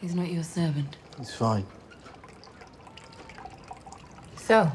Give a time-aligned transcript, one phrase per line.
[0.00, 0.96] He's not your servant.
[1.18, 1.66] He's fine.
[4.36, 4.70] So,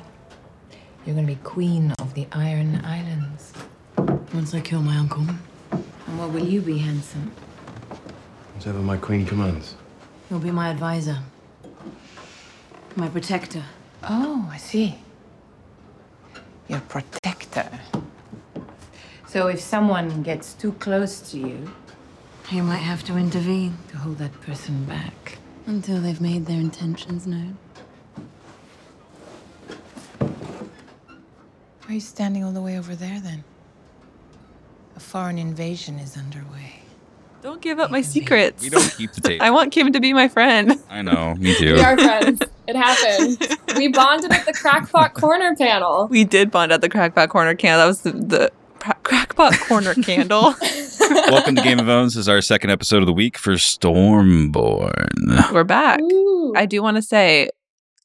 [1.06, 3.54] you're gonna be queen of the Iron Islands.
[4.34, 5.26] Once I kill my uncle.
[5.72, 7.32] And what will you be, handsome?
[8.56, 9.76] Whatever my queen commands.
[10.30, 11.18] You'll be my advisor.
[12.96, 13.64] My protector.
[14.04, 15.00] Oh, I see.
[16.68, 17.68] Your protector.
[19.28, 21.72] So if someone gets too close to you,
[22.52, 25.40] You might have to intervene to hold that person back.
[25.68, 27.58] until they've made their intentions known.
[30.20, 30.30] Why
[31.90, 33.44] are you standing all the way over there then?
[34.96, 36.82] A foreign invasion is underway.
[37.42, 38.62] Don't give up my secrets.
[38.64, 39.42] We don't keep the tape.
[39.42, 40.80] I want Kim to be my friend.
[40.90, 41.74] I know, me too.
[41.74, 42.42] We are friends.
[42.68, 43.58] It happened.
[43.76, 46.08] We bonded at the Crackpot Corner panel.
[46.08, 47.82] We did bond at the Crackpot Corner candle.
[47.82, 50.56] That was the, the pra- Crackpot Corner candle.
[51.10, 52.14] Welcome to Game of Owns.
[52.16, 55.52] This is our second episode of the week for Stormborn.
[55.54, 56.00] We're back.
[56.02, 56.54] Ooh.
[56.56, 57.50] I do want to say,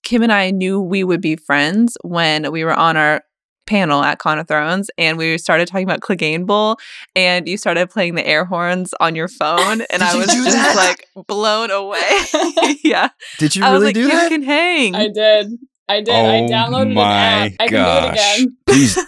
[0.03, 3.23] Kim and I knew we would be friends when we were on our
[3.67, 6.77] panel at Con of Thrones and we started talking about Clegane Bowl
[7.15, 10.75] and you started playing the air horns on your phone and I was just that?
[11.15, 12.01] like blown away.
[12.85, 13.11] yeah.
[13.39, 14.29] Did you I was really like, do Kim that?
[14.31, 14.95] can hang.
[14.95, 15.53] I did.
[15.89, 16.15] I did.
[16.15, 17.03] I Oh downloaded my
[17.47, 17.57] an app.
[17.61, 18.57] I can do it again.
[18.67, 18.99] Please,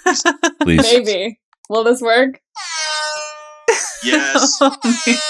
[0.63, 0.83] please.
[0.83, 1.39] Maybe.
[1.69, 2.41] Will this work?
[4.05, 4.59] Yes.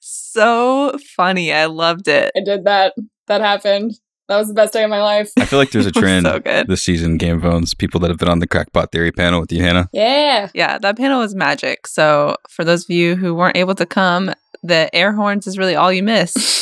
[0.00, 1.52] so funny.
[1.52, 2.32] I loved it.
[2.36, 2.94] I did that.
[3.26, 3.92] That happened.
[4.28, 5.32] That was the best day of my life.
[5.38, 6.66] I feel like there's a trend so good.
[6.68, 9.50] this season, Game of Owns, people that have been on the Crackpot Theory panel with
[9.50, 9.88] you, Hannah.
[9.92, 10.50] Yeah.
[10.54, 11.86] Yeah, that panel was magic.
[11.86, 14.30] So for those of you who weren't able to come,
[14.62, 16.34] the air horns is really all you miss.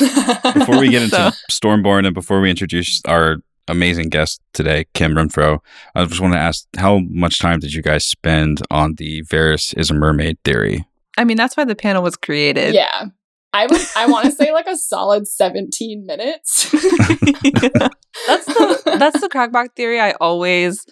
[0.55, 3.37] Before we get into So- Stormborn and before we introduce our
[3.69, 5.59] amazing guest today, Kim Renfro,
[5.95, 9.77] I just want to ask how much time did you guys spend on the Varys
[9.78, 10.84] is a mermaid theory?
[11.19, 12.75] I mean, that's why the panel was created.
[12.75, 13.06] yeah.
[13.53, 16.70] I would I want to say like a solid 17 minutes.
[16.72, 20.84] that's the that's the crackpot theory I always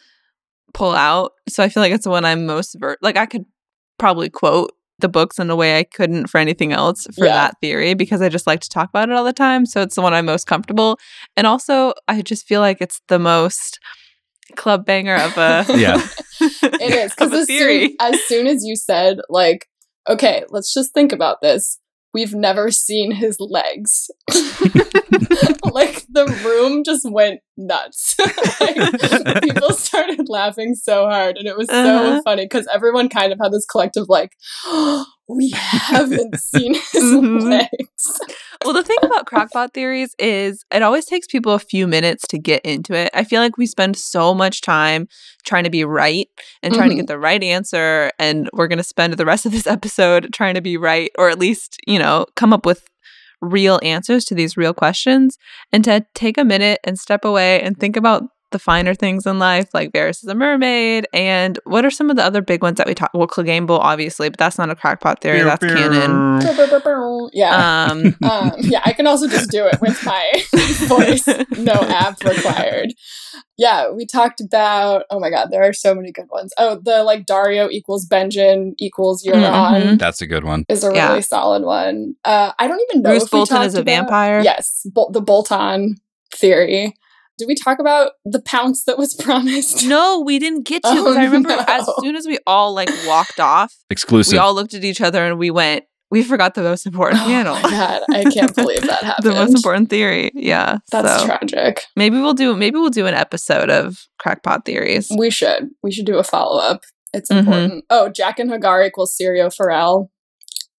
[0.73, 1.33] pull out.
[1.49, 3.45] So I feel like it's the one I'm most ver- like I could
[3.99, 7.35] probably quote the books in a way I couldn't for anything else for Yeah.
[7.35, 9.67] that theory because I just like to talk about it all the time.
[9.67, 10.99] So it's the one I'm most comfortable.
[11.37, 13.81] And also I just feel like it's the most
[14.57, 16.01] club banger of a Yeah.
[16.41, 19.67] It is because as, soon, as soon as you said like,
[20.09, 21.79] okay, let's just think about this.
[22.13, 24.09] We've never seen his legs.
[25.65, 28.17] like the room just went nuts.
[28.61, 32.23] like, people started laughing so hard, and it was so Uh-huh.
[32.25, 34.33] funny because everyone kind of had this collective like,
[35.29, 37.43] we haven't seen his Mhm.
[37.51, 38.21] legs.
[38.65, 42.39] Well, the thing about crackpot theories is it always takes people a few minutes to
[42.39, 43.11] get into it.
[43.15, 45.07] I feel like we spend so much time
[45.45, 46.29] trying to be right
[46.63, 46.99] and trying to Mhm.
[47.01, 48.11] get the right answer.
[48.19, 51.29] And we're going to spend the rest of this episode trying to be right, or
[51.29, 52.85] at least, you know, come up with
[53.45, 55.39] real answers to these real questions.
[55.73, 59.39] And to take a minute and step away and think about the finer things in
[59.39, 61.07] life, like Varys is a mermaid.
[61.13, 63.11] And what are some of the other big ones that we talk?
[63.13, 65.43] Well, Clegane Bowl, obviously, but that's not a crackpot theory.
[65.43, 66.41] That's canon.
[67.33, 67.87] yeah.
[67.91, 70.33] Um, um, yeah, I can also just do it with my
[70.87, 71.27] voice,
[71.59, 72.95] no app required.
[73.57, 75.05] Yeah, we talked about.
[75.11, 76.53] Oh my god, there are so many good ones.
[76.59, 79.43] Oh, the like Daario equals Benjen equals Euron
[79.83, 79.99] Mhm.
[79.99, 80.65] That's a good one.
[80.69, 81.09] is a Yeah.
[81.09, 82.15] really solid one.
[82.25, 84.41] Uh, I don't even know Roose if we Bolton talked is a about- vampire?
[84.43, 85.97] Yes, Bol- the Bolton
[86.35, 86.95] theory.
[87.37, 89.85] Did we talk about the pounce that was promised?
[89.87, 90.89] No, we didn't get to.
[90.91, 94.33] Oh, I remember as soon as we all like walked off, Exclusive.
[94.33, 97.27] we all looked at each other and we went, "We forgot the most important Oh
[97.27, 99.27] panel, my god, I can't believe that happened.
[99.27, 101.83] the most important theory." Yeah, That's so tragic.
[101.97, 105.11] maybe we'll do maybe we'll do an episode of crackpot theories.
[105.19, 105.71] We should.
[105.83, 106.83] We should do a follow up.
[107.13, 107.39] It's Mhm.
[107.39, 107.85] important.
[107.91, 110.11] Oh, Jaqen H'ghar equals Syrio Forel.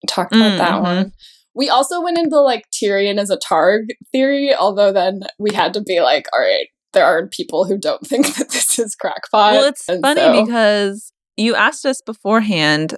[0.06, 0.82] Talked about that Mhm.
[0.82, 1.12] one.
[1.56, 5.80] We also went into like Tyrion as a Targ theory, although then we had to
[5.82, 9.52] be like, all right, there are people who don't think that this is crackpot.
[9.54, 12.94] well, it's and funny so- because you asked us beforehand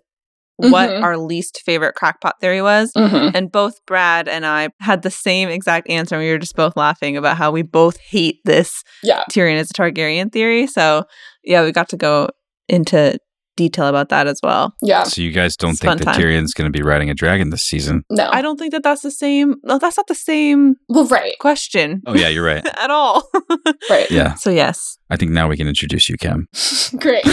[0.60, 1.02] what Mhm.
[1.04, 2.90] our least favorite crackpot theory was.
[2.96, 3.30] Mhm.
[3.32, 6.16] And both Brad and I had the same exact answer.
[6.16, 9.22] And we were just both laughing about how we both hate this Yeah.
[9.30, 10.66] Tyrion as a Targaryen theory.
[10.66, 11.04] So
[11.44, 12.28] yeah, we got to go
[12.68, 13.18] into
[13.58, 14.74] detail about that as well.
[14.80, 15.02] Yeah.
[15.02, 16.14] so you guys don't It's think that time.
[16.14, 18.04] Tyrion's going to be riding a dragon this season?
[18.08, 18.30] No.
[18.32, 19.56] I don't think that that's the same.
[19.64, 21.34] No, that's not the same well, right.
[21.40, 22.64] question Oh yeah, you're right.
[22.78, 23.28] at all.
[23.90, 24.10] Right.
[24.10, 26.46] Yeah, so yes, I think now we can introduce you, Kim.
[26.98, 27.24] Great.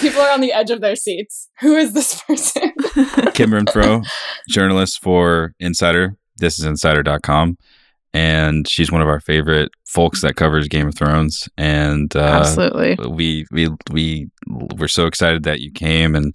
[0.00, 1.48] people are on the edge of their seats.
[1.60, 2.72] Who is this person?
[3.34, 4.04] Kim Renfro,
[4.48, 6.16] journalist for Insider.
[6.36, 7.56] This is Insider.com.
[8.14, 11.48] And she's one of our favorite folks that covers Game of Thrones.
[11.56, 12.96] And uh, absolutely.
[13.08, 16.34] we we we we're so excited that you came and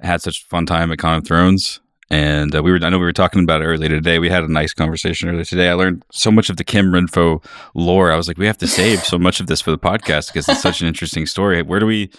[0.00, 1.80] had such a fun time at Con of Thrones.
[2.10, 4.18] And uh, we were, I know we were talking about it earlier today.
[4.18, 5.68] We had a nice conversation earlier today.
[5.68, 7.44] I learned so much of the Kim Renfro
[7.74, 8.10] lore.
[8.10, 10.48] I was like, we have to save so much of this for the podcast because
[10.48, 11.60] it's such an interesting story.
[11.60, 12.10] Where do we,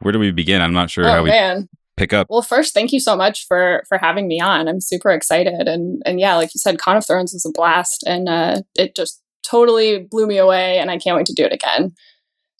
[0.00, 0.60] where do we begin?
[0.60, 1.66] I'm not sure oh how we man.
[1.98, 2.26] Pick up.
[2.30, 4.68] Well, first, thank you so much for for having me on.
[4.68, 8.04] I'm super excited, and and yeah, like you said, Con of Thrones was a blast,
[8.06, 11.52] and uh, it just totally blew me away, and I can't wait to do it
[11.52, 11.92] again.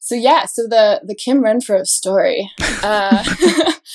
[0.01, 2.51] So yeah, so the the Kim Renfro story.
[2.83, 3.25] Uh,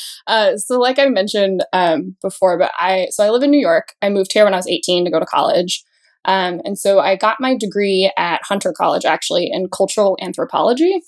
[0.28, 3.94] uh, so like I mentioned um, before, but I so I live in New York.
[4.02, 5.84] I moved here when I was 18 to go to college.
[6.26, 11.02] Um, and so I got my degree at Hunter College actually in cultural anthropology.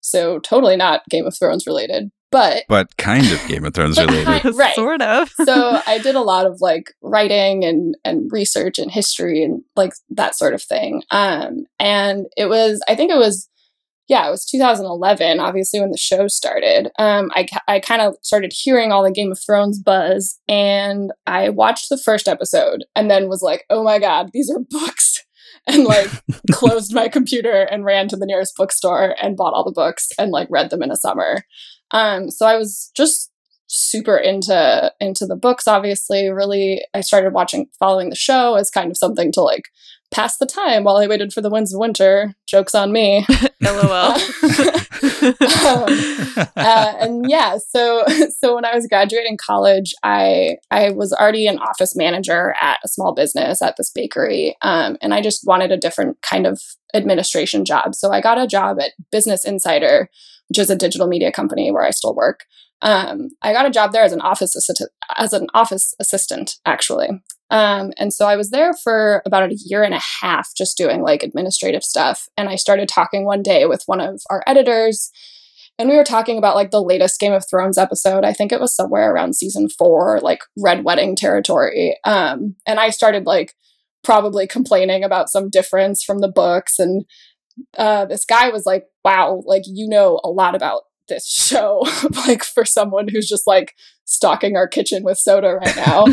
[0.00, 4.24] So totally not Game of Thrones related, but But kind of Game of Thrones related.
[4.42, 4.74] kind- Right.
[4.74, 5.30] sort of.
[5.44, 9.92] so I did a lot of like writing and and research and history and like
[10.10, 11.02] that sort of thing.
[11.10, 13.48] Um, and it was I think it was
[14.08, 16.90] yeah it was 2011 obviously when the show started.
[16.98, 21.48] Um, I I kind of started hearing all the Game of Thrones buzz and I
[21.48, 25.24] watched the first episode and then was like oh my god these are books
[25.66, 26.08] and like
[26.52, 30.30] closed my computer and ran to the nearest bookstore and bought all the books and
[30.30, 31.42] like read them in a summer.
[31.90, 33.30] Um, so I was just
[33.68, 38.90] super into into the books obviously really i started watching following the show as kind
[38.90, 39.64] of something to like
[40.12, 42.32] pass the time while i waited for the winds of winter.
[42.46, 43.26] Jokes on me.
[43.60, 44.12] LOL.
[44.12, 45.84] um,
[46.56, 48.04] uh, and yeah so
[48.38, 52.88] so when i was graduating college i i was already an office manager at a
[52.88, 56.62] small business at this bakery um, and i just wanted a different kind of
[56.94, 57.94] administration job.
[57.94, 60.08] So i got a job at business insider
[60.48, 62.44] which is a digital media company where i still work
[62.82, 67.08] um, I got a job there as an office assistant, as an office assistant, actually.
[67.50, 71.02] Um, and so I was there for about a year and a half, just doing
[71.02, 72.26] like administrative stuff.
[72.36, 75.10] And I started talking one day with one of our editors,
[75.78, 78.24] and we were talking about like the latest Game of Thrones episode.
[78.24, 81.98] I think it was somewhere around season four, like Red Wedding territory.
[82.04, 83.54] Um, and I started like
[84.02, 87.04] probably complaining about some difference from the books, and
[87.78, 91.86] uh, this guy was like, "Wow, like you know a lot about." this show
[92.26, 93.74] like for someone who's just like
[94.04, 96.04] stocking our kitchen with soda right now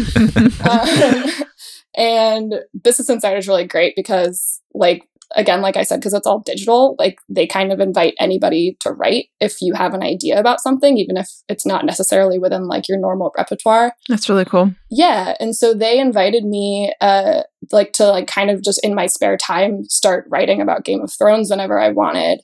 [0.70, 1.26] um,
[1.98, 6.40] and business insider is really great because like again like i said because it's all
[6.40, 10.62] digital like they kind of invite anybody to write if you have an idea about
[10.62, 14.74] something even if it's not necessarily within like your normal repertoire That's really cool.
[14.92, 17.42] yeah and so they invited me uh
[17.72, 21.12] like to like kind of just in my spare time start writing about game of
[21.12, 22.42] thrones whenever i wanted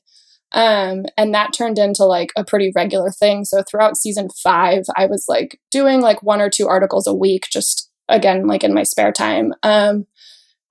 [0.52, 3.46] um and that turned into like a pretty regular thing.
[3.46, 7.48] So throughout season five i was like doing like one or two articles a week
[7.52, 9.54] just again like in my spare time.
[9.64, 10.06] Um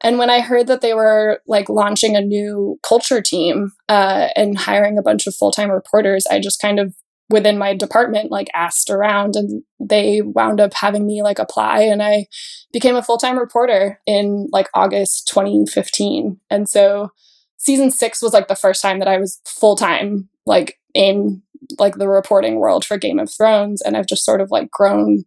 [0.00, 4.58] and when i heard that they were like launching a new culture team uh and
[4.58, 6.94] hiring a bunch of full-time reporters i just kind of
[7.30, 12.02] within my department like asked around and they wound up having me like apply and
[12.02, 12.26] i
[12.72, 17.10] became a full-time reporter in like august 2015 and so
[17.58, 21.42] season six was like the first time that I was full time, like in
[21.78, 25.24] like the reporting world for Game of Thrones, and I've just sort of like grown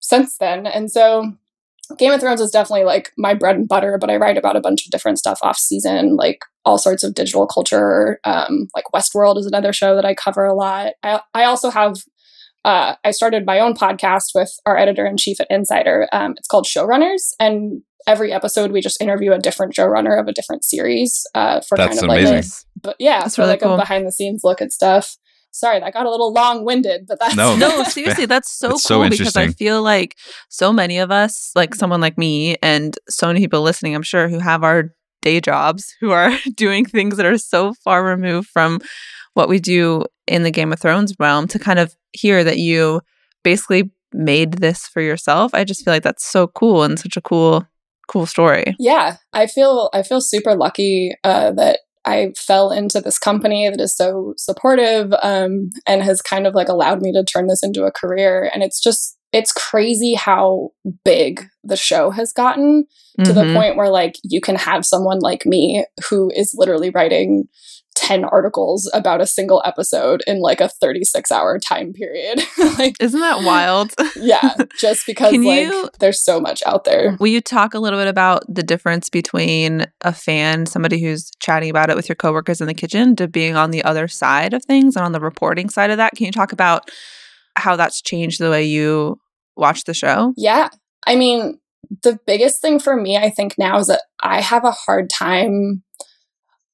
[0.00, 0.66] since then.
[0.66, 1.32] And so,
[1.98, 4.60] Game of Thrones is definitely like my bread and butter, but I write about a
[4.60, 8.18] bunch of different stuff off season, like all sorts of digital culture.
[8.24, 10.94] Um, like Westworld is another show that I cover a lot.
[11.02, 11.96] I I also have.
[12.64, 16.08] Uh, I started my own podcast with our editor in chief at Insider.
[16.12, 20.32] Um, it's called Showrunners, and every episode we just interview a different showrunner of a
[20.32, 22.34] different series uh, for That's kind of amazing.
[22.36, 22.48] like a,
[22.82, 23.74] but yeah That's for really like cool.
[23.74, 25.16] a behind the scenes look at stuff
[25.52, 27.56] sorry that got a little long winded but that's No.
[27.58, 30.16] No, seriously, that's so It's so cool because I feel like
[30.50, 34.28] so many of us, like someone like me and so many people listening, I'm sure,
[34.28, 34.92] who have our
[35.24, 38.78] day jobs, who are doing things that are so far removed from
[39.34, 43.00] what we do in the Game of Thrones realm, to kind of hear that you
[43.42, 45.52] basically made this for yourself.
[45.54, 47.66] I just feel like that's so cool and such a cool,
[48.06, 48.76] cool story.
[48.78, 53.80] yeah i feel i feel super lucky uh, that i fell into this company that
[53.80, 57.84] is so supportive um, and has kind of like allowed me to turn this into
[57.84, 60.68] a career and it's just it's crazy how
[61.04, 62.84] big the show has gotten
[63.24, 63.54] to the Mhm.
[63.54, 67.44] point where like you can have someone like me who is literally writing
[68.06, 72.42] 10 articles about a single episode in like a 36 hour time period
[72.78, 73.92] like Isn't that wild?
[74.16, 77.78] yeah just because Can like you- there's so much out there Will you talk a
[77.78, 82.16] little bit about the difference between a fan, somebody who's chatting about it with your
[82.16, 85.20] coworkers in the kitchen, to being on the other side of things and on the
[85.20, 86.12] reporting side of that?
[86.16, 86.90] Can you talk about
[87.56, 89.18] how that's changed the way you
[89.56, 90.32] watch the show?
[90.36, 90.68] Yeah.
[91.06, 91.58] I mean,
[92.02, 95.82] the biggest thing for me, I think now is that I have a hard time.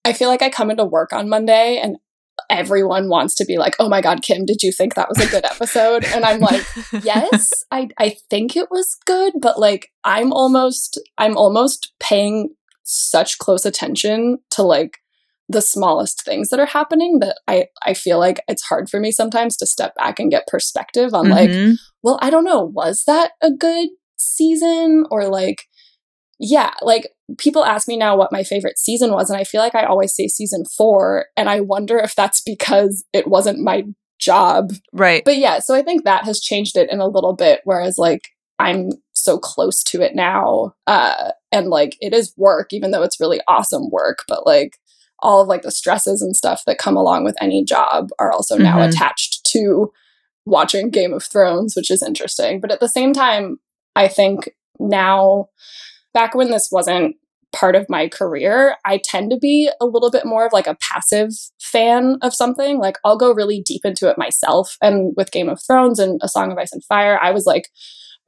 [0.05, 1.97] I feel like I come into work on Monday and
[2.49, 5.31] everyone wants to be like, "Oh my god, Kim, did you think that was a
[5.31, 6.65] good episode?" And I'm like,
[7.05, 12.51] "Yes, I I think it was good, but like I'm almost I'm almost paying
[12.83, 14.99] such close attention to like
[15.49, 19.11] the smallest things that are happening that I I feel like it's hard for me
[19.13, 21.75] sometimes to step back and get perspective on like, Mhm.
[22.03, 25.67] well, I don't know, was that a good season or like
[26.43, 29.75] yeah, like people ask me now what my favorite season was and I feel like
[29.75, 33.85] I always say season 4 and I wonder if that's because it wasn't my
[34.19, 35.23] job right.
[35.25, 37.61] but yeah, so I think that has changed it in a little bit.
[37.65, 38.29] Whereas like
[38.59, 43.21] I'm so close to it now, uh, and like it is work, even though it's
[43.21, 44.19] really awesome work.
[44.29, 44.77] But like
[45.21, 48.57] all of like the stresses and stuff that come along with any job are also
[48.57, 48.89] now Mhm.
[48.89, 49.91] attached to
[50.47, 52.61] watching Game of Thrones, which is interesting.
[52.61, 53.59] But at the same time,
[53.95, 55.49] I think now,
[56.15, 57.17] back when this wasn't
[57.53, 60.77] part of my career, I tend to be a little bit more of like a
[60.93, 62.79] passive fan of something.
[62.79, 64.77] Like I'll go really deep into it myself.
[64.81, 67.69] And with Game of Thrones and A Song of Ice and Fire, I was like,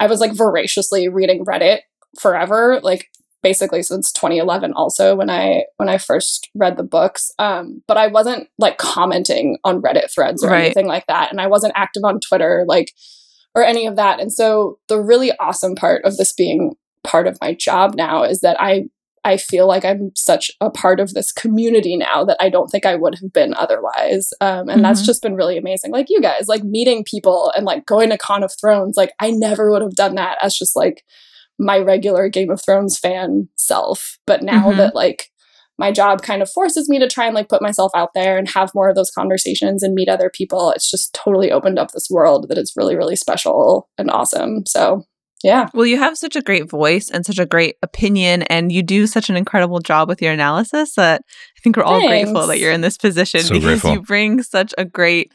[0.00, 1.80] I was like voraciously reading Reddit
[2.18, 3.06] forever, like
[3.44, 7.30] basically since 2011 also when I when I first read the books.
[7.38, 10.64] Um, but I wasn't like commenting on Reddit threads or Right.
[10.64, 11.30] anything like that.
[11.30, 12.92] And I wasn't active on Twitter, like
[13.54, 14.18] or any of that.
[14.18, 18.40] And so the really awesome part of this being part of my job now is
[18.40, 18.84] that I
[19.24, 22.84] I feel like I'm such a part of this community now that I don't think
[22.84, 24.30] I would have been otherwise.
[24.40, 25.06] Um, and that's Mhm.
[25.06, 25.92] just been really amazing.
[25.92, 29.30] Like you guys, like meeting people and like going to Con of Thrones, like I
[29.30, 31.04] never would have done that as just like
[31.56, 34.18] my regular Game of Thrones fan self.
[34.26, 34.76] But now Mhm.
[34.78, 35.28] that like
[35.78, 38.48] my job kind of forces me to try and like put myself out there and
[38.48, 42.08] have more of those conversations and meet other people, it's just totally opened up this
[42.10, 44.64] world that is really, really special and awesome.
[44.66, 45.04] So
[45.42, 45.68] yeah.
[45.74, 49.06] Well, you have such a great voice and such a great opinion, and you do
[49.06, 52.72] such an incredible job with your analysis that I think we're all grateful that you're
[52.72, 53.92] in this position So because grateful.
[53.92, 55.32] you bring such a great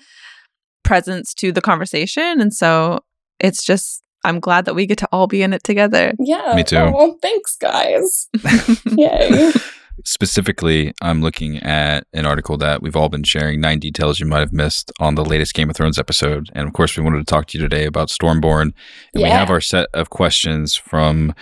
[0.84, 2.40] presence to the conversation.
[2.42, 3.00] And so
[3.40, 6.14] it's just, I'm glad that we get to all be in it together.
[6.20, 6.54] Yeah.
[6.56, 6.78] Me too.
[6.78, 8.28] Oh, thanks, guys.
[8.86, 9.52] Yay.
[10.06, 14.40] Specifically, I'm looking at an article that we've all been sharing nine details you might
[14.40, 16.50] have missed on the latest Game of Thrones episode.
[16.54, 18.74] And of course, we wanted to talk to you today about Stormborn.
[19.14, 21.34] And we have our set of questions from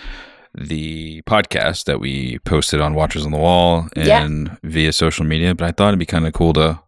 [0.54, 4.24] the podcast that we posted on Watchers on the Wall Yeah.
[4.24, 5.54] and via social media.
[5.54, 6.80] But I thought it'd be kind of cool to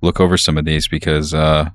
[0.00, 1.68] look over some of these because uh,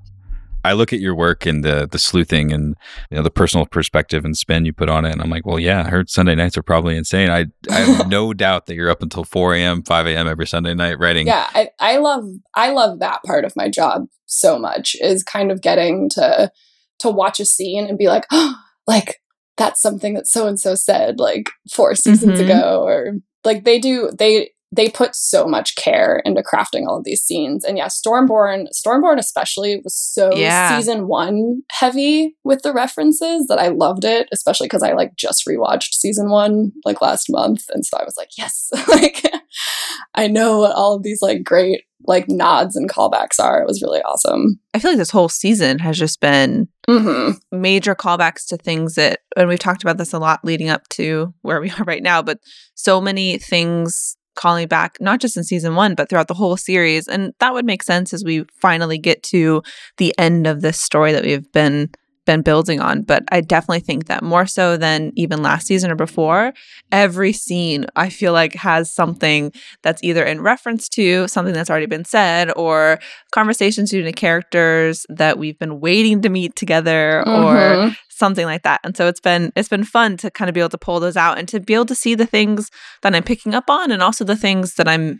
[0.70, 2.76] I look at your work and the the sleuthing and
[3.10, 5.60] you know the personal perspective and spin you put on it, and I'm like, well,
[5.60, 7.30] yeah, I heard Sunday nights are probably insane.
[7.30, 10.28] I I have no doubt that you're up until 4 a.m., 5 a.m.
[10.28, 11.28] every Sunday night writing.
[11.28, 15.52] yeah I, I love i love that part of my job so much is kind
[15.52, 16.52] of getting to
[17.00, 18.56] to watch a scene and be like oh
[18.88, 19.22] like
[19.58, 22.44] that's something that so and so said like four seasons Mhm.
[22.46, 27.04] ago or like they do they they put so much care into crafting all of
[27.06, 27.64] these scenes.
[27.64, 30.78] And yeah stormborn stormborn especially was so Yeah.
[30.78, 35.46] season one heavy with the references that i loved it especially because i like just
[35.48, 37.66] rewatched season one like last month.
[37.70, 38.70] And so i was like yes.
[38.88, 39.24] Like
[40.16, 43.62] i know what all of these like great like nods and callbacks are.
[43.62, 44.60] It was really awesome.
[44.76, 49.22] I feel like this whole season has just been hmm major callbacks to things that,
[49.36, 52.22] and we've talked about this a lot leading up to where we are right now,
[52.22, 52.40] but
[52.76, 57.08] so many things calling back, not just in season one, but throughout the whole series.
[57.08, 59.64] And that would make sense as we finally get to
[59.98, 61.90] the end of this story that we've been
[62.26, 65.96] been building on but i definitely think that more so than even last season or
[65.96, 66.54] before
[66.92, 69.52] every scene i feel like has something
[69.84, 73.00] that's either in reference to something that's already been said or
[73.32, 77.98] conversations between the characters that we've been waiting to meet together or Mhm.
[78.10, 78.80] something like that.
[78.86, 81.18] And so it's been it's been fun to kind of be able to pull those
[81.18, 84.02] out and to be able to see the things that I'm picking up on and
[84.02, 85.20] also the things that I'm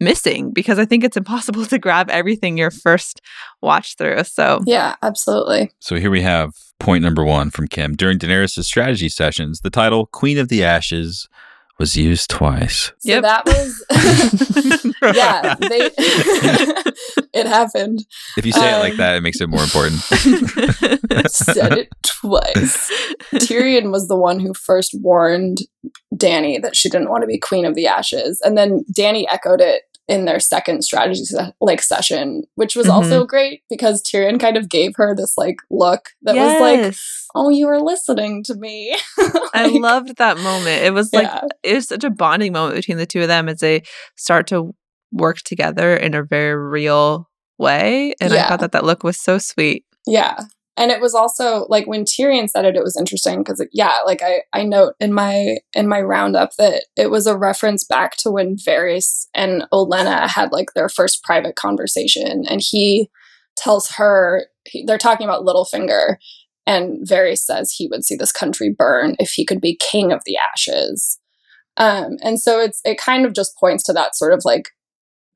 [0.00, 3.20] missing because I think it's impossible to grab everything your first
[3.60, 4.24] watch through.
[4.24, 7.94] So yeah absolutely So here we have point number one from Kim.
[7.94, 11.28] During Daenerys' strategy sessions, the title Queen of the Ashes
[11.78, 12.86] was used twice.
[12.98, 13.22] so Yep.
[13.22, 13.84] that was
[15.16, 15.90] yeah they
[17.32, 18.04] it happened
[18.36, 20.00] If you say it like Um, that, it makes it more important.
[21.30, 22.90] said it twice
[23.34, 25.58] Tyrion was the one who first warned
[26.16, 29.60] Danny that she didn't want to be queen of the ashes, and then Danny echoed
[29.60, 33.26] it in their second strategy se- like session, which was also mm-hmm.
[33.26, 36.94] great because Tyrion kind of gave her this like look that was like,
[37.34, 38.96] "Oh, you were listening to me."
[39.54, 40.82] I loved that moment.
[40.82, 41.42] It was like yeah.
[41.62, 43.82] it was such a bonding moment between the two of them as they
[44.16, 44.74] start to
[45.12, 48.14] work together in a very real way.
[48.20, 49.84] And I thought that that look was so sweet.
[50.06, 50.38] Yeah.
[50.78, 54.22] And it was also like when Tyrion said it, it was interesting because yeah, like
[54.22, 58.30] I I note in my in my roundup that it was a reference back to
[58.30, 63.10] when Varys and Olenna had like their first private conversation, and he
[63.56, 66.16] tells her he, they're talking about Littlefinger,
[66.64, 70.22] and Varys says he would see this country burn if he could be king of
[70.24, 71.18] the ashes.
[71.76, 74.68] Um, and so it's it kind of just points to that sort of like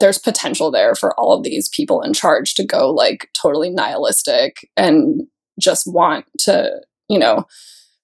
[0.02, 4.68] there's potential there for all of these people in charge to go like totally nihilistic
[4.76, 5.22] and
[5.62, 7.46] just want to, you know,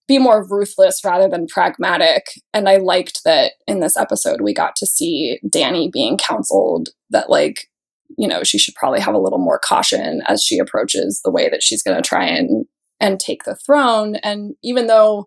[0.06, 2.26] be more ruthless rather than pragmatic.
[2.54, 7.28] And I liked that in this episode we got to see Danny being counseled that
[7.28, 7.66] like,
[8.16, 11.50] you know, she should probably have a little more caution as she approaches the way
[11.50, 12.64] that she's going to try and
[13.00, 14.16] and take the throne.
[14.16, 15.26] And even though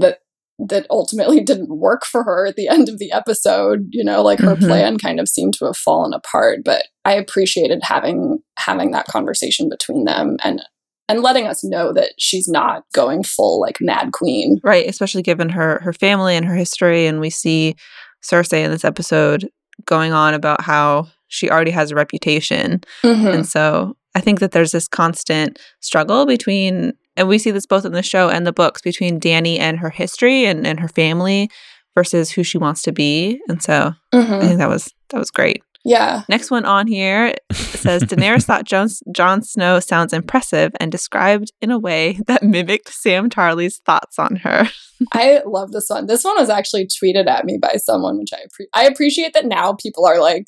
[0.00, 0.20] that
[0.68, 4.38] that ultimately didn't work for her at the end of the episode, you know, like
[4.38, 4.66] her Mhm.
[4.66, 6.60] plan kind of seemed to have fallen apart.
[6.64, 10.62] But I appreciated having having that conversation between them and
[11.08, 14.60] and letting us know that she's not going full like mad queen.
[14.64, 17.74] Right, especially given her her family and her history and we see
[18.22, 19.48] Cersei in this episode
[19.86, 22.82] going on about how she already has a reputation.
[23.02, 23.34] Mhm.
[23.34, 27.84] And so I think that there's this constant struggle between and we see this both
[27.84, 31.50] in the show and the books between Danny and her history and, and her family
[31.94, 33.38] versus who she wants to be.
[33.48, 34.40] And so I Mhm.
[34.40, 35.62] think that was that was great.
[35.84, 36.22] Yeah.
[36.28, 41.78] Next one on here says Daenerys thought Jon Snow sounds impressive and described in a
[41.78, 44.68] way that mimicked Sam Tarley's thoughts on her.
[45.12, 46.06] I love this one.
[46.06, 49.46] This one was actually tweeted at me by someone, which I appre- I appreciate that
[49.46, 50.46] now people are like,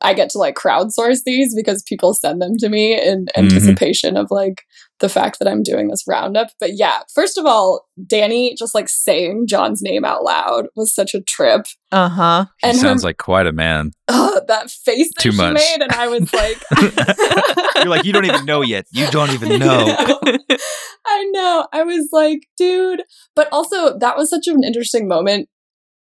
[0.00, 4.30] I get to like crowdsource these because people send them to me in anticipation of
[4.30, 4.62] like
[5.00, 6.48] the fact that I'm doing this roundup.
[6.60, 11.14] But yeah, first of all, Danny just like saying Jon's name out loud was such
[11.14, 11.66] a trip.
[11.92, 12.44] Uh huh.
[12.62, 13.90] He And her- sounds like quite a man.
[14.08, 15.54] Ugh, that face that Too she much.
[15.54, 16.56] made, and I was like,
[17.76, 18.86] You're like, you don't even know yet.
[18.92, 19.96] You don't even know.
[21.06, 21.66] I know.
[21.72, 23.02] I was like, dude.
[23.34, 25.48] But also, that was such an interesting moment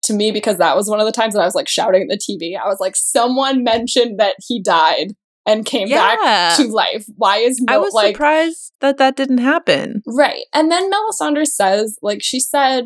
[0.05, 2.07] to me because that was one of the times that I was like shouting at
[2.09, 2.57] the TV.
[2.57, 5.13] I was like, someone mentioned that he died
[5.45, 6.15] and came Yeah.
[6.15, 7.05] back to life.
[7.17, 10.01] Why is no I was like surprised that that didn't happen.
[10.07, 10.43] right?
[10.53, 12.85] And then Melisandre says, like, she said,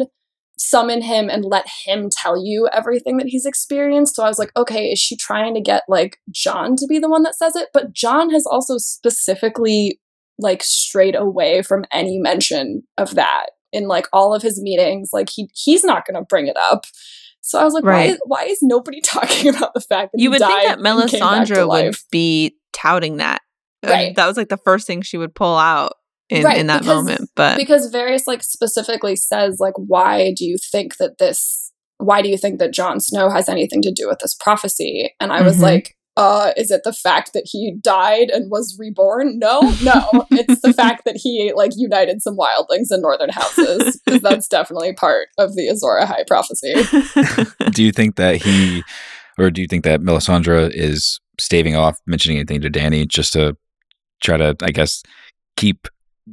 [0.58, 4.16] summon him and let him tell you everything that he's experienced.
[4.16, 7.10] So I was like, okay, is she trying to get like Jon to be the
[7.10, 7.70] one that says it?
[7.74, 10.00] But Jon has also specifically
[10.38, 15.10] like strayed away from any mention of that in like all of his meetings.
[15.14, 16.86] Like he he's not going to bring it up.
[17.42, 18.18] So I was like, Right.
[18.26, 20.96] why, why is nobody talking about the fact that You would think that and came
[20.96, 23.42] back to Melisandre would be touting that.
[23.86, 24.14] Right.
[24.16, 25.94] that was like the first thing she would pull out
[26.30, 27.30] in, Right, in that because- moment.
[27.36, 32.30] But because Varys like specifically says like why do you think that this why do
[32.30, 35.58] you think that Jon Snow has anything to do with this prophecy and I was
[35.58, 35.62] Mhm.
[35.62, 39.40] like uh is it the fact that he died and was reborn?
[39.40, 40.26] No no.
[40.32, 45.30] It's the fact that he like united some wildlings in northern houses that's definitely part
[45.38, 46.74] of the Azor Ahai prophecy.
[47.72, 48.84] Do you think that he,
[49.38, 53.56] or do you think that Melisandre is staving off mentioning anything to Danny just to
[54.22, 55.04] try to, I guess,
[55.56, 55.88] keep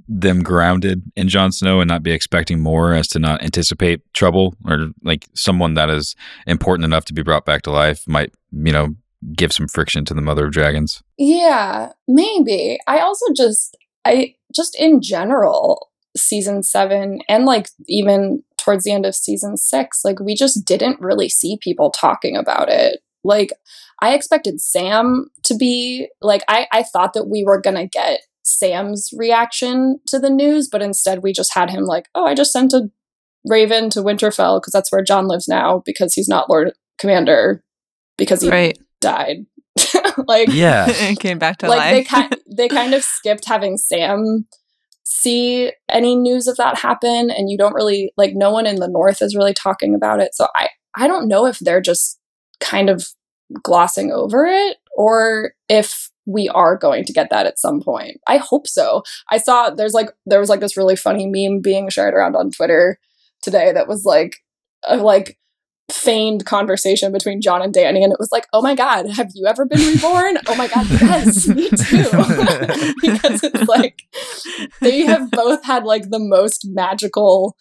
[0.08, 4.54] them grounded in Jon Snow and not be expecting more as to not anticipate trouble?
[4.64, 6.14] Or like someone that is
[6.46, 8.94] important enough to be brought back to life might, you know,
[9.34, 11.02] give some friction to the mother of dragons.
[11.16, 12.78] Yeah, maybe.
[12.86, 19.06] I also just I just in general season 7 and like even towards the end
[19.06, 23.00] of season 6, like we just didn't really see people talking about it.
[23.24, 23.52] Like
[24.00, 28.20] I expected Sam to be like I I thought that we were going to get
[28.42, 32.52] Sam's reaction to the news, but instead we just had him like, "Oh, I just
[32.52, 32.90] sent a
[33.44, 37.62] Raven to Winterfell because that's where Jon lives now because he's not Lord Commander
[38.16, 38.78] because he right.
[39.00, 39.46] Died."
[40.26, 40.86] like Yeah.
[40.88, 41.92] it came back to like life.
[41.92, 44.46] they kind they kind of skipped having Sam
[45.08, 48.88] see any news of that happen and you don't really like no one in the
[48.88, 52.18] north is really talking about it so i i don't know if they're just
[52.58, 53.06] kind of
[53.62, 58.36] glossing over it or if we are going to get that at some point i
[58.36, 62.12] hope so i saw there's like there was like this really funny meme being shared
[62.12, 62.98] around on twitter
[63.42, 64.38] today that was like
[64.88, 65.38] a like
[65.90, 69.46] feigned conversation between Jon and Danny, and it was like, oh my god, have you
[69.46, 70.38] ever been reborn?
[70.46, 72.02] oh my god, yes, me too.
[73.00, 74.02] because it's like
[74.80, 77.56] they have both had like the most magical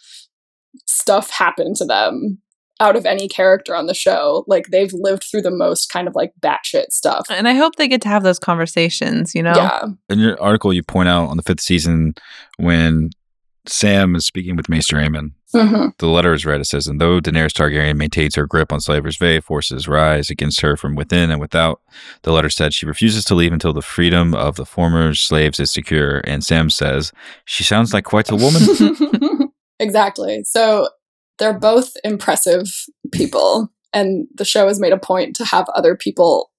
[0.86, 2.40] stuff happen to them
[2.80, 4.44] out of any character on the show.
[4.48, 7.28] Like they've lived through the most kind of like batshit stuff.
[7.30, 9.54] and I hope they get to have those conversations, you know?
[9.56, 9.86] Yeah.
[10.10, 12.16] in your article you point out on the fifth season
[12.58, 13.12] when
[13.68, 15.32] Sam is speaking with Maester Aemon.
[15.56, 15.98] Mhm.
[15.98, 16.62] The letter is read.
[16.62, 20.62] It says, And though Daenerys Targaryen maintains her grip on Slaver's Bay, forces rise against
[20.62, 21.82] her from within and without.
[22.24, 25.72] The letter said she refuses to leave until the freedom of the former slaves is
[25.72, 26.22] secure.
[26.26, 27.12] And Sam says,
[27.46, 29.52] She sounds like quite a woman.
[29.80, 30.44] exactly.
[30.44, 30.90] So
[31.40, 32.66] they're both impressive
[33.12, 36.52] people, and the show has made a point to have other people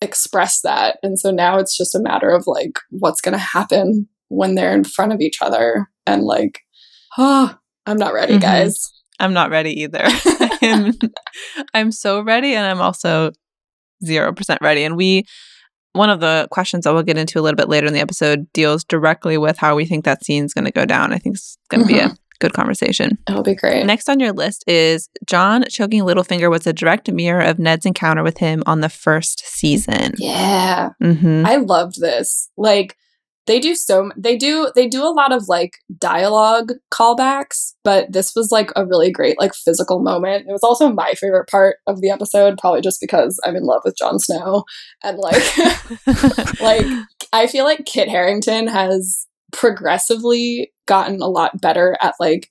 [0.00, 0.98] express that.
[1.02, 4.74] And so now it's just a matter of like what's going to happen when they're
[4.74, 6.60] in front of each other and like,
[7.18, 8.40] oh, I'm not ready, Mhm.
[8.42, 8.92] guys.
[9.18, 10.02] I'm not ready either.
[10.62, 10.92] I'm,
[11.74, 13.32] I'm so ready, and I'm also
[14.04, 14.84] zero percent ready.
[14.84, 15.24] And we,
[15.92, 18.46] one of the questions that we'll get into a little bit later in the episode
[18.52, 21.12] deals directly with how we think that scene's going to go down.
[21.12, 23.16] I think it's going to be a good conversation.
[23.26, 23.86] It'll be great.
[23.86, 28.22] Next on your list is Jon choking Littlefinger was a direct mirror of Ned's encounter
[28.22, 30.12] with him on the first season.
[30.18, 30.90] Yeah.
[31.02, 31.46] Mm-hmm.
[31.46, 32.50] I loved this.
[32.58, 32.96] Like
[33.46, 38.34] they do so they do they do a lot of like dialogue callbacks, but this
[38.34, 40.46] was like a really great like physical moment.
[40.48, 43.82] It was also my favorite part of the episode, probably just because I'm in love
[43.84, 44.64] with Jon Snow
[45.02, 45.58] and like
[46.60, 46.86] like
[47.32, 52.50] I feel like Kit Harington has progressively gotten a lot better at like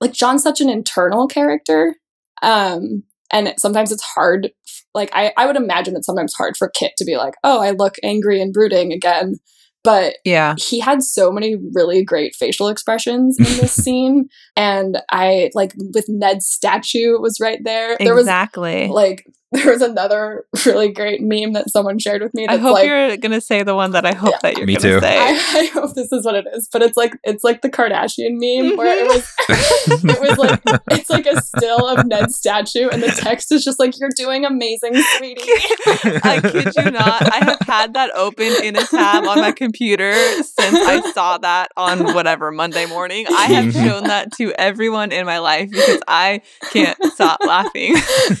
[0.00, 1.96] like Jon's such an internal character.
[2.42, 4.50] Um and sometimes it's hard
[4.94, 7.70] like I, I would imagine that sometimes hard for Kit to be like, oh, I
[7.70, 9.36] look angry and brooding again.
[9.82, 10.54] But yeah.
[10.58, 14.28] he had so many really great facial expressions in this scene.
[14.56, 17.96] And I like with Ned's statue was right there.
[17.98, 18.88] There was exactly.
[18.88, 22.74] like there was another really great meme that someone shared with me I that's hope
[22.74, 24.38] like you're going to say the one that I hope Yeah.
[24.42, 25.00] that you're Me going to too.
[25.00, 25.18] say.
[25.18, 28.38] I, I hope this is what it is, but it's like it's like the Kardashian
[28.38, 30.08] meme where it was mm-hmm.
[30.10, 30.60] it was like
[30.92, 34.44] it's like a still of Ned's statue and the text is just like you're doing
[34.44, 35.42] amazing, sweetie.
[36.22, 37.32] I kid you not.
[37.32, 41.72] I have had that open in a tab on my computer since I saw that
[41.76, 43.26] on whatever Monday morning.
[43.28, 43.84] I have mm-hmm.
[43.84, 47.96] shown that to everyone in my life because I can't stop laughing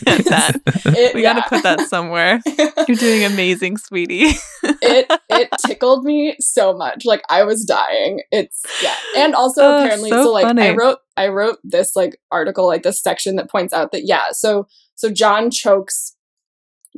[0.06, 0.60] at that.
[1.00, 1.34] It, We yeah.
[1.34, 2.40] got to put that somewhere.
[2.88, 4.32] You're doing amazing, sweetie.
[4.62, 7.04] it it tickled me so much.
[7.04, 8.22] Like I was dying.
[8.30, 8.94] It's yeah.
[9.16, 12.82] And also Oh, apparently so so, like I wrote I wrote this like article, like
[12.82, 16.16] this section that points out that yeah, so so Jon chokes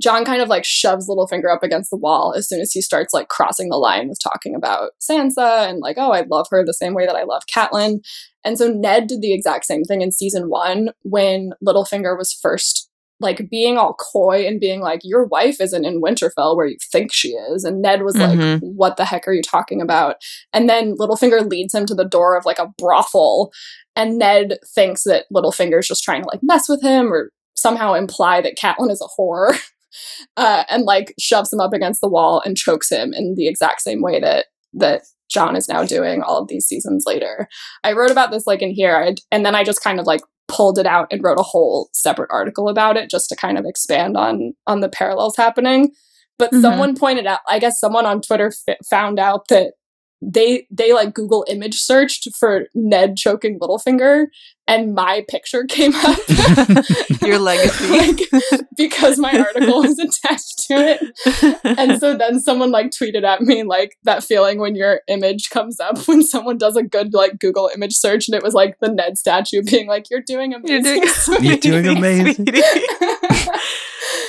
[0.00, 3.12] Jon kind of like shoves Littlefinger up against the wall as soon as he starts
[3.12, 6.72] like crossing the line with talking about Sansa and like, oh, I love her the
[6.72, 7.98] same way that I love Catelyn.
[8.44, 12.88] And so Ned did the exact same thing in season one when Littlefinger was first
[13.22, 17.12] like being all coy and being like, Your wife isn't in Winterfell where you think
[17.12, 17.64] she is.
[17.64, 18.60] And Ned was like, Mhm.
[18.62, 20.16] What the heck are you talking about?
[20.52, 23.52] And then Littlefinger leads him to the door of like a brothel.
[23.96, 28.40] And Ned thinks that Littlefinger's just trying to like mess with him or somehow imply
[28.40, 29.58] that Catelyn is a whore.
[30.38, 33.82] Uh, and like shoves him up against the wall and chokes him in the exact
[33.82, 37.48] same way that that Jon is now doing all of these seasons later.
[37.84, 40.20] I wrote about this like in here, I, and then I just kind of like
[40.52, 43.64] pulled it out and wrote a whole separate article about it just to kind of
[43.64, 45.90] expand on on the parallels happening.
[46.38, 46.60] But Mhm.
[46.62, 49.74] someone pointed out, I guess someone on Twitter f- found out that
[50.22, 54.26] they they like Google image searched for Ned choking Littlefinger,
[54.68, 56.18] and my picture came up.
[57.22, 57.88] Your legacy.
[58.02, 58.20] Like,
[58.76, 61.68] because my article was attached to it.
[61.78, 65.78] And so then someone like tweeted at me like that feeling when your image comes
[65.78, 68.88] up when someone does a good like Google image search and it was like the
[68.88, 71.00] Ned statue being like, You're doing You're amazing.
[71.00, 72.44] doing, sweetie." You're doing amazing.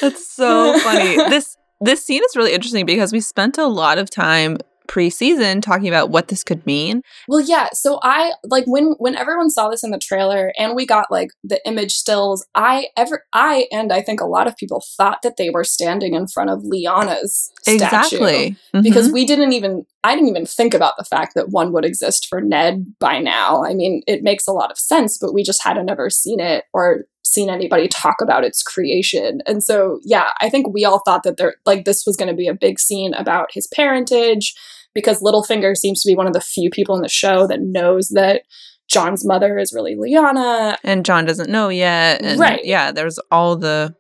[0.02, 1.16] That's so funny.
[1.30, 5.88] This this scene is really interesting because we spent a lot of time pre-season talking
[5.88, 7.02] about what this could mean.
[7.28, 7.70] Well, yeah.
[7.74, 11.30] So I like when when everyone saw this in the trailer and we got like
[11.44, 12.46] the image stills.
[12.56, 16.14] I ever I and I think a lot of people thought that they were standing
[16.14, 18.56] in front of Lyanna's statue Exactly.
[18.82, 19.14] because Mhm.
[19.14, 22.42] we didn't even I didn't even think about the fact that one would exist for
[22.42, 23.64] Ned by now.
[23.64, 26.66] I mean, it makes a lot of sense, but we just hadn't ever seen it
[26.74, 29.42] or seen anybody talk about its creation.
[29.46, 32.36] And so, yeah, I think we all thought that there like this was going to
[32.36, 34.54] be a big scene about his parentage
[34.94, 38.10] because Littlefinger seems to be one of the few people in the show that knows
[38.10, 38.44] that
[38.88, 40.76] Jon's mother is really Lyanna.
[40.84, 42.22] and Jon doesn't know yet.
[42.22, 42.64] And Right.
[42.64, 43.96] Yeah, there's all the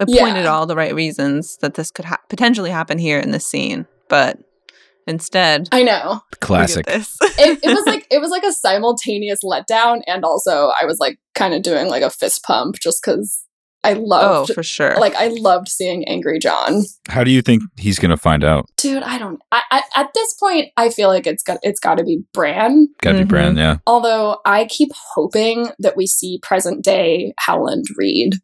[0.00, 0.24] it Yeah.
[0.24, 3.86] pointed all the right reasons that this could ha- potentially happen here in this scene,
[4.08, 4.36] but
[5.06, 6.20] instead, I know.
[6.40, 6.86] Classic.
[6.86, 7.16] This.
[7.38, 11.18] It, it was like it was like a simultaneous letdown and also I was like
[11.34, 13.44] kind of doing like a fist pump just cuz
[13.84, 14.94] I oh, loved for sure.
[15.00, 16.84] like I loved seeing angry Jon.
[17.08, 18.66] How do you think he's going to find out?
[18.76, 19.40] Dude, I don't.
[19.50, 22.86] I, I at this point, I feel like it's got it's got to be Bran.
[23.02, 23.20] Got to Mhm.
[23.22, 23.78] be Bran, yeah.
[23.84, 28.34] Although I keep hoping that we see present day Howland Reed.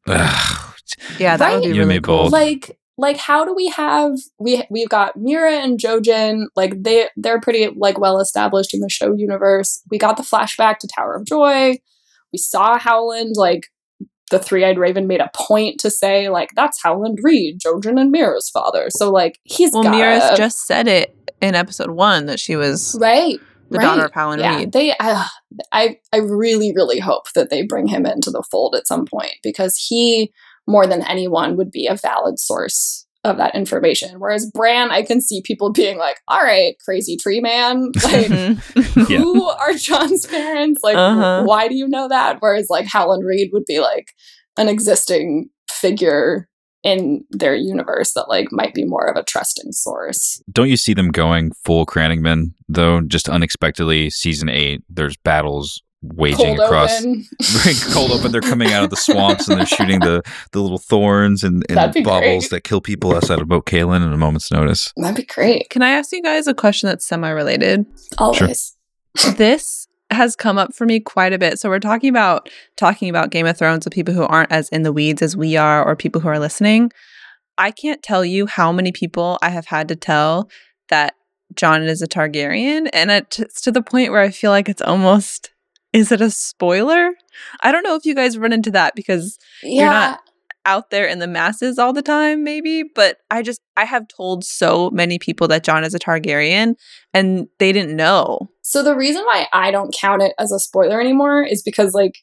[1.18, 2.16] Yeah, that would be You really cool.
[2.22, 2.32] bold.
[2.32, 7.40] Like like how do we have we we've got Meera and Jojen like they they're
[7.40, 9.82] pretty like well established in the show universe.
[9.90, 11.78] We got the flashback to Tower of Joy.
[12.32, 13.68] We saw Howland like
[14.30, 18.50] the three-eyed raven made a point to say like that's Howland Reed, Jojen and Meera's
[18.50, 18.88] father.
[18.90, 23.38] So like he's Well, Meera's just said it in episode one that she was right
[23.70, 23.84] the right.
[23.84, 24.72] daughter of Howland yeah, Reed.
[24.72, 25.24] They, uh,
[25.72, 29.34] I, I really, really hope that they bring him into the fold at some point
[29.42, 30.32] because he,
[30.68, 34.20] more than anyone, would be a valid source of that information.
[34.20, 39.18] Whereas Bran, I can see people being like, "All right, crazy tree man, like." Yeah.
[39.18, 40.80] Who are Jon's parents?
[40.84, 41.42] Like, Uh-huh.
[41.44, 42.36] why do you know that?
[42.40, 44.12] Whereas, like, Howland Reed would be like
[44.56, 46.48] an existing figure
[46.84, 50.40] in their universe that like might be more of a trusting source.
[50.52, 53.00] Don't you see them going full Crannogman though?
[53.00, 57.24] Just unexpectedly, season eight, there's battles waging Cold across open.
[57.92, 58.32] cold open.
[58.32, 62.04] They're coming out of the swamps and they're shooting the the little thorns and, and
[62.04, 62.50] baubles great.
[62.50, 64.92] that kill people outside of Moat Cailin in a moment's notice.
[64.96, 65.70] That'd be great.
[65.70, 67.86] Can I ask you guys a question that's semi-related?
[68.18, 68.76] Always.
[69.36, 71.58] this has come up for me quite a bit.
[71.58, 74.82] So we're talking about talking about Game of Thrones with people who aren't as in
[74.82, 76.90] the weeds as we are or people who are listening.
[77.58, 80.48] I can't tell you how many people I have had to tell
[80.88, 81.14] that
[81.54, 85.50] Jon is a Targaryen and it's to the point where I feel like it's almost
[85.98, 87.12] is it a spoiler?
[87.60, 89.80] I don't know if you guys run into that because Yeah.
[89.82, 90.20] You're not
[90.64, 94.44] out there in the masses all the time maybe, but I just I have told
[94.44, 96.74] so many people that Jon is a Targaryen
[97.14, 98.50] and they didn't know.
[98.62, 102.16] So the reason why I don't count it as a spoiler anymore is because like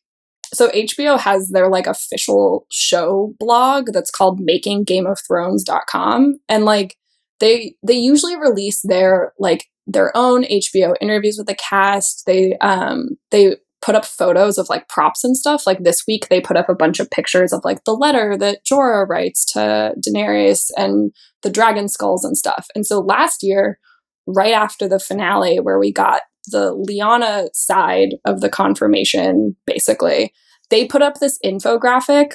[0.54, 6.96] so HBO has their like official show blog that's called makinggameofthrones.com and like
[7.40, 12.24] they they usually release their like their own HBO interviews with the cast.
[12.26, 15.68] They um they put up photos of like props and stuff.
[15.68, 18.66] Like this week they put up a bunch of pictures of like the letter that
[18.66, 21.12] Jorah writes to Daenerys and
[21.44, 22.66] the dragon skulls and stuff.
[22.74, 23.78] And so last year
[24.26, 30.34] right after the finale where we got the Lyanna side of the confirmation, basically,
[30.72, 32.32] they put up this infographic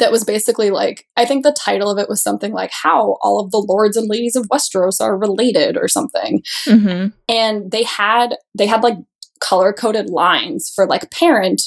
[0.00, 3.40] that was basically like, I think the title of it was something like how all
[3.40, 6.42] of the lords and ladies of Westeros are related or something.
[6.64, 7.08] Mm-hmm.
[7.28, 8.96] And they had, they had like
[9.40, 11.62] color coded lines for like parent,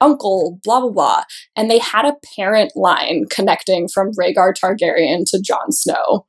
[0.00, 1.24] uncle, blah, blah, blah.
[1.56, 6.26] And they had a parent line connecting from Rhaegar Targaryen to Jon Snow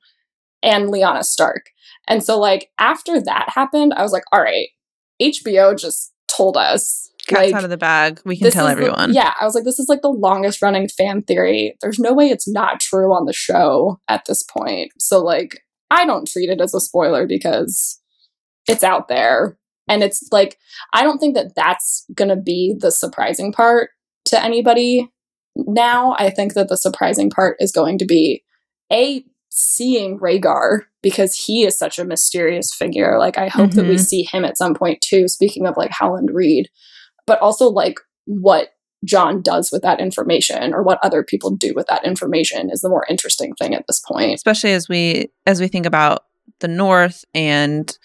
[0.62, 1.68] and Lyanna Stark.
[2.08, 4.68] And so, like, after that happened, I was like, all right,
[5.22, 7.10] HBO just told us.
[7.28, 8.20] Cat's like, out of the bag.
[8.26, 9.14] We can tell is the- everyone.
[9.14, 11.76] yeah, I was like, this is like the longest running fan theory.
[11.82, 14.92] There's no way it's not true on the show at this point.
[15.00, 18.02] So, like, I don't treat it as a spoiler because
[18.68, 19.58] it's out there.
[19.88, 20.58] And it's like,
[20.94, 23.90] I don't think that that's going to be the surprising part
[24.26, 25.10] to anybody
[25.56, 26.16] now.
[26.18, 28.44] I think that the surprising part is going to be
[28.92, 33.20] A, seeing Rhaegar because he is such a mysterious figure.
[33.20, 34.00] Like, I hope that we Mhm.
[34.06, 36.70] see him at some point too, speaking of like Howland Reed,
[37.28, 38.70] but also like what
[39.06, 42.90] Jon does with that information or what other people do with that information is the
[42.90, 44.34] more interesting thing at this point.
[44.34, 46.24] Especially as we as we think about
[46.62, 47.96] the North and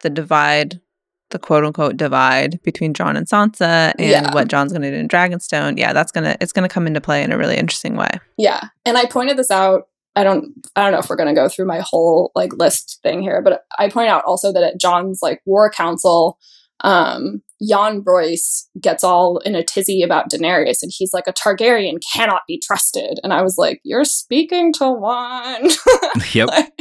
[0.00, 0.80] the divide,
[1.30, 4.32] the quote unquote divide between Jon and Sansa and Yeah.
[4.34, 5.78] what Jon's gonna do in Dragonstone.
[5.78, 8.10] Yeah, that's gonna it's gonna come into play in a really interesting way.
[8.36, 8.60] Yeah.
[8.86, 9.88] And I pointed this out.
[10.16, 13.20] I don't I don't know if we're gonna go through my whole like list thing
[13.22, 16.38] here, but I point out also that at Jon's like war council,
[16.80, 21.98] um, Yohn Royce gets all in a tizzy about Daenerys and he's like a Targaryen
[22.12, 23.18] cannot be trusted.
[23.24, 25.68] And I was like, You're speaking to one.
[26.32, 26.48] Yep.
[26.48, 26.72] like,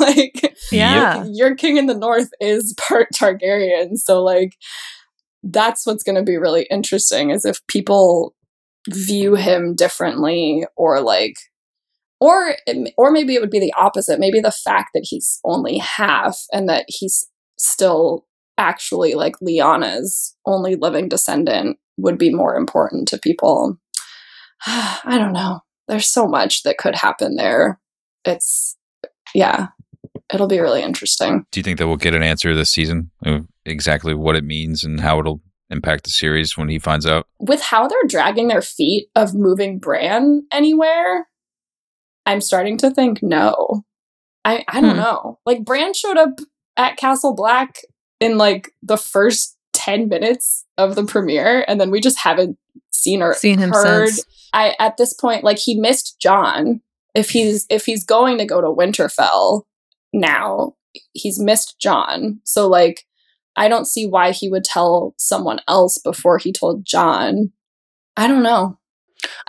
[0.00, 1.24] like Yeah.
[1.32, 3.96] your king in the north is part Targaryen.
[3.96, 4.54] So like
[5.42, 8.34] that's what's going to be really interesting is if people
[8.90, 11.34] view him differently or like
[12.20, 12.56] or
[12.96, 14.18] or maybe it would be the opposite.
[14.18, 17.26] Maybe the fact that he's only half and that he's
[17.58, 18.24] still
[18.58, 23.78] actually like Lyanna's only living descendant would be more important to people.
[24.66, 25.60] I don't know.
[25.88, 27.78] There's so much that could happen there.
[28.24, 28.76] It's
[29.34, 29.66] yeah,
[30.32, 31.44] it'll be really interesting.
[31.50, 34.82] Do you think that we'll get an answer this season of exactly what it means
[34.84, 35.40] and how it'll
[35.70, 37.26] impact the series when he finds out?
[37.38, 41.26] With how they're dragging their feet of moving Bran anywhere,
[42.24, 43.82] I'm starting to think no.
[44.44, 44.96] I I don't Hmm.
[45.02, 45.38] know.
[45.44, 46.38] Like Bran showed up
[46.76, 47.76] at Castle Black
[48.24, 52.56] in like the first 10 minutes of the premiere and then we just haven't
[52.90, 54.26] seen or Seen him heard since.
[54.52, 56.80] I at this point like he missed Jon.
[57.14, 59.62] If he's if he's going to go to Winterfell
[60.12, 60.74] now,
[61.12, 62.40] he's missed Jon.
[62.44, 63.04] So like
[63.56, 67.52] I don't see why he would tell someone else before he told Jon.
[68.16, 68.78] I don't know.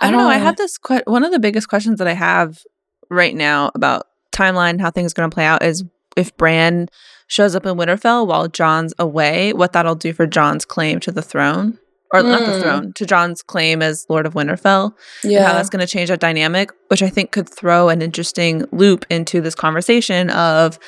[0.00, 0.28] I don't know.
[0.28, 2.62] I have this que- one of the biggest questions that I have
[3.10, 5.84] right now about timeline, how things are going to play out is
[6.16, 6.88] if Bran
[7.26, 11.22] shows up in Winterfell while Jon's away, what that'll do for Jon's claim to the
[11.22, 11.78] throne.
[12.12, 12.62] Or not the Mm.
[12.62, 14.92] throne, to Jon's claim as Lord of Winterfell
[15.24, 15.52] and how Yeah.
[15.54, 19.40] that's going to change that dynamic, which I think could throw an interesting loop into
[19.40, 20.78] this conversation of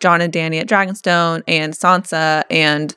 [0.00, 2.42] Jon and Danny at Dragonstone and Sansa.
[2.50, 2.94] And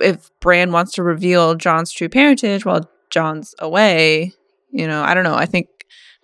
[0.00, 4.32] if Bran wants to reveal Jon's true parentage while Jon's away,
[4.72, 5.36] you know, I don't know.
[5.36, 5.68] I think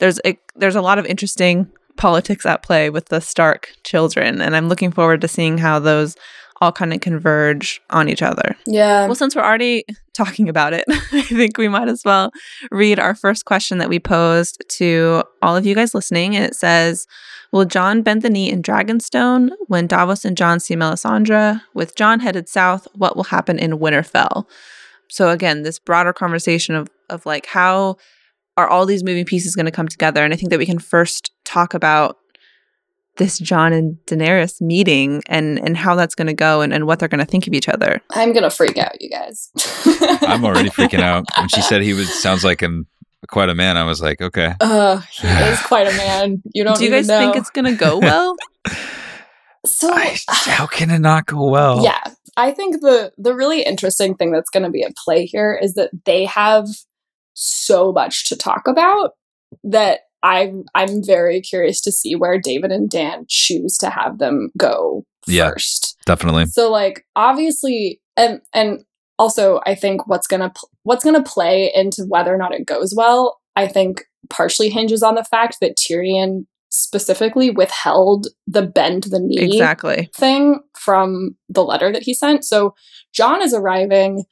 [0.01, 4.57] there's a, there's a lot of interesting politics at play with the Stark children, and
[4.57, 6.17] I'm looking forward to seeing how those
[6.61, 8.57] all kind of converge on each other.
[8.67, 9.07] Yeah.
[9.07, 12.31] Well, since we're already talking about it, I think we might as well
[12.71, 16.37] read our first question that we posed to all of you guys listening.
[16.37, 17.07] And it says,
[17.53, 21.61] Will Jon bend the knee in Dragonstone when Davos and Jon see Melisandre?
[21.73, 24.47] With Jon headed south, what will happen in Winterfell?
[25.09, 27.97] So again, this broader conversation of of like how
[28.57, 30.25] are all these moving pieces going to come together?
[30.25, 32.19] And I think that we can first talk about
[33.17, 36.99] this Jon and Daenerys meeting and and how that's going to go and, and what
[36.99, 38.01] they're going to think of each other.
[38.11, 39.51] I'm gonna freak out, you guys.
[40.23, 41.25] I'm already freaking out.
[41.39, 42.87] When she said he was sounds like an
[43.29, 44.55] quite a man, I was like, okay.
[44.61, 46.43] Uh, he is quite a man.
[46.55, 47.19] You don't Do you even guys know.
[47.19, 48.37] think it's going to go well?
[49.67, 49.93] so?
[49.93, 51.83] I, how can it not go well?
[51.83, 52.01] yeah,
[52.37, 55.75] I think the the really interesting thing that's going to be at play here is
[55.75, 56.67] that they have
[57.35, 59.11] so much to talk about
[59.63, 64.51] that I'm I'm very curious to see where David and Dan choose to have them
[64.59, 65.51] go Yeah.
[65.51, 65.97] first.
[66.07, 66.47] Definitely.
[66.47, 68.85] So like obviously and and
[69.19, 72.55] also I think what's going to pl- what's going to play into whether or not
[72.55, 78.63] it goes well, I think partially hinges on the fact that Tyrion specifically withheld the
[78.63, 80.11] bend the knee exactly.
[80.17, 82.45] thing from the letter that he sent.
[82.45, 82.75] So
[83.13, 84.25] Jon is arriving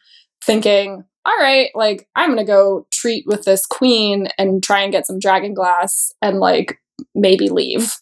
[0.44, 4.92] thinking, all right, like I'm going to go treat with this queen and try and
[4.92, 6.78] get some dragon glass and like
[7.14, 7.92] maybe leave.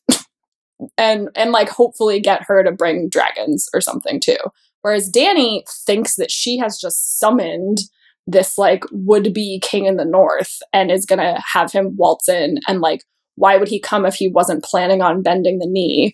[0.98, 4.36] and and like hopefully get her to bring dragons or something too.
[4.82, 7.78] Whereas Danny thinks that she has just summoned
[8.26, 12.58] this like would be king in the north and is to have him waltz in
[12.68, 13.02] and like
[13.36, 16.12] why would he come if he wasn't planning on bending the knee?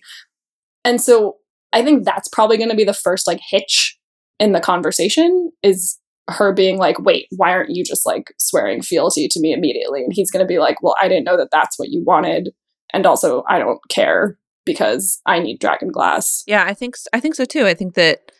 [0.85, 1.35] And so
[1.73, 3.97] I think that's probably to be the first like hitch
[4.39, 9.27] in the conversation is her being like, "Wait, why aren't you just like swearing fealty
[9.29, 11.77] to me immediately?" And he's going to be like, "Well, I didn't know that that's
[11.79, 12.53] what you wanted,
[12.93, 17.35] and also I don't care because I need dragon glass." Yeah, I think I think
[17.35, 17.65] so too.
[17.65, 18.31] I think that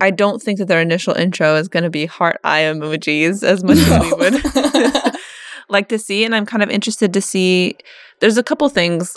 [0.00, 3.62] I don't think that their initial intro is going to be heart eye emojis as
[3.64, 5.14] much as we would
[5.68, 7.76] like to see and I'm kind of interested to see
[8.20, 9.16] there's a couple things.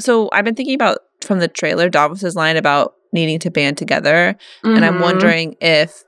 [0.00, 4.36] So I've been thinking about from the trailer Davos's line about needing to band together
[4.62, 5.02] and I'm Mhm.
[5.02, 6.04] wondering if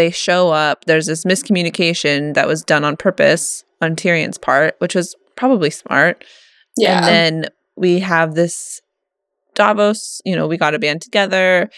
[0.00, 4.94] they show up there's this miscommunication that was done on purpose on Tyrion's part, which
[4.94, 6.24] was probably smart.
[6.76, 7.06] yeah, And
[7.44, 8.80] then we have this
[9.54, 11.68] Davos, you know, we got a band together.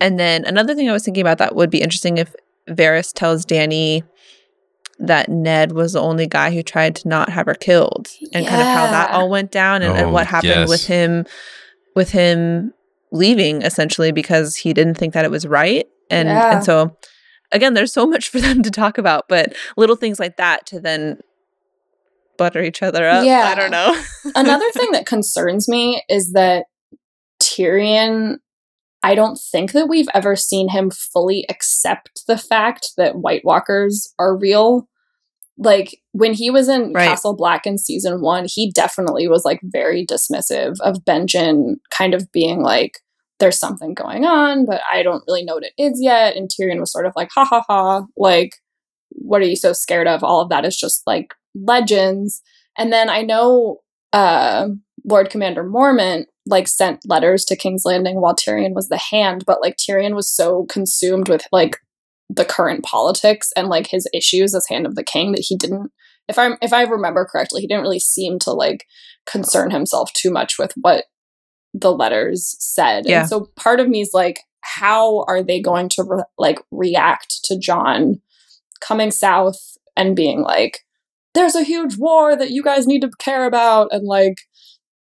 [0.00, 2.34] And then another thing I was thinking about that would be interesting if
[2.68, 4.02] Varys tells Danny
[4.98, 8.60] that Ned was the only guy who tried to not have her killed and kind
[8.60, 10.68] of how that all went down and, and Oh, what happened yes.
[10.68, 11.24] with him
[11.96, 12.72] with him
[13.12, 15.86] leaving essentially because he didn't think that it was right.
[16.10, 16.54] And Yeah.
[16.56, 16.96] and so
[17.52, 20.80] again, there's so much for them to talk about, but little things like that to
[20.80, 21.20] then
[22.38, 23.24] butter each other up.
[23.24, 23.52] Yeah.
[23.52, 24.02] I don't know.
[24.34, 26.64] Another thing that concerns me is that
[27.42, 28.36] Tyrion,
[29.02, 34.14] I don't think that we've ever seen him fully accept the fact that White Walkers
[34.18, 34.88] are real.
[35.58, 37.08] Like when he was in Right.
[37.08, 42.32] Castle Black in season one, he definitely was like very dismissive of Benjen kind of
[42.32, 43.00] being like,
[43.40, 46.36] there's something going on, but I don't really know what it is yet.
[46.36, 48.56] And Tyrion was sort of like, ha ha ha, like,
[49.10, 50.22] what are you so scared of?
[50.22, 52.42] All of that is just like legends.
[52.78, 53.78] And then I know
[54.12, 54.68] uh,
[55.04, 59.60] Lord Commander Mormont like sent letters to King's Landing while Tyrion was the hand, but
[59.60, 61.78] like Tyrion was so consumed with like
[62.28, 65.90] the current politics and like his issues as hand of the king that he didn't
[66.30, 68.86] if I'm if I remember correctly, he didn't really seem to like
[69.26, 71.06] concern himself too much with what
[71.74, 73.06] the letters said.
[73.06, 73.20] Yeah.
[73.20, 77.42] And so part of me is like how are they going to re- like react
[77.44, 78.20] to Jon
[78.80, 80.80] coming south and being like
[81.34, 84.38] there's a huge war that you guys need to care about and like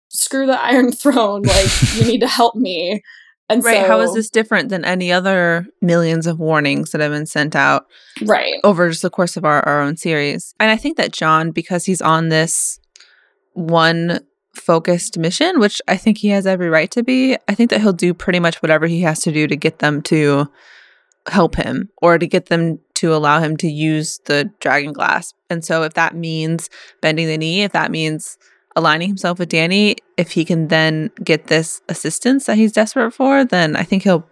[0.08, 3.02] screw the iron throne like you need to help me
[3.50, 3.82] and Right.
[3.82, 7.54] so, How is this different than any other millions of warnings that have been sent
[7.54, 7.84] out
[8.24, 10.54] right over just the course of our, our own series?
[10.58, 12.78] And I think that Jon, because he's on this
[13.52, 14.20] one
[14.54, 17.92] focused mission, which I think he has every right to be, I think that he'll
[17.92, 20.48] do pretty much whatever he has to do to get them to
[21.28, 25.32] help him or to get them to allow him to use the dragon glass.
[25.50, 28.36] And so if that means bending the knee, if that means
[28.76, 33.44] aligning himself with Danny, if he can then get this assistance that he's desperate for,
[33.44, 34.26] then I think he'll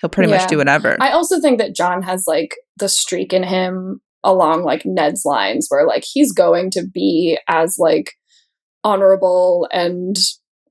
[0.00, 0.38] he'll pretty Yeah.
[0.38, 0.96] much do whatever.
[1.00, 5.66] I also think that Jon has like the streak in him along like Ned's lines
[5.68, 8.12] where like he's going to be as like
[8.84, 10.16] honorable and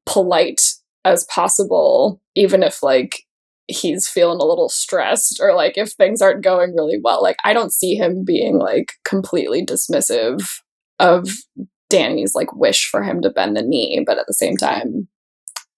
[0.06, 0.62] polite
[1.06, 3.24] as possible, even if like
[3.68, 7.22] he's feeling a little stressed or like if things aren't going really well.
[7.22, 10.46] Like I don't see him being like completely dismissive
[11.00, 11.30] of
[11.90, 15.08] Danny's like wish for him to bend the knee, but at the same time,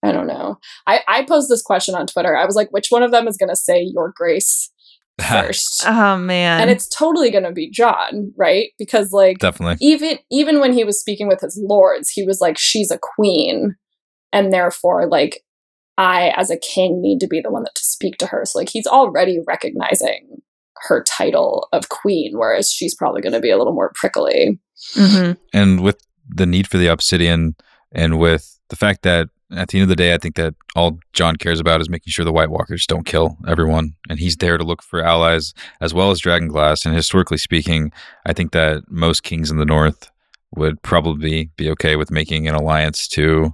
[0.03, 0.57] I don't know.
[0.85, 2.35] I, I posed this question on Twitter.
[2.35, 4.69] I was like, which one of them is gonna say your grace
[5.21, 5.83] first?
[5.85, 6.61] oh man.
[6.61, 8.69] and it's totally gonna be Jon, right?
[8.79, 9.77] Because like Definitely.
[9.85, 13.75] even even when he was speaking with his lords, he was like, "She's a queen,
[14.31, 15.43] and therefore, like,
[15.97, 18.59] I as a king need to be the one that to speak to her." So
[18.59, 20.41] like, he's already recognizing
[20.87, 24.59] her title of queen, whereas she's probably going to be a little more prickly.
[24.95, 25.37] Mhm.
[25.53, 27.55] and with the need for the obsidian
[27.93, 30.99] and with the fact that at the end of the day i think that all
[31.13, 34.57] jon cares about is making sure the white walkers don't kill everyone and he's there
[34.57, 37.91] to look for allies as well as dragon glass and historically speaking
[38.25, 40.11] i think that most kings in the north
[40.55, 43.53] would probably be okay with making an alliance to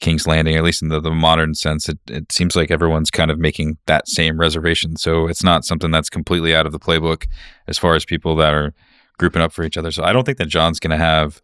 [0.00, 3.30] king's landing at least in the, the modern sense it, it seems like everyone's kind
[3.30, 7.26] of making that same reservation so it's not something that's completely out of the playbook
[7.68, 8.74] as far as people that are
[9.18, 9.90] grouping up for each other.
[9.90, 11.40] So I don't think that Jon's going to have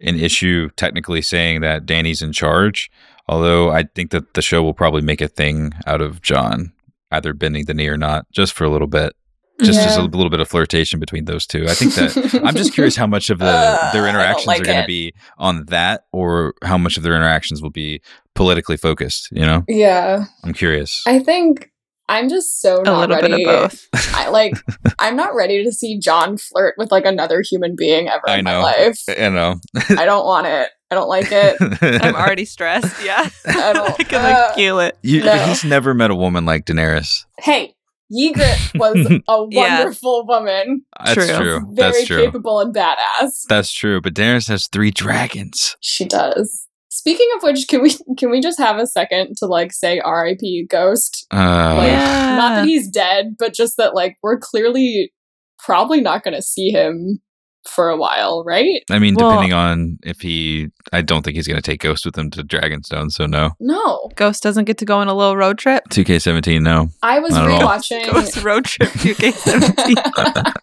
[0.00, 2.90] an issue technically saying that Danny's in charge.
[3.26, 6.72] Although I think that the show will probably make a thing out of Jon
[7.10, 9.14] either bending the knee or not, just for a little bit.
[9.62, 11.64] Just, just a little bit of flirtation between those two.
[11.68, 14.64] I think that I'm just curious how much of the Uh, their interactions like are
[14.64, 18.02] going to be on that, or how much of their interactions will be
[18.34, 19.28] politically focused.
[19.30, 21.04] You know, Yeah, I'm curious.
[21.06, 21.70] I think
[22.08, 23.44] I'm just so a not little ready.
[23.44, 23.88] bit of both.
[24.14, 24.54] I like.
[24.98, 28.44] I'm not ready to see Jon flirt with like another human being ever I in
[28.44, 28.60] know.
[28.60, 29.00] my life.
[29.08, 29.56] I know.
[29.98, 30.68] I don't want it.
[30.90, 31.56] I don't like it.
[32.04, 33.02] I'm already stressed.
[33.04, 33.28] Yeah.
[33.46, 34.96] I don't- can like uh, feel it.
[35.02, 35.36] You, No.
[35.46, 37.24] He's never met a woman like Daenerys.
[37.38, 37.74] Hey,
[38.12, 39.78] Ygritte was a Yeah.
[39.78, 41.36] wonderful woman, That's True.
[41.36, 41.60] true.
[41.72, 42.24] very That's true.
[42.26, 43.44] capable and badass.
[43.48, 44.00] That's true.
[44.02, 45.74] But Daenerys has three dragons.
[45.80, 46.63] She does.
[47.06, 50.66] Speaking of which, can we can we just have a second to like say R.I.P.
[50.70, 51.26] Ghost?
[51.30, 52.36] Uh, Like, Yeah.
[52.36, 55.12] not that he's dead, but just that like we're clearly
[55.58, 57.20] probably not going to see him
[57.68, 58.80] for a while, right?
[58.90, 62.06] I mean, Well- depending on if he, I don't think he's going to take Ghost
[62.06, 63.10] with him to Dragonstone.
[63.12, 63.50] So no.
[63.60, 65.84] No, Ghost doesn't get to go on a little road trip.
[65.90, 66.88] 2K17, no.
[67.02, 68.04] I was Not rewatching.
[68.12, 70.54] Ghost road trip 2K17.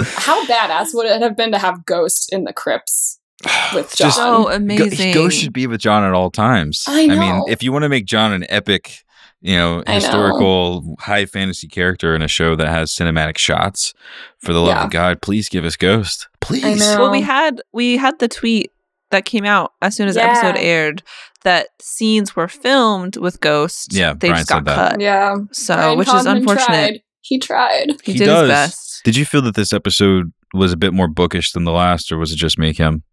[0.02, 3.19] How badass would it have been to have Ghost in the crypts
[3.74, 4.06] with Jon?
[4.08, 5.12] Just- so Go- amazing.
[5.14, 6.84] Ghost should be with Jon at all times.
[6.86, 7.14] I know.
[7.14, 9.04] I mean, if you want to make Jon an epic,
[9.40, 9.94] you know, I know.
[9.94, 13.94] historical, high fantasy character in a show that has cinematic shots,
[14.38, 14.84] for the love Yeah.
[14.84, 16.28] of God, please give us Ghost.
[16.40, 16.80] Please.
[16.80, 18.70] Well, we had we had the tweet
[19.10, 20.30] that came out as soon as the Yeah.
[20.32, 21.02] episode aired
[21.42, 23.92] that scenes were filmed with Ghost.
[23.94, 24.90] Yeah, they Bryan just got said that.
[24.92, 25.00] cut.
[25.00, 26.66] yeah, So, Bryan which is unfortunate.
[26.66, 27.02] Tried.
[27.22, 27.86] He tried.
[28.04, 28.40] He, He did does.
[28.42, 29.00] his best.
[29.04, 32.18] Did you feel that this episode was a bit more bookish than the last, or
[32.18, 33.04] was it just me, Kim?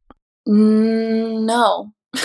[0.48, 1.91] Mm, no.
[2.14, 2.20] I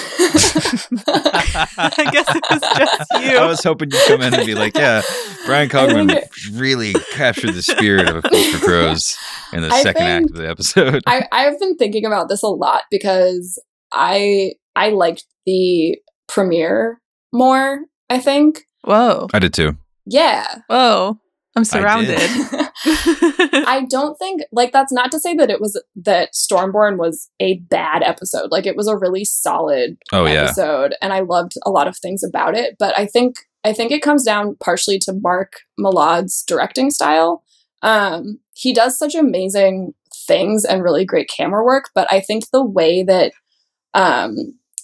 [2.12, 3.36] guess it was just you.
[3.36, 5.02] I was hoping you'd come in and be like, yeah,
[5.44, 9.18] Bryan I Cogman really captured the spirit of A Feast for Crows
[9.52, 11.02] in the I second act of the episode.
[11.06, 13.60] I, I've been thinking about this a lot because
[13.92, 15.98] I I liked the
[16.28, 17.00] premiere
[17.32, 18.62] more, I think.
[18.84, 19.28] Whoa.
[19.34, 19.76] I did too.
[20.06, 20.46] Yeah.
[20.68, 21.18] Whoa.
[21.54, 22.18] I'm surrounded.
[22.84, 27.58] I don't think like that's not to say that it was that Stormborn was a
[27.58, 28.50] bad episode.
[28.50, 30.44] Like it was a really solid Oh, yeah.
[30.44, 33.92] episode and I loved a lot of things about it, but I think I think
[33.92, 37.44] it comes down partially to Mark Mylod's directing style.
[37.82, 39.94] Um he does such amazing
[40.26, 43.32] things and really great camera work, but I think the way that
[43.94, 44.36] um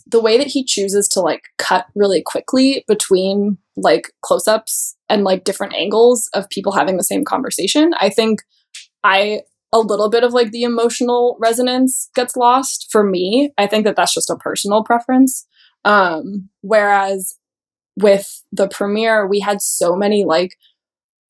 [0.06, 5.44] the way that he chooses to like cut really quickly between like close-ups and like
[5.44, 8.40] different angles of people having the same conversation, I think
[9.04, 9.42] I
[9.72, 13.52] a little bit of like the emotional resonance gets lost for me.
[13.58, 15.46] I think that that's just a personal preference.
[15.84, 17.36] Um, whereas
[17.96, 20.56] with the premiere, we had so many like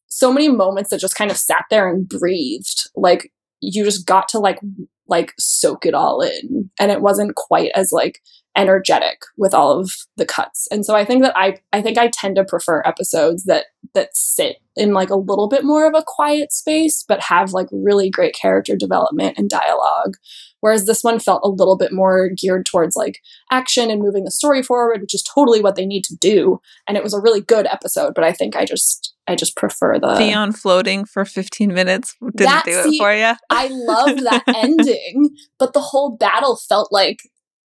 [0.06, 2.88] so many moments that just kind of sat there and breathed.
[2.94, 4.60] Like you just got to like
[5.08, 8.20] like soak it all in, and it wasn't quite as like
[8.58, 10.66] energetic with all of the cuts.
[10.70, 14.16] And so I think that I I think I tend to prefer episodes that that
[14.16, 18.10] sit in like a little bit more of a quiet space but have like really
[18.10, 20.16] great character development and dialogue.
[20.60, 24.30] Whereas this one felt a little bit more geared towards like action and moving the
[24.32, 26.60] story forward, which is totally what they need to do.
[26.88, 29.98] And it was a really good episode, but I think I just I just prefer
[30.00, 33.34] the Theon floating for 15 minutes didn't That- do it see, for you.
[33.50, 37.20] I loved that ending, but the whole battle felt like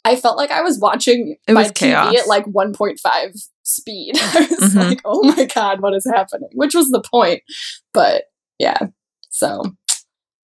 [0.07, 2.13] I felt like I was watching It my was chaos.
[2.13, 2.97] TV at like 1.5
[3.63, 4.15] speed.
[4.17, 4.89] I was Mhm.
[4.89, 6.49] like, oh my God, what is happening?
[6.53, 7.41] Which was the point.
[7.93, 8.23] But
[8.59, 8.79] yeah,
[9.29, 9.63] so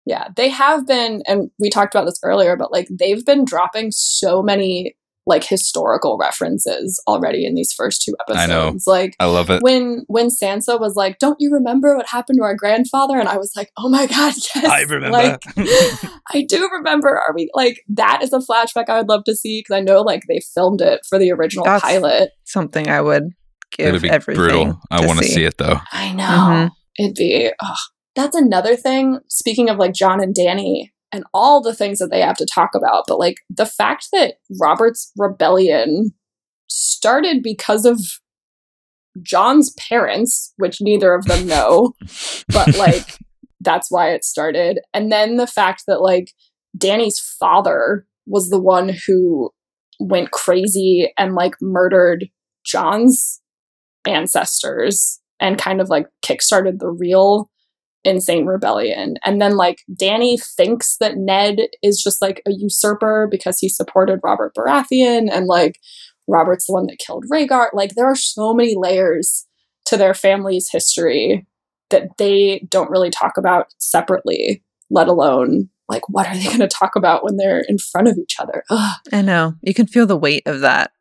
[0.05, 3.91] yeah, they have been, and we talked about this earlier, but like they've been dropping
[3.91, 4.95] so many
[5.29, 8.39] like historical references already in these first two episodes.
[8.39, 8.85] I episodes.
[8.87, 8.91] know.
[8.91, 9.61] Like I love it.
[9.61, 13.37] when when Sansa was like, "Don't you remember what happened to our grandfather?" and I
[13.37, 15.11] was like, "Oh my god, yes!" I remember.
[15.11, 15.41] Like,
[16.33, 17.09] I do remember.
[17.17, 18.21] Are we like that?
[18.21, 21.01] Is a flashback I would love to see because I know like they filmed it
[21.07, 22.31] for the original That's pilot.
[22.45, 23.23] Something I would
[23.77, 24.43] give It'd be everything.
[24.43, 24.81] brutal.
[24.91, 25.77] I want to see it though.
[25.91, 26.69] I know Mhm.
[26.97, 27.51] it'd be.
[27.61, 27.75] oh.
[28.15, 29.19] That's another thing.
[29.29, 32.71] Speaking of like Jon and Danny and all the things that they have to talk
[32.75, 36.11] about, but like the fact that Robert's rebellion
[36.67, 37.99] started because of
[39.21, 41.93] Jon's parents, which neither of them know,
[42.49, 43.17] but like
[43.61, 44.79] that's why it started.
[44.93, 46.31] And then the fact that like
[46.77, 49.49] Danny's father was the one who
[49.99, 52.29] went crazy and like murdered
[52.63, 53.41] Jon's
[54.07, 57.49] ancestors and kind of like kickstarted the real
[58.03, 59.15] insane rebellion.
[59.25, 64.19] And then like Danny thinks that Ned is just like a usurper because he supported
[64.23, 65.79] Robert Baratheon and like
[66.27, 67.69] Robert's the one that killed Rhaegar.
[67.73, 69.45] Like there are so many layers
[69.85, 71.45] to their family's history
[71.89, 76.67] that they don't really talk about separately, let alone like what are they going to
[76.67, 78.63] talk about when they're in front of each other?
[78.69, 79.55] Ugh, I know.
[79.61, 80.91] You can feel the weight of that.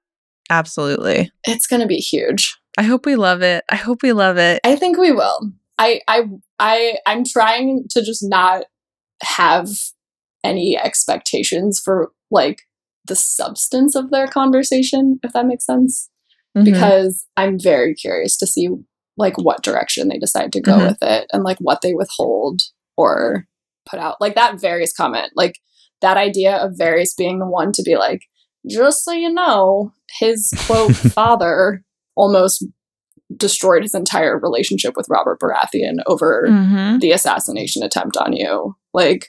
[0.50, 1.30] Absolutely.
[1.46, 2.56] it's going to be huge.
[2.78, 3.64] I hope we love it.
[3.68, 4.60] I hope we love it.
[4.64, 5.52] I think we will.
[5.78, 6.22] I I
[6.58, 8.64] I I'm trying to just not
[9.22, 9.68] have
[10.44, 12.62] any expectations for like
[13.06, 16.10] the substance of their conversation, if that makes sense.
[16.56, 16.64] Mhm.
[16.64, 18.68] Because I'm very curious to see
[19.16, 20.88] like what direction they decide to go Mhm.
[20.88, 22.60] with it and like what they withhold
[22.96, 23.46] or
[23.88, 24.20] put out.
[24.20, 25.58] Like that Varys comment, like
[26.00, 28.20] that idea of Varys being the one to be like,
[28.68, 31.82] just so you know, his quote father
[32.16, 32.64] almost
[33.36, 37.00] destroyed his entire relationship with Robert Baratheon over Mhm.
[37.00, 38.74] the assassination attempt on you.
[38.94, 39.28] Like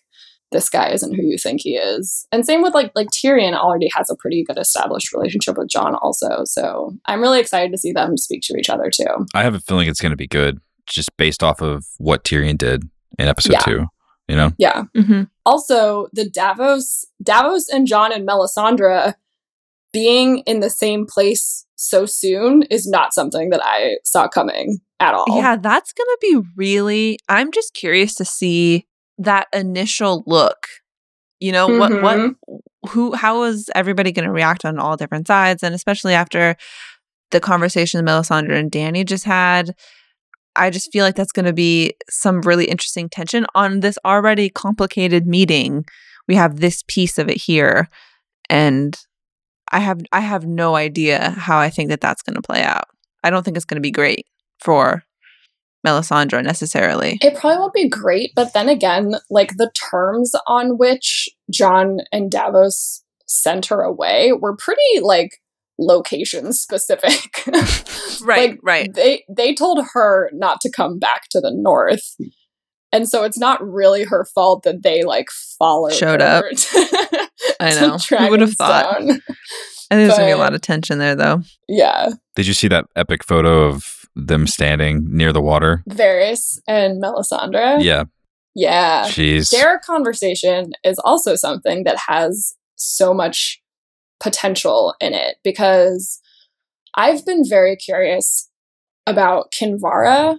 [0.51, 2.25] this guy isn't who you think he is.
[2.31, 5.95] And same with like like Tyrion already has a pretty good established relationship with Jon
[6.01, 6.43] also.
[6.45, 9.25] So I'm really excited to see them speak to each other too.
[9.35, 12.57] I have a feeling it's going to be good, just based off of what Tyrion
[12.57, 12.83] did
[13.19, 13.59] in episode Yeah.
[13.59, 13.85] two.
[14.27, 14.83] You know, Yeah.
[14.95, 15.29] Mhm.
[15.45, 19.15] Also, the Davos Davos and Jon and Melisandre
[19.91, 25.13] being in the same place so soon is not something that I saw coming at
[25.13, 25.25] all.
[25.29, 28.85] Yeah, that's going to be really I'm just curious to see
[29.17, 30.67] that initial look.
[31.39, 32.01] You know, what Mhm.
[32.01, 32.61] what
[32.91, 36.55] who how is everybody going to react on all different sides and especially after
[37.31, 39.75] the conversation Melisandre and Danny just had.
[40.55, 44.49] I just feel like that's going to be some really interesting tension on this already
[44.49, 45.85] complicated meeting.
[46.27, 47.87] We have this piece of it here
[48.49, 48.97] and
[49.71, 52.85] I have I have no idea how I think that that's going to play out.
[53.23, 54.25] I don't think it's going to be great
[54.59, 55.03] for
[55.85, 57.17] Melisandre necessarily.
[57.21, 62.29] It probably won't be great, but then again, like the terms on which Jon and
[62.31, 65.39] Davos sent her away were pretty like
[65.77, 67.43] location specific.
[68.21, 68.93] Right, Like, right.
[68.93, 72.15] They they told her not to come back to the north.
[72.91, 77.28] And so it's not really her fault that they like followed Showed her up.
[77.59, 77.97] to- I to know.
[78.17, 78.95] Who would have thought?
[79.01, 79.19] Dragonstone.
[79.91, 81.41] I think there's going to be a lot of tension there though.
[81.67, 82.09] Yeah.
[82.35, 85.83] did you see that epic photo of them standing near the water?
[85.89, 87.83] Varys and Melisandre.
[87.83, 88.03] Yeah,
[88.55, 89.05] Yeah.
[89.07, 89.49] jeez.
[89.49, 93.61] Their conversation is also something that has so much
[94.19, 96.19] potential in it because
[96.95, 98.49] I've been very curious
[99.07, 100.37] about Kinvara,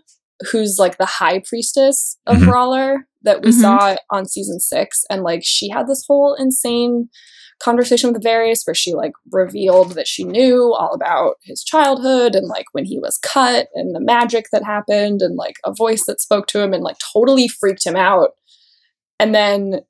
[0.53, 2.47] who's like the high priestess of Mhm.
[2.53, 3.61] R'hllor that we Mhm.
[3.61, 5.05] saw on season six.
[5.11, 7.09] And like she had this whole insane
[7.63, 12.47] conversation with Varys where she like revealed that she knew all about his childhood and
[12.49, 16.21] like when he was cut and the magic that happened and like a voice that
[16.23, 18.31] spoke to him and like totally freaked him out.
[19.19, 19.81] And then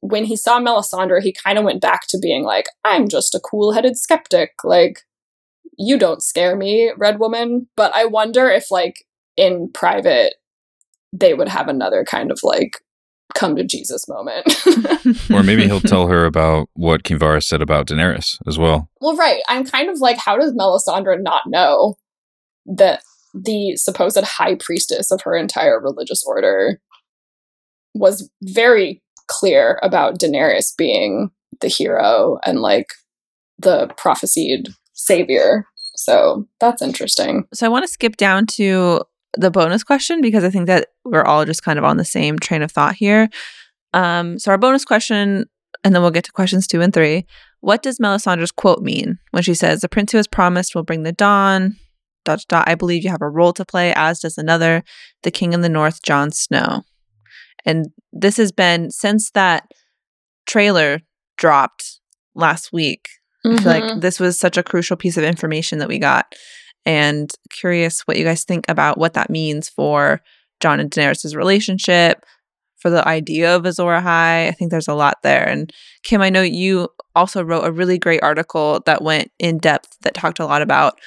[0.00, 3.40] when he saw Melisandre, he kind of went back to being like, I'm just a
[3.40, 4.52] cool headed skeptic.
[4.64, 5.00] Like,
[5.78, 7.68] you don't scare me, Red Woman.
[7.76, 9.04] But I wonder if, like,
[9.36, 10.34] in private,
[11.12, 12.78] they would have another kind of like
[13.34, 14.46] come to Jesus moment.
[15.30, 18.90] or maybe he'll tell her about what Kinvara said about Daenerys as well.
[19.00, 19.40] well, right.
[19.48, 21.96] I'm kind of like, how does Melisandre not know
[22.66, 23.02] that
[23.34, 26.80] the supposed high priestess of her entire religious order
[27.94, 31.30] was very clear about Daenerys being
[31.60, 32.88] the hero and like
[33.58, 35.66] the prophesied savior.
[35.94, 37.44] So that's interesting.
[37.52, 39.02] So I want to skip down to
[39.36, 42.38] the bonus question because I think that we're all just kind of on the same
[42.38, 43.28] train of thought here.
[43.92, 45.46] Um, so our bonus question
[45.84, 47.26] and then we'll get to questions two and three.
[47.60, 51.02] What does Melisandre's quote mean when she says, The prince who has promised will bring
[51.02, 51.76] the dawn?
[52.24, 54.82] Dot, dot, I believe you have a role to play, as does another,
[55.22, 56.82] the king in the north, Jon Snow.
[57.64, 59.64] And this has been since that
[60.46, 61.00] trailer
[61.38, 62.00] dropped
[62.34, 63.08] last week.
[63.44, 66.34] I feel like this was such a crucial piece of information that we got.
[66.86, 70.20] And curious what you guys think about what that means for
[70.60, 72.24] Jon and Daenerys' relationship,
[72.80, 74.48] for the idea of Azor Ahai.
[74.48, 75.46] I think there's a lot there.
[75.46, 75.72] And
[76.02, 80.14] Kim, I know you also wrote a really great article that went in depth that
[80.14, 80.98] talked a lot about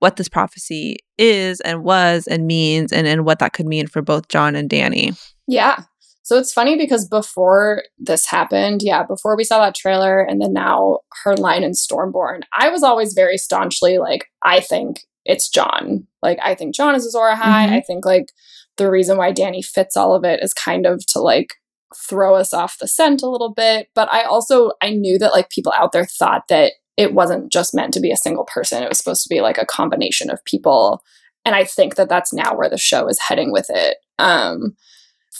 [0.00, 4.02] what this prophecy is and was and means and, and what that could mean for
[4.02, 5.12] both Jon and Danny.
[5.46, 5.84] Yeah.
[6.22, 10.52] So it's funny because before this happened, yeah, before we saw that trailer and then
[10.52, 16.06] now her line in Stormborn, I was always very staunchly like, I think it's Jon.
[16.22, 17.66] Like, I think Jon is Azor Ahai.
[17.68, 17.72] Mhm.
[17.72, 18.32] I think like
[18.76, 21.54] the reason why Danny fits all of it is kind of to like
[22.08, 23.88] throw us off the scent a little bit.
[23.94, 27.74] But I also I knew that like people out there thought that it wasn't just
[27.74, 28.82] meant to be a single person.
[28.82, 31.02] It was supposed to be like a combination of people.
[31.44, 33.96] And I think that that's now where the show is heading with it.
[34.18, 34.76] Um,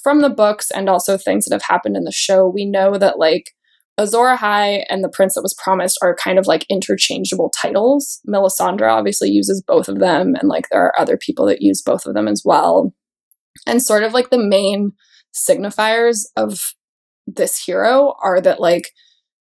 [0.02, 3.18] from the books and also things that have happened in the show, we know that
[3.18, 3.50] like
[3.98, 8.20] Azor Ahai and the Prince that was promised are kind of like interchangeable titles.
[8.26, 12.06] Melisandre obviously uses both of them, and like there are other people that use both
[12.06, 12.94] of them as well.
[13.66, 14.92] And sort of like the main
[15.34, 16.72] signifiers of
[17.26, 18.90] this hero are that like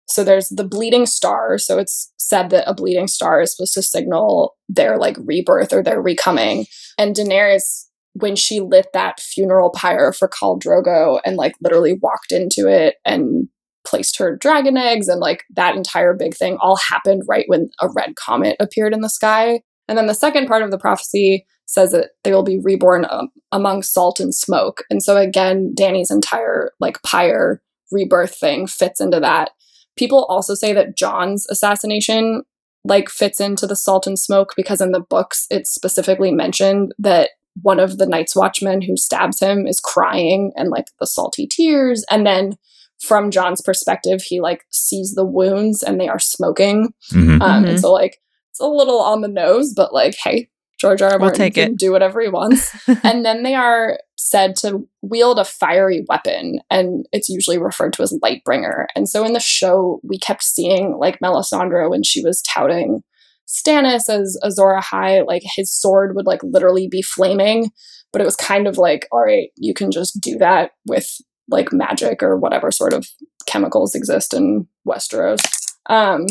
[0.07, 3.83] so there's the bleeding star so it's said that a bleeding star is supposed to
[3.83, 6.67] signal their like rebirth or their recoming
[6.99, 7.85] and daenerys
[8.15, 12.95] when she lit that funeral pyre for Khal Drogo and like literally walked into it
[13.05, 13.49] and
[13.87, 17.89] placed her dragon eggs and like that entire big thing all happened right when a
[17.95, 21.93] red comet appeared in the sky and then the second part of the prophecy says
[21.93, 24.83] that they will be reborn um, among salt and smoke.
[24.91, 29.51] And so again, Danny's entire like pyre rebirth thing fits into that.
[29.97, 32.43] People also say that Jon's assassination
[32.85, 37.31] like fits into the salt and smoke because in the books it's specifically mentioned that
[37.63, 42.05] one of the Night's Watchmen who stabs him is crying and like the salty tears
[42.11, 42.59] and then
[43.07, 47.41] from Jon's perspective he like sees the wounds and they are smoking Mhm.
[47.43, 47.69] um, Mhm.
[47.71, 48.19] and so like
[48.51, 50.49] it's a little on the nose, but like, hey,
[50.81, 51.11] George R.
[51.11, 51.19] R.
[51.19, 51.79] We'll Martin take can it.
[51.79, 52.71] do whatever he wants.
[53.03, 58.03] and then they are said to wield a fiery weapon, and it's usually referred to
[58.03, 58.87] as Lightbringer.
[58.95, 63.03] And so in the show, we kept seeing like Melisandre when she was touting
[63.49, 67.71] Stannis as Azor Ahai, like his sword would like literally be flaming,
[68.13, 71.09] but it was kind of like, all right, you can just do that with
[71.49, 73.07] like magic or whatever sort of
[73.47, 75.41] chemicals exist in Westeros.
[75.87, 76.27] Um,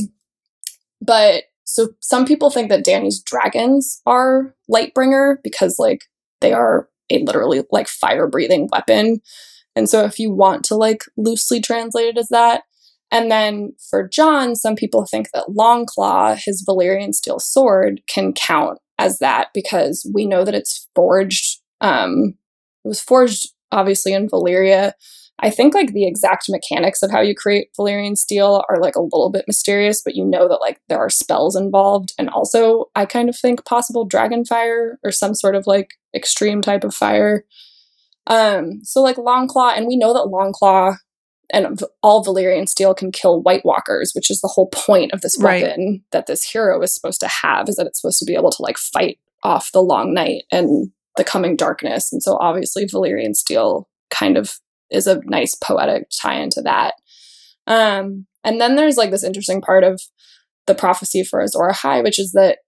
[1.02, 6.04] but so some people think that Danny's dragons are Lightbringer because like
[6.42, 9.22] they are a literally like fire breathing weapon.
[9.76, 12.64] And so if you want to like loosely translate it as that.
[13.12, 18.80] And then for Jon, some people think that Longclaw, his Valyrian steel sword, can count
[18.98, 21.60] as that because we know that it's forged.
[21.80, 22.36] Um,
[22.84, 24.94] it was forged obviously in Valyria.
[25.40, 29.02] I think like the exact mechanics of how you create Valyrian steel are like a
[29.02, 32.14] little bit mysterious, but you know that like there are spells involved.
[32.20, 36.62] And also, I kind of think possible dragon fire or some sort of like extreme
[36.62, 37.46] type of fire.
[38.28, 40.98] Um, so like Longclaw, and we know that Longclaw
[41.52, 45.38] and all Valyrian steel can kill White Walkers, which is the whole point of this
[45.40, 45.64] Right.
[45.64, 48.52] weapon that this hero is supposed to have, is that it's supposed to be able
[48.52, 52.12] to like fight off the long night and the coming darkness.
[52.12, 54.60] And so obviously Valyrian steel kind of
[54.90, 56.96] is a nice poetic tie into that.
[57.68, 60.02] Um, and then there's like this interesting part of
[60.68, 62.60] the prophecy for Azor Ahai, which is that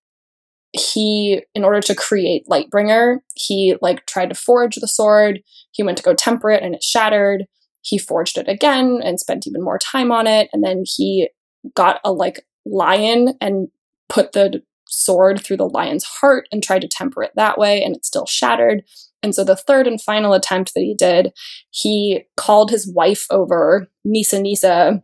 [0.74, 5.41] he, in order to create Lightbringer, he like tried to forge the sword.
[5.72, 7.46] He went to go temper it and it shattered.
[7.82, 10.50] He forged it again and spent even more time on it.
[10.52, 11.30] And then he
[11.76, 13.70] got a like lion and
[14.10, 14.62] put the
[14.96, 18.26] sword through the lion's heart and tried to temper it that way, and it still
[18.26, 18.84] shattered.
[19.22, 21.32] And so the third and final attempt that he did,
[21.72, 25.02] he called his wife over, Nissa Nissa,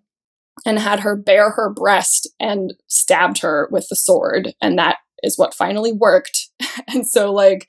[0.66, 4.54] and had her bare her breast and stabbed her with the sword.
[4.62, 6.50] And that is what finally worked.
[6.88, 7.68] and so, like,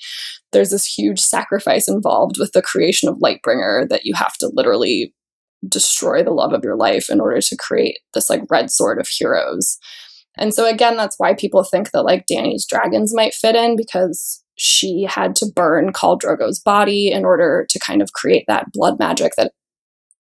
[0.53, 5.15] there's this huge sacrifice involved with the creation of Lightbringer that you have to literally
[5.69, 9.09] destroy the love of your life in order to create this like red sword of
[9.09, 9.79] heroes.
[10.37, 14.43] And so again, that's why people think that like Danny's dragons might fit in because
[14.57, 18.99] she had to burn Khal Drogo's body in order to kind of create that blood
[18.99, 19.53] magic that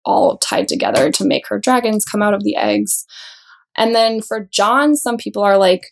[0.04, 3.04] all tied together to make her dragons come out of the eggs.
[3.76, 5.82] And then for Jon, some people are like,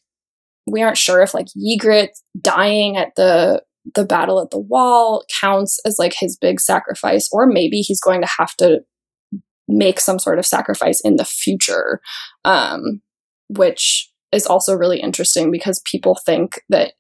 [0.67, 2.11] we aren't sure if like Ygritte
[2.41, 3.63] dying at the
[3.95, 8.21] the battle at the wall counts as like his big sacrifice, or maybe he's going
[8.21, 8.81] to have to
[9.69, 12.01] make some sort of sacrifice in the future,
[12.45, 13.01] um,
[13.49, 16.93] which is also really interesting because people think that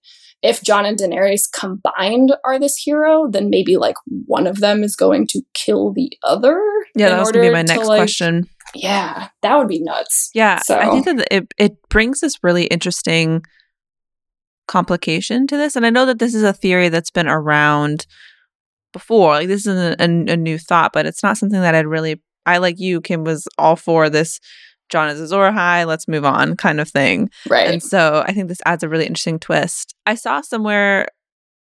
[0.42, 4.94] if Jon and Daenerys combined are this hero, then maybe like one of them is
[4.94, 6.60] going to kill the other.
[6.94, 8.48] Yeah, that was gonna be my to, next like- question.
[8.74, 10.30] Yeah, that would be nuts.
[10.34, 13.42] Yeah, So- I think that it it brings this really interesting
[14.68, 18.06] complication to this, and I know that this is a theory that's been around
[18.92, 19.34] before.
[19.34, 22.20] Like this isn't a, a, a new thought, but it's not something that I'd really.
[22.44, 24.38] I like you, Kim, was all for this.
[24.88, 25.86] Jon is Azor Ahai.
[25.86, 27.30] Let's move on, kind of thing.
[27.48, 27.68] Right.
[27.68, 29.94] And so I think this adds a really interesting twist.
[30.06, 31.08] I saw somewhere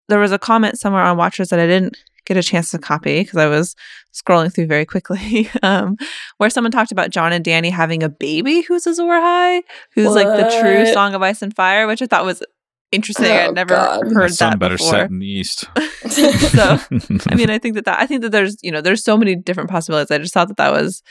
[0.08, 1.96] there was a comment somewhere on Watchers that I didn't
[2.26, 3.74] get a chance to copy because I was
[4.12, 5.96] scrolling through very quickly, um,
[6.38, 9.62] where someone talked about Jon and Danny having a baby who's Azor Ahai,
[9.94, 12.42] who's like the true Song of Ice and Fire, which I thought was
[12.92, 13.26] interesting.
[13.26, 14.12] Oh, I'd never God.
[14.12, 14.90] heard Some that better before.
[14.90, 15.60] set in the east.
[16.08, 16.78] so
[17.30, 19.36] I mean, I think that, that I think that there's you know there's so many
[19.36, 20.10] different possibilities.
[20.10, 21.02] I just thought that that was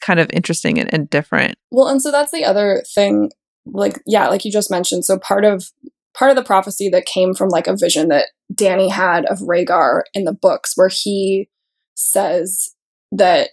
[0.00, 1.56] kind of interesting and, and different.
[1.70, 3.30] Well, and so that's the other thing,
[3.66, 5.04] like yeah, like you just mentioned.
[5.04, 5.70] So part of
[6.14, 10.02] part of the prophecy that came from like a vision that Danny had of Rhaegar
[10.14, 11.48] in the books, where he
[11.94, 12.74] says
[13.12, 13.50] that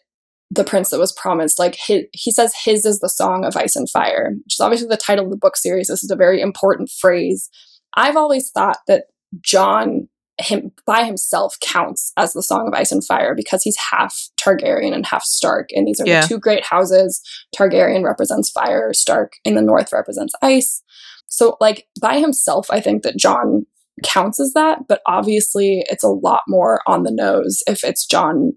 [0.50, 3.76] the prince that was promised, like his, he says his is the song of ice
[3.76, 5.88] and fire, which is obviously the title of the book series.
[5.88, 7.50] This is a very important phrase.
[7.96, 9.06] I've always thought that
[9.42, 10.08] Jon
[10.40, 14.94] him by himself counts as the song of ice and fire because he's half Targaryen
[14.94, 16.22] and half Stark, and these are Yeah.
[16.22, 17.22] the two great houses.
[17.56, 20.84] Targaryen represents fire, Stark in the north represents ice.
[21.28, 23.66] So, like, by himself, I think that Jon
[24.04, 28.54] counts as that, but obviously it's a lot more on the nose if it's Jon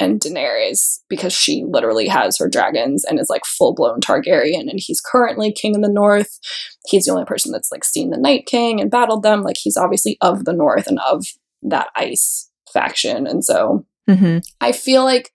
[0.00, 4.78] and Daenerys because she literally has her dragons and is like full blown Targaryen, and
[4.78, 6.38] he's currently king in the north.
[6.86, 9.42] He's the only person that's like seen the Night King and battled them.
[9.42, 11.24] Like, he's obviously of the north and of
[11.62, 13.26] that ice faction.
[13.26, 14.40] And so, Mm-hmm.
[14.60, 15.30] I feel like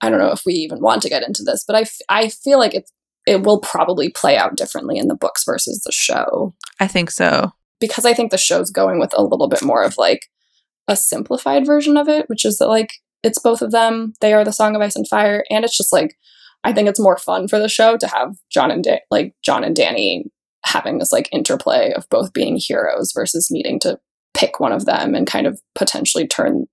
[0.00, 2.28] I don't know if we even want to get into this, but I, f- I
[2.30, 2.90] feel like it
[3.28, 7.52] it will probably play out differently in the books versus the show I think so.
[7.78, 10.26] because I think the show's going with a little bit more of like
[10.88, 12.94] a simplified version of it, which is that like
[13.26, 14.14] it's both of them.
[14.20, 16.16] They are the Song of Ice and Fire, and it's just like
[16.64, 19.64] I think it's more fun for the show to have Jon and da- like Jon
[19.64, 20.30] and Danny
[20.64, 23.98] having this like interplay of both being heroes versus needing to
[24.34, 26.66] pick one of them and kind of potentially turn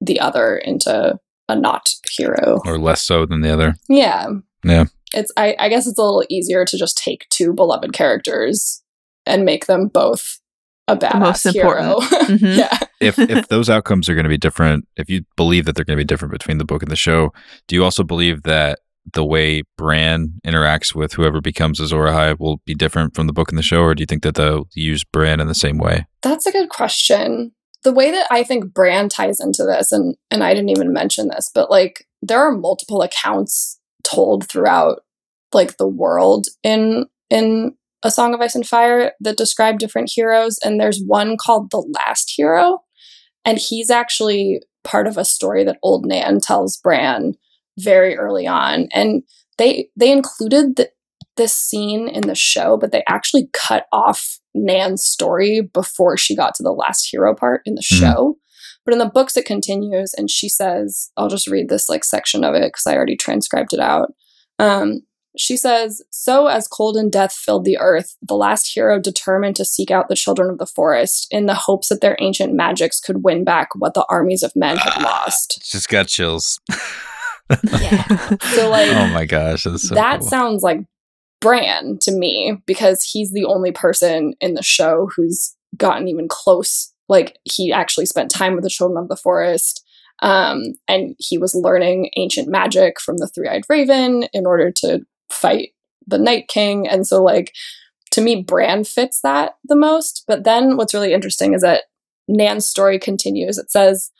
[0.00, 1.18] the other into
[1.48, 2.60] a not hero.
[2.64, 3.74] or less so than the other.
[3.88, 4.28] Yeah.
[4.64, 4.86] Yeah.
[5.14, 8.82] It's I, I guess it's a little easier to just take two beloved characters
[9.26, 10.38] and make them both
[10.88, 12.00] a badass most hero.
[12.00, 12.40] important.
[12.40, 12.56] Mhm.
[12.56, 12.78] yeah.
[13.00, 15.96] if if those outcomes are going to be different, if you believe that they're going
[15.96, 17.32] to be different between the book and the show,
[17.68, 18.78] do you also believe that
[19.12, 23.50] the way Bran interacts with whoever becomes Azor Ahai will be different from the book
[23.50, 26.06] and the show, or do you think that they'll use Bran in the same way?
[26.22, 27.52] That's a good question.
[27.82, 31.28] The way that I think Bran ties into this, and and I didn't even mention
[31.28, 35.02] this, but like there are multiple accounts told throughout
[35.52, 37.74] like the world in in
[38.04, 41.78] a Song of Ice and Fire that describe different heroes, and there's one called the
[42.06, 42.80] Last Hero,
[43.44, 47.32] and he's actually part of a story that Old Nan tells Bran
[47.78, 49.22] very early on, and
[49.58, 50.90] they they included the,
[51.36, 56.54] this scene in the show, but they actually cut off Nan's story before she got
[56.56, 57.98] to the last hero part in the Mhm.
[57.98, 58.36] show.
[58.84, 62.44] But in the books, it continues, and she says, "I'll just read this like section
[62.44, 64.12] of it because I already transcribed it out."
[64.58, 65.00] Um,
[65.36, 69.64] she says, "So as cold and death filled the earth, the last hero determined to
[69.64, 73.24] seek out the children of the forest in the hopes that their ancient magics could
[73.24, 76.60] win back what the armies of men had lost." Just got chills.
[77.50, 78.36] Yeah.
[78.54, 80.28] So like, oh my gosh, that's so that cool.
[80.28, 80.80] sounds like
[81.40, 86.92] Bran to me because he's the only person in the show who's gotten even close.
[87.08, 89.84] Like he actually spent time with the children of the forest,
[90.20, 95.00] um, and he was learning ancient magic from the three-eyed raven in order to
[95.30, 95.70] fight
[96.06, 96.86] the Night King.
[96.88, 97.52] And so, like
[98.12, 100.24] to me, Bran fits that the most.
[100.26, 101.84] But then, what's really interesting is that
[102.28, 103.58] Nan's story continues.
[103.58, 104.10] It says.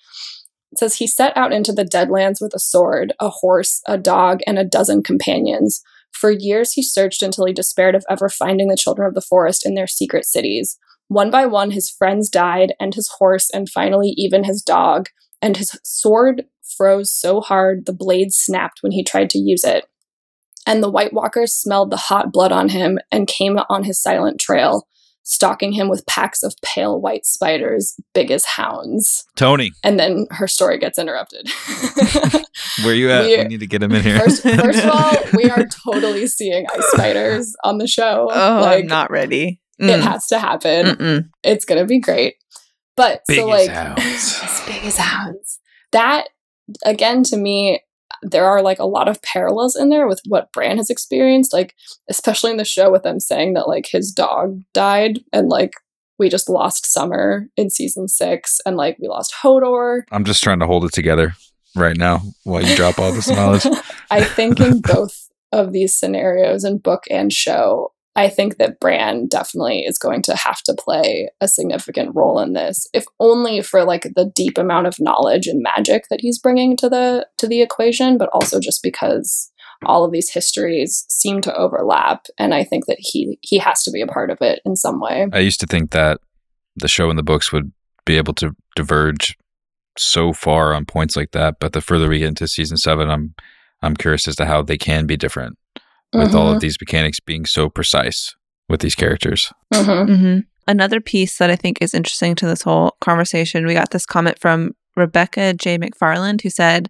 [0.73, 4.41] It says he set out into the Deadlands with a sword, a horse, a dog,
[4.45, 5.81] and a dozen companions.
[6.11, 9.65] For years he searched until he despaired of ever finding the children of the forest
[9.65, 10.77] in their secret cities.
[11.09, 15.11] One by one, his friends died, and his horse, and finally, even his dog.
[15.43, 16.47] And his sword
[16.77, 19.85] froze so hard the blade snapped when he tried to use it.
[20.67, 24.41] And the White Walkers smelled the hot blood on him and came on his silent
[24.41, 24.87] trail,
[25.23, 29.25] stalking him with packs of pale white spiders, big as hounds.
[29.37, 31.49] Tony, And then her story gets interrupted.
[32.85, 33.25] where you at?
[33.25, 34.19] We- We, need to get him in here.
[34.21, 38.31] First, first of all, we are totally seeing ice spiders on the show.
[38.33, 39.61] Oh, like, I'm not ready.
[39.79, 40.01] It Mm.
[40.03, 40.87] has to happen.
[40.87, 41.29] Mm-mm.
[41.43, 42.37] It's gonna be great.
[42.97, 44.41] But Big so as like hounds.
[44.43, 45.59] as big as hounds.
[45.91, 46.29] That
[46.85, 47.81] again to me,
[48.31, 51.75] there are like a lot of parallels in there with what Bran has experienced, like
[52.09, 55.75] especially in the show with them saying that like his dog died and like
[56.19, 60.03] we just lost Summer in season six and like we lost Hodor.
[60.11, 61.35] I'm just trying to hold it together
[61.77, 63.67] right now while you drop all this knowledge.
[64.11, 69.27] I think in both of these scenarios in book and show, I think that Bran
[69.27, 73.85] definitely is going to have to play a significant role in this, if only for
[73.85, 77.61] like the deep amount of knowledge and magic that he's bringing to the to the
[77.61, 79.51] equation, but also just because
[79.85, 83.91] all of these histories seem to overlap, and I think that he he has to
[83.91, 85.27] be a part of it in some way.
[85.33, 86.21] I used to think that
[86.77, 87.73] the show and the books would
[88.07, 89.37] be able to diverge
[89.99, 93.35] so far on points like that, but the further we get into season seven, I'm
[93.83, 95.59] I'm curious as to how they can be different
[96.15, 96.55] with all Mhm.
[96.57, 98.35] of these mechanics being so precise
[98.69, 99.53] with these characters.
[99.73, 100.17] Mhm.
[100.17, 104.07] hmm Another piece that I think is interesting to this whole conversation, we got this
[104.07, 105.77] comment from Rebecca J.
[105.77, 106.89] McFarland who said,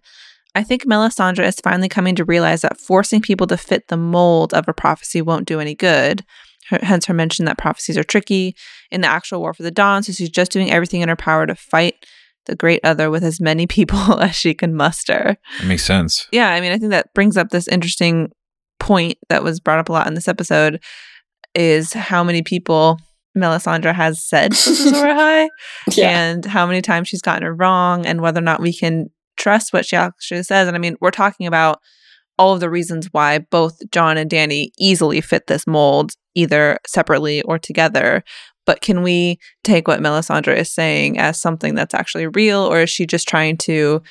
[0.53, 4.53] I think Melisandre is finally coming to realize that forcing people to fit the mold
[4.53, 6.23] of a prophecy won't do any good.
[6.69, 8.55] Her, hence her mention that prophecies are tricky
[8.89, 11.45] in the actual War for the Dawn, so she's just doing everything in her power
[11.45, 11.95] to fight
[12.45, 15.35] the great other with as many people as she can muster.
[15.59, 16.27] It makes sense.
[16.31, 18.31] Yeah, I mean, I think that brings up this interesting
[18.85, 20.79] point that was brought up a lot in this episode
[21.55, 22.99] is how many people
[23.35, 25.47] Melisandre has said Azor Ahai
[25.91, 26.09] Yeah.
[26.29, 29.73] and how many times she's gotten it wrong and whether or not we can trust
[29.73, 30.67] what she actually says.
[30.67, 31.79] And I mean, we're talking about
[32.37, 37.41] all of the reasons why both Jon and Danny easily fit this mold, either separately
[37.41, 38.23] or together.
[38.65, 42.89] But can we take what Melisandre is saying as something that's actually real, or is
[42.89, 44.01] she just trying to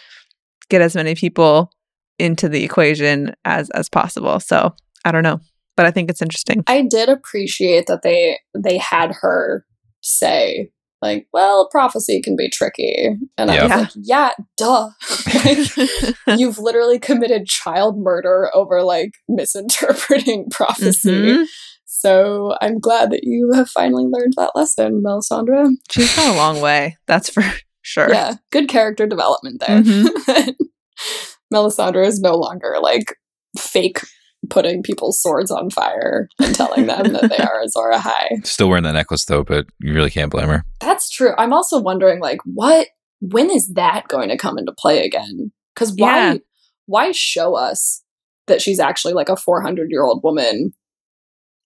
[0.68, 1.70] get as many people
[2.18, 4.40] into the equation as as possible?
[4.40, 5.40] So I don't know,
[5.76, 6.62] but I think it's interesting.
[6.66, 9.64] I did appreciate that they they had her
[10.00, 10.70] say
[11.02, 14.90] like, "Well, prophecy can be tricky," and I was like, "Yeah, duh."
[15.44, 15.58] like,
[16.38, 21.10] you've literally committed child murder over like misinterpreting prophecy.
[21.10, 21.44] Mhm.
[21.86, 25.70] So I'm glad that you have finally learned that lesson, Melisandre.
[25.90, 27.42] She's come a long way, that's for
[27.82, 28.10] sure.
[28.12, 29.80] Yeah, good character development there.
[29.82, 30.54] Mhm.
[31.54, 33.16] Melisandre is no longer like
[33.58, 34.00] fake
[34.50, 38.46] putting people's swords on fire and telling them that they are Azor Ahai.
[38.46, 40.64] Still wearing that necklace though, but you really can't blame her.
[40.80, 41.32] That's true.
[41.38, 42.88] I'm also wondering, like, what?
[43.20, 45.52] When is that going to come into play again?
[45.74, 46.32] Because why?
[46.32, 46.38] Yeah.
[46.86, 48.02] Why show us
[48.46, 50.74] that she's actually like a 400 year old woman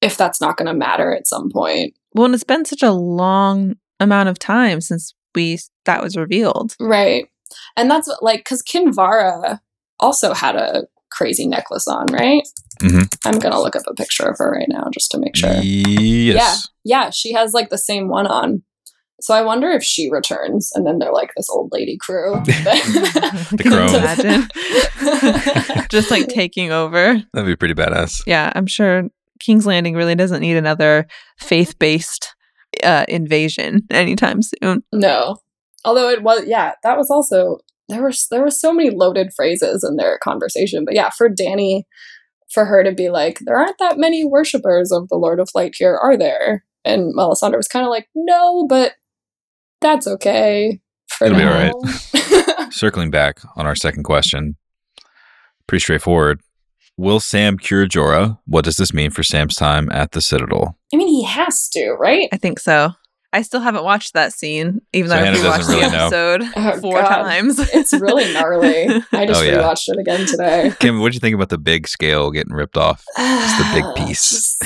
[0.01, 1.95] if that's not going to matter at some point?
[2.15, 6.77] Well, and it's been such a long amount of time since we that was revealed.
[6.81, 7.27] Right.
[7.77, 9.59] And that's what, like, because Kinvara
[10.01, 12.43] also had a crazy necklace on, right?
[12.81, 13.13] Mhm.
[13.25, 15.51] I'm going to look up a picture of her right now just to make sure.
[15.63, 16.69] Yes.
[16.85, 18.63] Yeah, she has like the same one on.
[19.21, 22.35] So I wonder if she returns and then they're like this old lady crew.
[22.47, 23.87] The Can you crow.
[23.87, 24.49] imagine?
[25.89, 27.21] Just like taking over.
[27.33, 28.23] That'd be pretty badass.
[28.27, 29.05] Yeah, I'm sure
[29.41, 31.07] King's Landing really doesn't need another
[31.39, 32.35] faith-based
[32.85, 34.83] uh, invasion anytime soon.
[34.93, 35.37] no.
[35.85, 37.59] Although it was yeah, that was also
[37.89, 40.85] there were there were so many loaded phrases in their conversation.
[40.85, 41.87] But yeah, for Danny
[42.51, 45.75] for her to be like, there aren't that many worshippers of the Lord of Light
[45.77, 46.65] here, are there?
[46.85, 48.93] And Melisandre was kind of like, no, but
[49.81, 50.81] that's okay.
[51.09, 52.73] For It'll be all right.
[52.73, 54.57] Circling back on our second question,
[55.67, 56.41] pretty straightforward.
[56.97, 58.39] Will Sam cure Jorah?
[58.47, 60.77] What does this mean for Sam's time at the Citadel?
[60.93, 62.29] I mean, he has to, right?
[62.33, 62.93] I think so.
[63.33, 66.07] I still haven't watched that scene, even So though I've doesn't rewatched the really know.
[66.07, 67.09] episode Oh, four God.
[67.23, 67.59] times.
[67.75, 68.87] It's really gnarly.
[69.13, 69.59] I just Oh, yeah.
[69.59, 70.73] rewatched it again today.
[70.81, 73.05] Kim, what do you think about the big scale getting ripped off?
[73.19, 74.59] It's the big piece.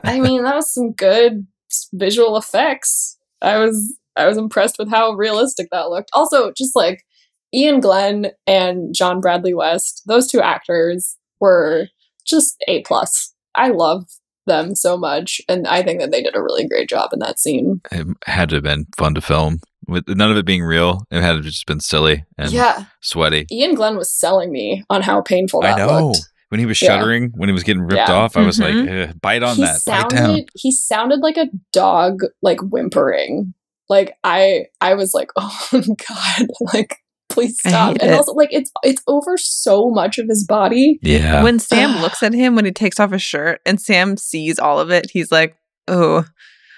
[0.04, 1.46] I mean, that was some good
[1.94, 3.16] visual effects.
[3.40, 6.10] I was I was impressed with how realistic that looked.
[6.12, 7.02] Also, just like
[7.54, 11.88] Iain Glen and John Bradley West, those two actors were
[12.26, 13.32] just a plus.
[13.54, 14.04] I love
[14.46, 17.38] them so much, and I think that they did a really great job in that
[17.38, 17.80] scene.
[17.92, 19.60] it had to have been fun to film.
[19.88, 22.86] With none of it being real, it had to have just been silly and yeah,
[23.02, 23.46] sweaty.
[23.52, 26.06] Iain Glen was selling me on how painful I that know.
[26.08, 26.20] looked.
[26.48, 26.96] When he was Yeah.
[26.98, 28.12] shuddering, when he was getting ripped Yeah.
[28.14, 28.62] off, I was Mhm.
[28.86, 30.10] like, "Eh, bite on he that, bite down.
[30.10, 33.52] sounded he sounded like a dog like whimpering
[33.88, 36.96] like i i was like oh god like
[37.36, 38.14] please stop and it.
[38.14, 41.42] also like it's it's over so much of his body Yeah.
[41.42, 44.80] when Sam looks at him when he takes off his shirt and Sam sees all
[44.80, 45.56] of it, he's like,
[45.88, 46.24] "Oh,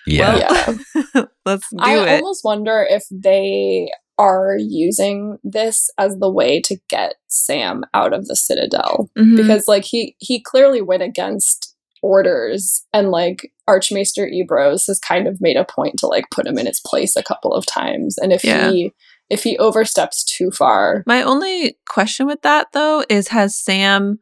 [0.07, 0.75] yeah.
[1.15, 6.61] well, let's do i it." almost wonder if they are using this as the way
[6.61, 9.37] to get sam out of the citadel Mhm.
[9.37, 15.41] because like he he clearly went against orders and like archmaester ebrose has kind of
[15.41, 18.33] made a point to like put him in his place a couple of times and
[18.33, 18.71] if Yeah.
[18.71, 18.93] he
[19.31, 21.03] if he oversteps too far.
[21.07, 24.19] My only question with that though is has Sam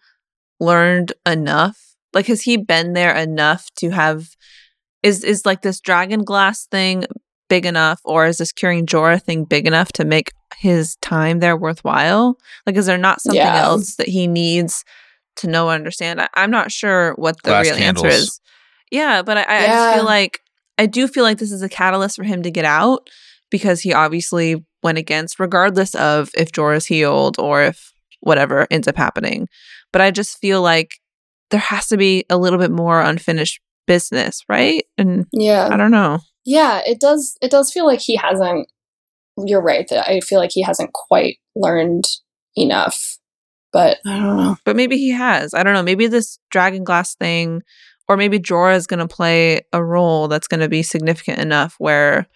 [0.61, 1.79] learned enough?
[2.13, 4.29] Like has he been there enough to have
[5.03, 7.05] is is like this dragon glass thing
[7.49, 11.57] big enough or is this curing Jorah thing big enough to make his time there
[11.57, 12.37] worthwhile?
[12.67, 13.63] Like is there not something Yeah.
[13.63, 14.85] else that he needs
[15.37, 16.21] to know and understand?
[16.21, 18.41] I, I'm not sure what the Glass real answer is.
[18.91, 20.41] Yeah, but I, I just feel like
[20.79, 23.09] I do feel like this is a catalyst for him to get out
[23.51, 28.97] because he obviously went against, regardless of if Jorah's healed or if whatever ends up
[28.97, 29.49] happening.
[29.93, 30.95] But I just feel like
[31.51, 34.85] there has to be a little bit more unfinished business, right?
[34.97, 35.69] And Yeah.
[35.71, 36.21] I don't know.
[36.45, 38.69] Yeah, it does it does feel like he hasn't
[39.45, 42.05] you're right that I feel like he hasn't quite learned
[42.57, 43.19] enough.
[43.73, 44.57] But I don't know.
[44.65, 45.53] But maybe he has.
[45.53, 45.83] I don't know.
[45.83, 47.63] Maybe this dragon glass thing,
[48.09, 51.75] or maybe Jorah is going to play a role that's going to be significant enough
[51.79, 52.27] where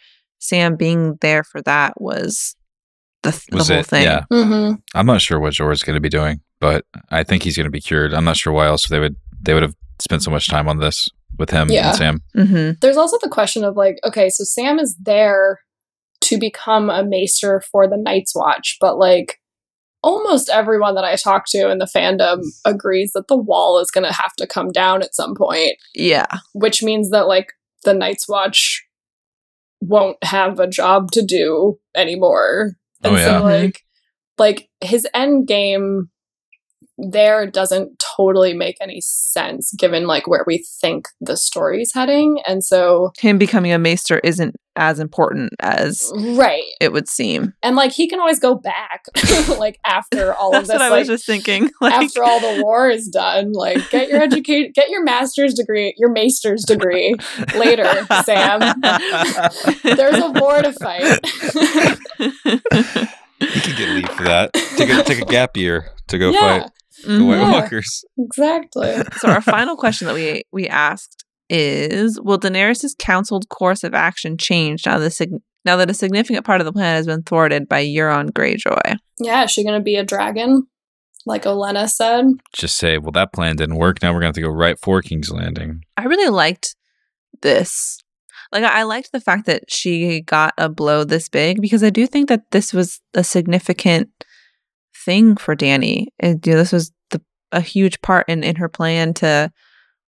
[0.40, 2.56] Sam being there for that was
[3.22, 3.86] the, th- the whole it?
[3.86, 4.02] thing.
[4.02, 4.24] Yeah.
[4.32, 4.74] Mm-hmm.
[4.94, 7.70] I'm not sure what Jorah's going to be doing, but I think he's going to
[7.70, 8.12] be cured.
[8.12, 10.78] I'm not sure why else they would they would have spent so much time on
[10.78, 11.88] this with him Yeah.
[11.90, 12.22] and Sam.
[12.34, 15.60] hmm There's also the question of like, okay, so Sam is there
[16.22, 19.38] to become a maester for the Night's Watch, but like
[20.02, 24.06] almost everyone that I talk to in the fandom agrees that the wall is going
[24.06, 26.26] to have to come down at some point, Yeah.
[26.54, 27.52] which means that like
[27.84, 28.82] the Night's Watch
[29.80, 32.72] won't have a job to do anymore.
[33.04, 33.38] Oh, And yeah.
[33.38, 33.80] so like
[34.38, 36.10] like his end game
[37.10, 42.40] there doesn't totally make any sense given like where we think the story's heading.
[42.46, 46.64] And so Him becoming a maester isn't as important as right.
[46.80, 47.54] it would seem.
[47.62, 49.04] And like he can always go back
[49.58, 51.70] like after all of That's this what I like was just thinking.
[51.80, 55.94] Like, after all the war is done, like get your educate get your master's degree,
[55.96, 57.14] your master's degree
[57.54, 57.84] later,
[58.24, 58.60] Sam.
[59.82, 61.20] There's a war to fight.
[63.38, 64.52] He could get leave for that.
[64.76, 66.70] Take a take a gap year to go yeah, fight
[67.06, 67.24] the.
[67.24, 67.50] White Yeah.
[67.52, 68.04] Walkers.
[68.18, 68.94] exactly.
[69.18, 74.36] so our final question that we we asked is will Daenerys' counseled course of action
[74.38, 75.30] change now the sig-
[75.64, 78.96] now that a significant part of the plan has been thwarted by Euron Greyjoy?
[79.18, 80.66] Yeah, is she gonna be a dragon?
[81.26, 82.24] Like Olenna said.
[82.54, 84.00] Just say, well, that plan didn't work.
[84.00, 85.82] Now we're going to have to go right for King's Landing.
[85.98, 86.74] I really liked
[87.42, 87.98] this.
[88.52, 91.90] Like I I liked the fact that she got a blow this big because I
[91.90, 94.08] do think that this was a significant
[95.04, 96.06] thing for Dany.
[96.18, 97.20] And, you know, this was the,
[97.52, 99.50] a huge part in in her plan to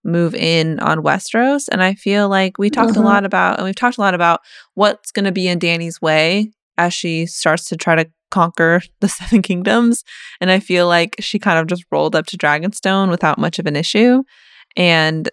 [0.04, 1.66] move in on Westeros.
[1.72, 3.04] And I feel like we talked a Mhm.
[3.06, 4.40] lot about, and we've talked a lot about
[4.74, 9.08] what's going to be in Dany's way as she starts to try to conquer the
[9.10, 10.04] Seven Kingdoms.
[10.40, 13.68] And I feel like she kind of just rolled up to Dragonstone without much of
[13.68, 14.24] an issue.
[14.76, 15.30] And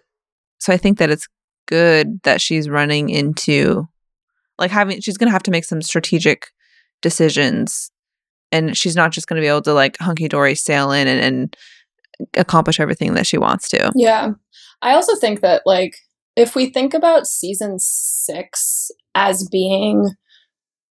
[0.59, 1.27] so I think that it's
[1.67, 3.87] good that she's running into
[4.59, 6.47] like having she's going to have to make some strategic
[7.01, 7.91] decisions
[8.51, 11.19] and she's not just going to be able to like hunky dory sail in and,
[11.19, 11.57] and
[12.35, 13.91] accomplish everything that she wants to.
[13.95, 14.31] Yeah.
[14.81, 15.95] I also think that, like,
[16.35, 20.11] if we think about season six as being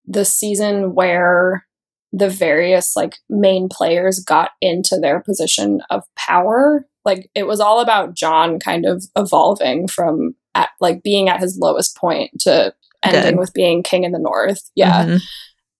[0.04, 1.64] the season where
[2.12, 7.80] the various, like, main players got into their position of power, like, it was all
[7.80, 13.34] about Jon kind of evolving from, at, like, being at his lowest point to ending
[13.34, 13.38] Good.
[13.38, 14.62] with being king in the north.
[14.74, 15.06] Yeah.
[15.06, 15.20] Mhm.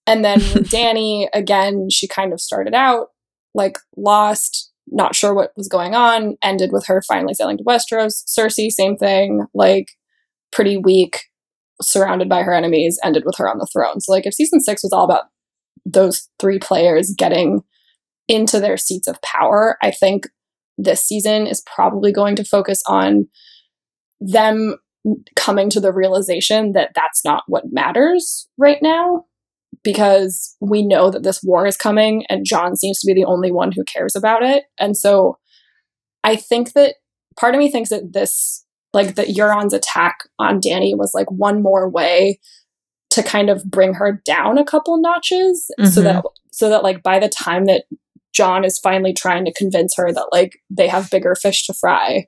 [0.07, 3.09] And then with Dany, again, she kind of started out
[3.55, 8.23] like lost, not sure what was going on, ended with her finally sailing to Westeros.
[8.27, 9.89] Cersei, same thing, like
[10.53, 11.23] pretty weak,
[11.81, 14.01] surrounded by her enemies, ended with her on the throne.
[14.01, 15.25] So, like, if season six was all about
[15.85, 17.63] those three players getting
[18.29, 20.27] into their seats of power, I think
[20.79, 23.29] this season is probably going to focus on
[24.21, 24.77] them
[25.37, 29.25] coming to the realization that that's not what matters right now
[29.83, 33.51] because we know that this war is coming and Jon seems to be the only
[33.53, 34.65] one who cares about it.
[34.79, 35.39] And so
[36.25, 36.97] I think that
[37.39, 41.63] part of me thinks that this, like that Euron's attack on Dany was like one
[41.63, 42.41] more way
[43.11, 46.05] to kind of bring her down a couple notches so Mhm.
[46.05, 47.85] that so that like by the time that
[48.33, 52.27] Jon is finally trying to convince her that like they have bigger fish to fry,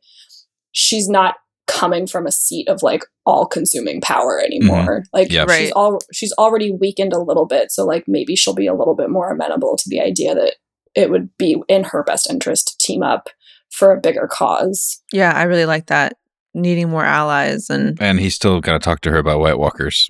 [0.73, 1.35] she's not
[1.69, 5.03] coming from a seat of like all consuming power anymore.
[5.03, 5.17] Mm-hmm.
[5.17, 5.43] Like Yeah.
[5.43, 5.73] she's Right.
[5.77, 9.11] all she's already weakened a little bit, so like maybe she'll be a little bit
[9.11, 10.57] more amenable to the idea that
[10.97, 13.29] it would be in her best interest to team up
[13.71, 15.01] for a bigger cause.
[15.13, 16.15] Yeah, I really like that.
[16.55, 20.09] Needing more allies and And he's still got to talk to her about White Walkers.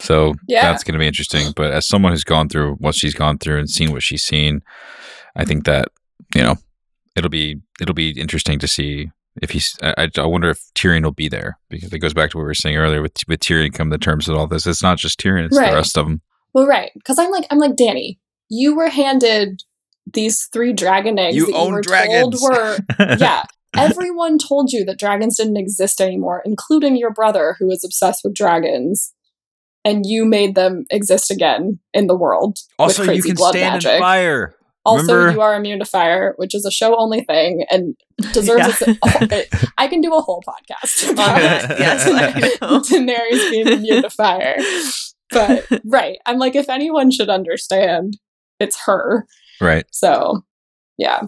[0.00, 0.62] So Yeah.
[0.70, 1.52] that's going to be interesting.
[1.56, 4.60] But as someone who's gone through what she's gone through and seen what she's seen,
[5.36, 5.88] I think that,
[6.34, 6.56] you know,
[7.16, 9.10] it'll be it'll be interesting to see
[9.42, 9.76] if he's.
[9.82, 12.46] I, I wonder if Tyrion will be there because it goes back to what we
[12.48, 14.66] were saying earlier with with Tyrion come to terms with all this.
[14.66, 15.70] It's not just Tyrion; it's Right.
[15.70, 16.20] the rest of them.
[16.54, 18.18] Well, right, because I'm like, I'm like Dany.
[18.48, 19.62] You were handed
[20.12, 22.40] these three dragon eggs You that you own were dragons.
[22.40, 22.78] told were
[23.18, 23.44] yeah.
[23.76, 28.34] Everyone told you that dragons didn't exist anymore, including your brother, who was obsessed with
[28.34, 29.12] dragons,
[29.84, 32.58] and you made them exist again in the world.
[32.78, 33.92] Also, with you crazy can blood stand magic.
[33.92, 34.54] in fire.
[34.84, 37.94] Also, Remember- you are immune to fire, which is a show only thing and
[38.32, 38.82] deserves.
[38.86, 38.94] Yeah.
[39.30, 39.44] A,
[39.76, 42.08] I can do a whole podcast about On that, yes,
[42.60, 44.56] Daenerys being immune to fire.
[45.30, 48.18] But right, I'm like, if anyone should understand,
[48.60, 49.26] it's her.
[49.60, 49.84] Right.
[49.90, 50.42] So,
[50.96, 51.22] yeah,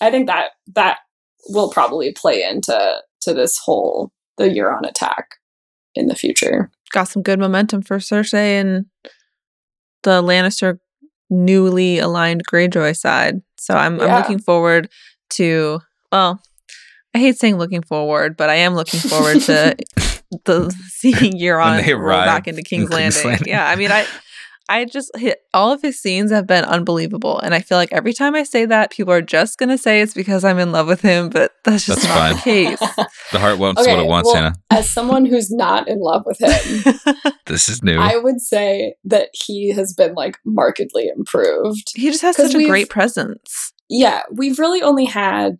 [0.00, 0.98] I think that that
[1.48, 5.36] will probably play into to this whole the Euron attack
[5.94, 6.70] in the future.
[6.90, 8.86] Got some good momentum for Cersei and
[10.02, 10.78] the Lannister
[11.30, 13.42] newly aligned Greyjoy side.
[13.58, 14.90] So I'm, I'm looking forward
[15.30, 15.80] to,
[16.12, 16.40] well,
[17.14, 19.76] I hate saying looking forward, but I am looking forward to
[20.44, 23.24] the seeing Euron roll back into in King's, King's Landing.
[23.24, 23.48] Landing.
[23.48, 24.06] Yeah, I mean, I
[24.68, 28.12] I just hit all of his scenes have been unbelievable, and I feel like every
[28.14, 31.02] time I say that, people are just gonna say it's because I'm in love with
[31.02, 32.34] him, but that's just That's not fine.
[32.36, 33.06] the case.
[33.32, 34.54] The heart wants Okay, what it wants, well, Hannah.
[34.70, 36.94] As someone who's not in love with him,
[37.46, 37.98] This is new.
[37.98, 41.90] I would say that he has been like markedly improved.
[41.96, 43.72] he just has such a great presence.
[43.88, 45.56] Yeah, we've really only had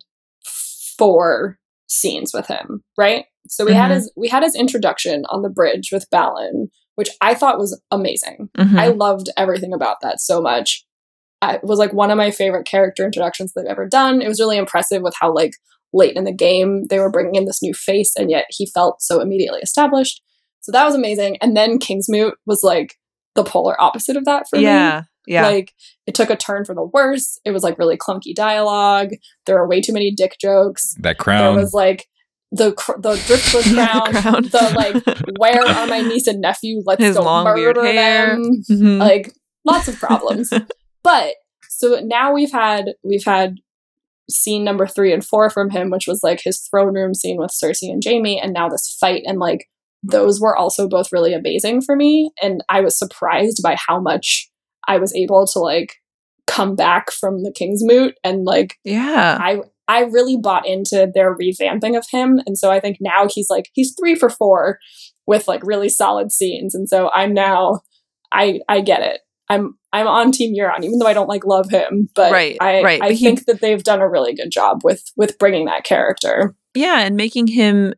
[0.97, 3.25] four scenes with him, right?
[3.47, 3.95] So we had Mhm.
[3.95, 8.49] his we had his introduction on the bridge with Balon, which I thought was amazing.
[8.57, 8.77] Mhm.
[8.79, 10.85] I loved everything about that so much.
[11.41, 14.21] I, it was like one of my favorite character introductions they've ever done.
[14.21, 15.51] It was really impressive with how like
[15.93, 19.01] late in the game they were bringing in this new face, and yet he felt
[19.01, 20.21] so immediately established.
[20.61, 21.37] So that was amazing.
[21.41, 22.95] And then Kingsmoot was like
[23.35, 24.63] the polar opposite of that for me.
[24.63, 25.47] yeah, yeah.
[25.47, 25.73] Like
[26.07, 27.39] it took a turn for the worse.
[27.45, 29.09] It was like really clunky dialogue.
[29.45, 30.95] There were way too many dick jokes.
[31.01, 31.53] that crown.
[31.55, 32.07] There was like
[32.55, 34.43] the cr- the driftwood crown, The crown.
[34.43, 36.81] the like where are my niece and nephew?
[36.85, 38.61] Let's His go long, murder them.
[38.69, 38.99] Mhm.
[38.99, 39.33] Like
[39.65, 40.51] lots of problems.
[41.03, 41.35] but
[41.69, 43.55] so now we've had we've had
[44.29, 47.51] scene number three and four from him, which was like his throne room scene with
[47.51, 49.67] Cersei and Jaime, and now this fight and like
[50.03, 52.31] those were also both really amazing for me.
[52.41, 54.49] And I was surprised by how much
[54.87, 55.95] I was able to like
[56.47, 59.37] come back from the Kingsmoot and like yeah.
[59.41, 62.39] I I really bought into their revamping of him.
[62.45, 64.79] And so I think now he's like he's three for four
[65.27, 66.73] with like really solid scenes.
[66.75, 67.81] And so I'm now
[68.31, 69.21] I I get it.
[69.49, 72.09] I'm I'm on Team Euron, even though I don't like love him.
[72.15, 74.81] But Right, I right, I but he- think that they've done a really good job
[74.83, 76.55] with with bringing that character.
[76.73, 77.93] Yeah, and making him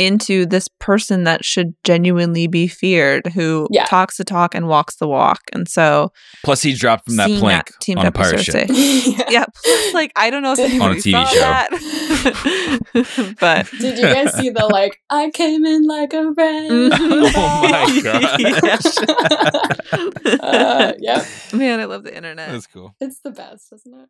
[0.00, 3.84] into this person that should genuinely be feared, who Yeah.
[3.84, 5.40] talks the talk and walks the walk.
[5.52, 6.10] And so
[6.44, 8.54] Plus, he dropped from that plank that teamed on a pirate ship.
[8.68, 9.24] Cersei.
[9.30, 9.44] yeah,
[9.94, 11.40] like I don't know if On a anybody TV saw show.
[11.40, 17.32] that, but Did you guys see the like I came in like a red Mhm.
[17.34, 18.40] Oh my God.
[20.42, 21.26] uh, yep.
[21.52, 22.50] Man, I love the internet.
[22.52, 22.94] That's cool.
[23.00, 24.08] It's the best, isn't it?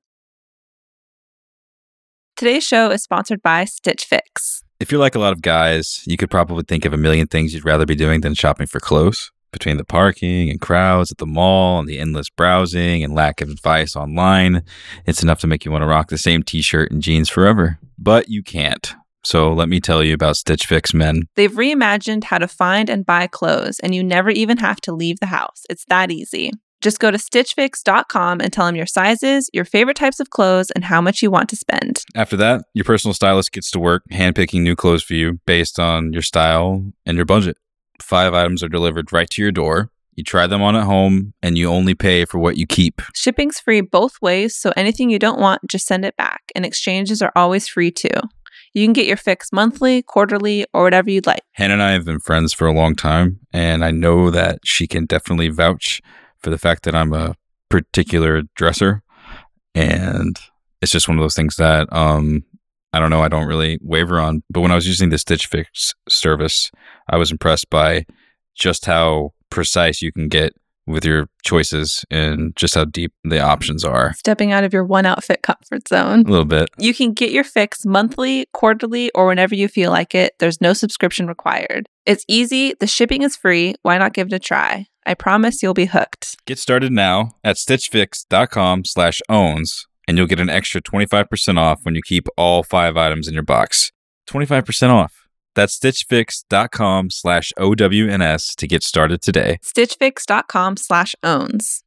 [2.36, 4.62] Today's show is sponsored by Stitch Fix.
[4.80, 7.52] If you're like a lot of guys, you could probably think of a million things
[7.52, 9.30] you'd rather be doing than shopping for clothes.
[9.52, 13.50] Between the parking and crowds at the mall and the endless browsing and lack of
[13.50, 14.62] advice online,
[15.04, 17.78] it's enough to make you want to rock the same t shirt and jeans forever.
[17.98, 18.94] But you can't.
[19.22, 21.24] So let me tell you about Stitch Fix Men.
[21.36, 25.20] They've reimagined how to find and buy clothes, and you never even have to leave
[25.20, 25.64] the house.
[25.68, 26.52] It's that easy.
[26.80, 30.84] Just go to stitchfix.com and tell them your sizes, your favorite types of clothes, and
[30.84, 32.04] how much you want to spend.
[32.14, 36.12] After that, your personal stylist gets to work handpicking new clothes for you based on
[36.12, 37.58] your style and your budget.
[38.00, 39.90] Five items are delivered right to your door.
[40.16, 43.00] You try them on at home, and you only pay for what you keep.
[43.14, 47.22] Shipping's free both ways, so anything you don't want, just send it back, and exchanges
[47.22, 48.08] are always free too.
[48.74, 51.42] You can get your fix monthly, quarterly, or whatever you'd like.
[51.52, 54.86] Hannah and I have been friends for a long time, and I know that she
[54.86, 56.00] can definitely vouch
[56.40, 57.36] for the fact that I'm a
[57.68, 59.02] particular dresser.
[59.74, 60.38] And
[60.82, 62.44] it's just one of those things that um,
[62.92, 64.42] I don't know, I don't really waver on.
[64.50, 66.70] But when I was using the Stitch Fix service,
[67.08, 68.06] I was impressed by
[68.54, 70.54] just how precise you can get
[70.86, 74.12] with your choices and just how deep the options are.
[74.14, 76.20] Stepping out of your one outfit comfort zone.
[76.26, 76.68] A little bit.
[76.78, 80.34] You can get your fix monthly, quarterly, or whenever you feel like it.
[80.38, 81.88] There's no subscription required.
[82.06, 83.76] It's easy, the shipping is free.
[83.82, 84.86] Why not give it a try?
[85.06, 86.36] I promise you'll be hooked.
[86.46, 91.94] Get started now at stitchfix.com slash owns and you'll get an extra 25% off when
[91.94, 93.92] you keep all five items in your box.
[94.28, 95.28] 25% off.
[95.54, 99.58] That's stitchfix.com slash OWNS to get started today.
[99.62, 101.84] Stitchfix.com slash owns.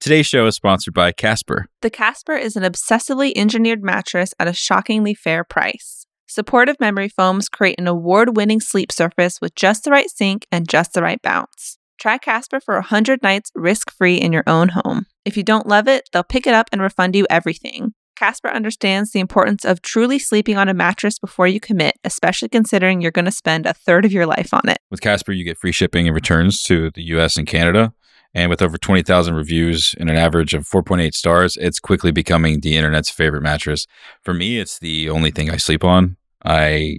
[0.00, 1.66] Today's show is sponsored by Casper.
[1.80, 6.06] The Casper is an obsessively engineered mattress at a shockingly fair price.
[6.26, 10.68] Supportive memory foams create an award winning sleep surface with just the right sink and
[10.68, 11.78] just the right bounce.
[12.04, 15.06] Try Casper for 100 nights risk free in your own home.
[15.24, 17.94] If you don't love it, they'll pick it up and refund you everything.
[18.14, 23.00] Casper understands the importance of truly sleeping on a mattress before you commit, especially considering
[23.00, 24.76] you're going to spend a third of your life on it.
[24.90, 27.94] With Casper, you get free shipping and returns to the US and Canada.
[28.34, 32.76] And with over 20,000 reviews and an average of 4.8 stars, it's quickly becoming the
[32.76, 33.86] internet's favorite mattress.
[34.20, 36.18] For me, it's the only thing I sleep on.
[36.44, 36.98] I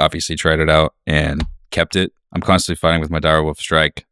[0.00, 2.12] obviously tried it out and kept it.
[2.32, 4.05] I'm constantly fighting with my direwolf strike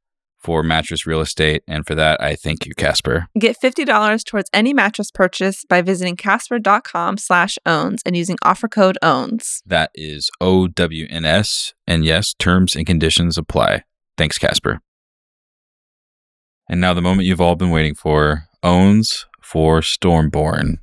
[0.44, 1.62] for mattress real estate.
[1.66, 3.28] And for that, I thank you, Casper.
[3.38, 8.98] Get $50 towards any mattress purchase by visiting casper.com slash owns and using offer code
[9.02, 9.62] owns.
[9.64, 11.74] That is O W N S.
[11.86, 13.84] And yes, terms and conditions apply.
[14.16, 14.80] Thanks, Casper.
[16.68, 20.78] And now the moment you've all been waiting for owns for Stormborn.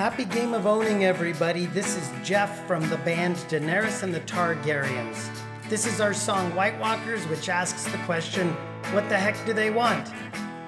[0.00, 1.66] Happy game of owning, everybody.
[1.66, 5.39] This is Jeff from the band Daenerys and the Targaryens.
[5.70, 8.48] This is our song White Walkers, which asks the question,
[8.92, 10.10] what the heck do they want?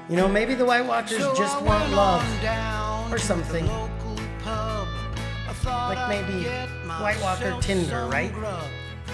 [0.09, 2.23] You know, maybe the White Walkers just want love
[3.13, 3.67] or something.
[5.65, 6.45] Like maybe
[6.89, 8.33] White Walker Tinder, right?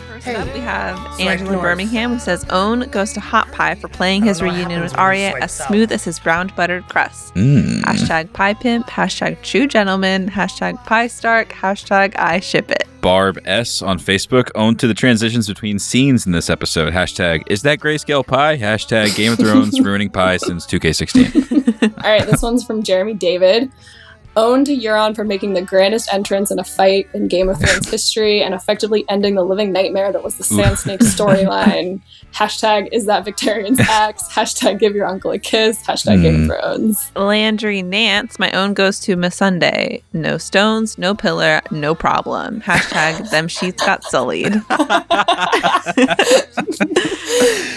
[0.08, 0.34] First Hey.
[0.34, 1.62] up, we have Swipe Andrew in north.
[1.62, 4.58] Birmingham who says Own goes to Hot Pie for playing his I don't know what
[4.58, 5.68] reunion with happens when Arya as south.
[5.68, 7.34] smooth as his brown buttered crust.
[7.34, 7.80] Mm.
[7.82, 12.87] Hashtag pie pimp, hashtag true gentleman, hashtag pie stark, hashtag I ship it.
[13.00, 16.92] Barb S on Facebook owned to the transitions between scenes in this episode.
[16.92, 18.58] Hashtag is that grayscale pie?
[18.58, 21.82] Hashtag Game of Thrones ruining pie since 2K16.
[22.04, 23.70] All right, this one's from Jeremy David.
[24.38, 27.90] Owned to Euron for making the grandest entrance in a fight in Game of Thrones
[27.90, 32.00] history and effectively ending the living nightmare that was the Sand Snake storyline.
[32.32, 34.22] Hashtag is that Victarion's axe?
[34.32, 35.82] Hashtag give your uncle a kiss.
[35.82, 36.46] Hashtag Game of hmm.
[36.46, 37.10] Thrones.
[37.16, 40.04] Landry Nance, my own goes to Missandei.
[40.12, 42.60] No stones, no pillar, no problem.
[42.60, 44.52] Hashtag them sheets got sullied.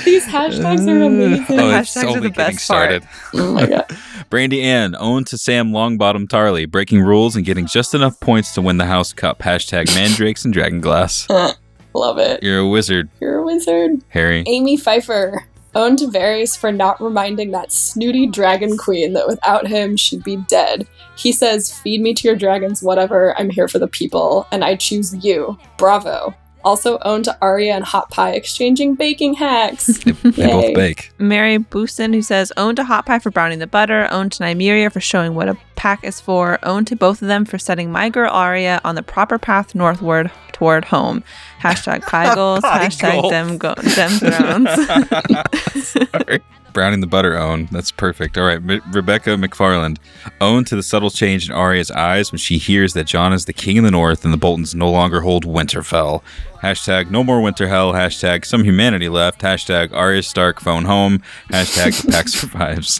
[0.05, 1.59] These hashtags are amazing.
[1.59, 3.01] oh, it's Hashtags are the getting best part.
[3.01, 3.07] started.
[3.33, 3.97] Oh my god.
[4.31, 8.61] Brandy Ann owned to Sam Longbottom Tarly, breaking rules and getting just enough points to
[8.61, 9.39] win the House Cup.
[9.39, 11.27] Hashtag Mandrakes and Dragonglass.
[11.93, 12.41] Love it.
[12.41, 14.01] You're a wizard, You're a wizard.
[14.07, 14.45] Harry.
[14.47, 15.45] Amy Pfeiffer.
[15.75, 20.37] Owned to Varys for not reminding that snooty dragon queen that without him she'd be
[20.37, 20.87] dead.
[21.17, 23.37] He says, Feed me to your dragons, whatever.
[23.37, 25.59] I'm here for the people, and I choose you.
[25.77, 26.33] Bravo.
[26.63, 29.87] Also owned to Arya and Hot Pie exchanging baking hacks.
[30.05, 30.51] They Yay.
[30.51, 31.11] both bake.
[31.17, 34.91] Mary Boosin, who says, owned to Hot Pie for browning the butter, owned to Nymeria
[34.91, 38.09] for showing what a pack is for, owned to both of them for setting my
[38.09, 41.23] girl Arya on the proper path northward toward home.
[41.61, 43.31] Hashtag pie goals, Pie hashtag goals.
[43.31, 45.83] them, go- them thrones.
[45.83, 46.41] Sorry.
[46.73, 47.67] Browning the butter own.
[47.69, 48.37] That's perfect.
[48.37, 48.55] All right.
[48.57, 49.97] M- Rebecca McFarland.
[50.39, 53.51] owned to the subtle change in Arya's eyes when she hears that Jon is the
[53.51, 56.21] king in the north and the Boltons no longer hold Winterfell.
[56.61, 59.41] Hashtag no more winter hell, Hashtag some humanity left.
[59.41, 61.21] Hashtag Arya Stark phone home.
[61.49, 62.99] Hashtag the pack survives.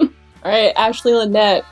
[0.44, 1.64] All right, Ashley Lynette.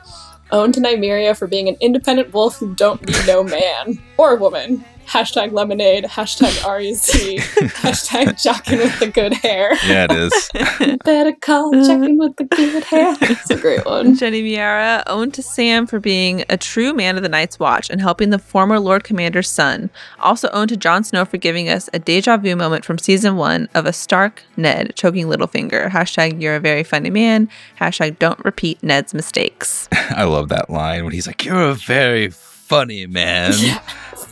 [0.50, 4.82] Owned to Nymeria for being an independent wolf who don't need no man or woman.
[5.08, 6.04] Hashtag lemonade.
[6.04, 7.38] Hashtag Arya's tea.
[7.38, 9.74] Hashtag jocking with the good hair.
[9.86, 10.98] Yeah, it is.
[11.04, 13.16] Better call checking with the good hair.
[13.28, 14.14] It's a great one.
[14.16, 18.00] Jenny Miara, owned to Sam for being a true man of the Night's Watch and
[18.00, 19.90] helping the former Lord Commander's son.
[20.18, 23.68] Also owned to Jon Snow for giving us a deja vu moment from season one
[23.74, 25.90] of a Stark Ned choking Littlefinger.
[25.90, 27.48] Hashtag you're a very funny man.
[27.80, 29.88] Hashtag don't repeat Ned's mistakes.
[29.92, 33.52] I love that line when he's like, You're a very funny man.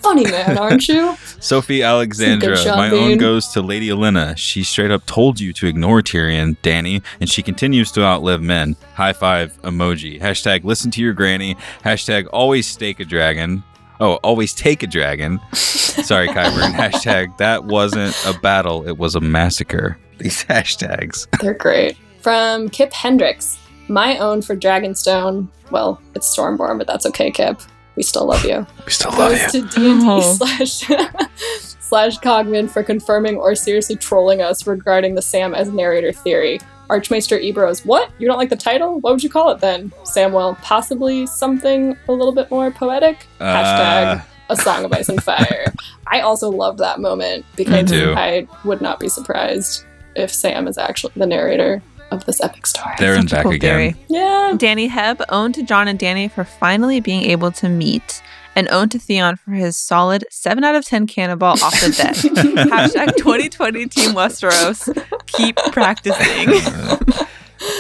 [0.03, 1.17] Funny man, aren't you?
[1.41, 4.37] Sophie Alexandra, my own goes to Lady Olenna.
[4.37, 8.77] She straight up told you to ignore Tyrion, Dany, and she continues to outlive men.
[8.95, 10.21] High five emoji.
[10.21, 11.57] Hashtag listen to your granny.
[11.85, 13.63] Hashtag always stake a dragon.
[13.99, 15.41] Oh, always take a dragon.
[15.53, 16.73] Sorry, Qyburn.
[16.73, 19.99] Hashtag that wasn't a battle, it was a massacre.
[20.19, 21.27] These hashtags.
[21.41, 21.97] They're great.
[22.21, 23.59] From Kip Hendricks.
[23.89, 25.49] My own for Dragonstone.
[25.71, 27.61] Well, it's Stormborn, but that's okay, Kip.
[27.97, 28.67] We still love you.
[28.85, 29.63] We still love goes you.
[29.67, 30.21] to D&D Oh.
[30.37, 30.71] slash
[31.81, 36.61] slash Cogman for confirming or seriously trolling us regarding the Sam as narrator theory.
[36.91, 38.11] Archmaester Ebrose, what?
[38.19, 39.01] You don't like the title?
[39.01, 39.91] What would you call it then?
[40.05, 43.27] Samwell, possibly something a little bit more poetic?
[43.41, 45.65] Hashtag Uh, A Song of Ice and Fire.
[46.07, 47.91] I also love that moment because.
[47.93, 52.95] I would not be surprised if Sam is actually the narrator of this epic story.
[52.99, 53.93] They're in back cool again.
[53.93, 54.05] theory.
[54.09, 54.55] yeah.
[54.57, 58.23] Danny Hebb, owned to Jon and Dany for finally being able to meet.
[58.55, 62.15] And owned to Theon for his solid 7 out of 10 cannonball off the deck.
[62.15, 64.89] Hashtag 2020 Team Westeros.
[65.27, 66.49] Keep practicing.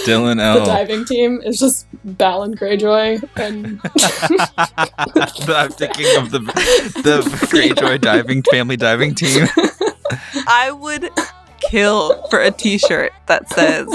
[0.05, 0.61] Dylan L.
[0.61, 3.81] The diving team is just Balon Greyjoy and
[5.48, 6.40] I'm thinking of the
[7.03, 9.47] the Greyjoy diving family diving team.
[10.47, 11.11] I would
[11.61, 13.89] kill for a t-shirt that says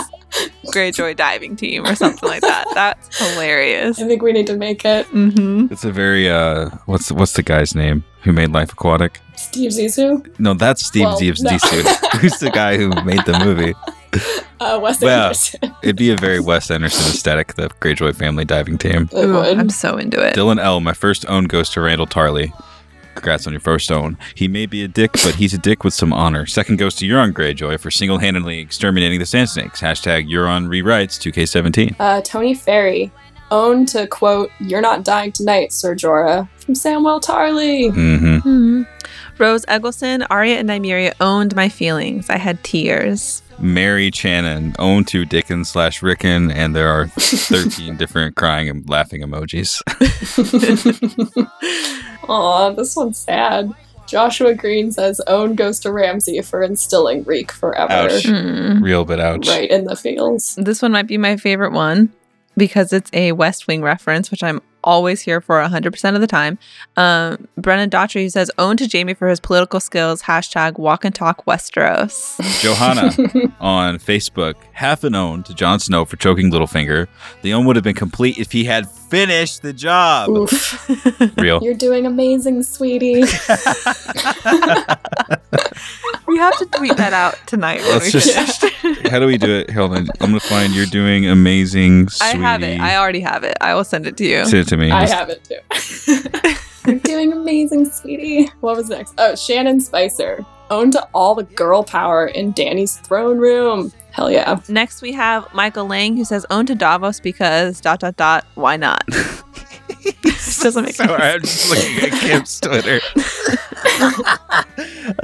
[0.68, 2.66] Greyjoy diving team or something like that.
[2.74, 4.00] That's hilarious.
[4.00, 7.44] I think we need to make it hmm It's a very uh, what's what's the
[7.44, 9.20] guy's name who made Life Aquatic?
[9.36, 11.44] Steve Zissou, No, that's Steve Well, Zissou.
[11.44, 12.20] no.
[12.20, 13.74] Who's the guy who made the movie?
[14.60, 15.76] uh, Wes Well, Anderson.
[15.82, 19.10] It'd be a very Wes Anderson aesthetic, the Greyjoy family diving team.
[19.12, 19.58] It Ooh, would.
[19.58, 20.36] I'm so into it.
[20.36, 22.52] Dylan L, my first own goes to Randyll Tarly.
[23.16, 24.18] Congrats on your first own.
[24.36, 26.46] He may be a dick, but he's a dick with some honor.
[26.46, 29.82] Second goes to Euron Greyjoy for single handedly exterminating the Sand Snakes.
[29.82, 31.96] Hashtag Euron rewrites 2K17.
[32.00, 33.12] Uh, Tony Ferry,
[33.52, 37.92] owned to quote, "You're not dying tonight, Sir Jorah," from Samuel Tarly.
[37.92, 38.38] Mm-hmm.
[38.50, 38.88] Mhm.
[39.42, 42.30] Rose Eggleston, Arya and Nymeria owned my feelings.
[42.30, 43.42] I had tears.
[43.58, 49.24] Mary Channon, owned to Dickens slash Rickon, and there are 13 different crying and laughing
[49.24, 49.82] emojis.
[52.30, 53.74] Aw, this one's sad.
[54.06, 58.24] Joshua Green says, "Own goes to Ramsay for instilling Reek forever." Ouch.
[58.24, 58.84] Mm.
[58.84, 59.48] Real bit ouch.
[59.48, 60.54] Right in the feels.
[60.56, 62.12] This one might be my favorite one
[62.58, 66.58] because it's a West Wing reference, which I'm always here for 100% of the time.
[66.98, 70.24] Um, Brennan Daughtry says, own to Jaime for his political skills.
[70.24, 72.40] Hashtag walk and talk Westeros.
[72.62, 77.08] Johanna on Facebook, half an own to Jon Snow for choking Littlefinger.
[77.42, 80.30] The own would have been complete if he had finished the job.
[81.38, 81.60] Real.
[81.64, 83.22] You're doing amazing, sweetie.
[86.32, 89.10] we have to tweet that out tonight Let's we just- finish.
[89.12, 89.70] How do we do it?
[89.72, 90.08] Hold on.
[90.20, 92.10] I'm gonna find you're doing amazing.
[92.10, 92.38] Sweetie.
[92.38, 92.80] I have it.
[92.80, 93.58] I already have it.
[93.62, 94.46] I will send it to you.
[94.46, 94.90] Send it to me.
[94.92, 96.60] I Just- have it too.
[96.90, 98.48] You're doing amazing, sweetie.
[98.62, 99.14] What was next?
[99.20, 100.44] Oh, Shannon Spicer.
[100.72, 103.92] Owned to all the girl power in Dany's throne room.
[104.12, 104.60] Hell yeah.
[104.68, 108.46] Next, we have Michael Lang who says, own to Davos because dot dot dot.
[108.56, 109.04] Why not?
[110.60, 111.36] Doesn't make Sorry, sense.
[111.36, 113.00] I'm just looking at Kim's Twitter.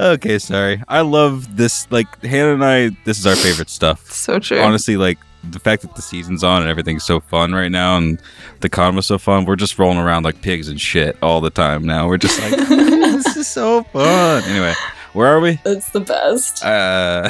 [0.00, 0.82] okay, sorry.
[0.88, 1.90] I love this.
[1.90, 4.10] Like Hannah and I, this is our favorite stuff.
[4.10, 4.60] So true.
[4.60, 8.20] Honestly, like the fact that the season's on and everything's so fun right now, and
[8.60, 9.44] the con was so fun.
[9.44, 12.08] We're just rolling around like pigs and shit all the time now.
[12.08, 14.42] We're just like, this is so fun.
[14.44, 14.74] Anyway,
[15.12, 15.58] where are we?
[15.64, 16.64] It's the best.
[16.64, 17.28] Uh,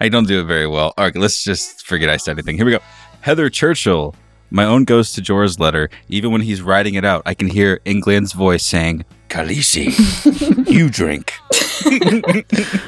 [0.00, 0.94] I don't do it very well.
[0.96, 2.56] All right, let's just forget I said anything.
[2.56, 2.80] Here we go.
[3.20, 4.14] Heather Churchill.
[4.50, 5.88] My own goes to Jorah's letter.
[6.08, 10.90] Even when he's writing it out, I can hear Iain Glen's voice saying, Khaleesi, you
[10.90, 11.32] drink.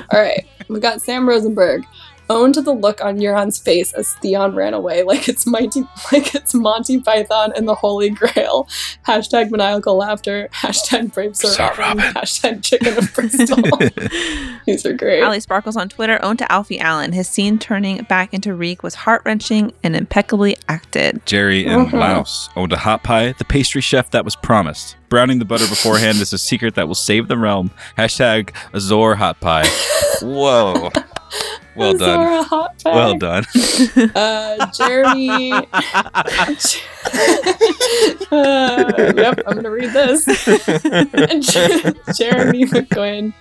[0.12, 1.84] All right, we got Sam Rosenberg.
[2.32, 5.82] Owned to the look on Euron's face as Theon ran away, like it's Monty,
[6.12, 8.66] like it's Monty Python and the Holy Grail.
[9.06, 10.48] Hashtag maniacal laughter.
[10.52, 11.98] Hashtag brave Sir Sir Robin.
[12.04, 12.22] Robin.
[12.22, 13.56] Hashtag chicken of Bristol.
[14.66, 15.22] These are great.
[15.22, 17.12] Ali Sparkles on Twitter, owned to Alfie Allen.
[17.12, 21.24] His scene turning back into Reek was heart wrenching and impeccably acted.
[21.26, 21.92] Jerry and Mhm.
[22.00, 24.96] Laos owned a hot pie, the pastry chef that was promised.
[25.08, 27.70] Browning the butter beforehand is a secret that will save the realm.
[27.98, 29.66] Hashtag Azor hot pie.
[30.22, 30.90] Whoa.
[31.74, 32.26] Well done.
[32.26, 33.44] Zora Hot Well done.
[34.14, 35.52] Uh, Jeremy.
[38.30, 40.24] Uh, yep, I'm gonna read this.
[42.16, 43.32] Jeremy McQuinn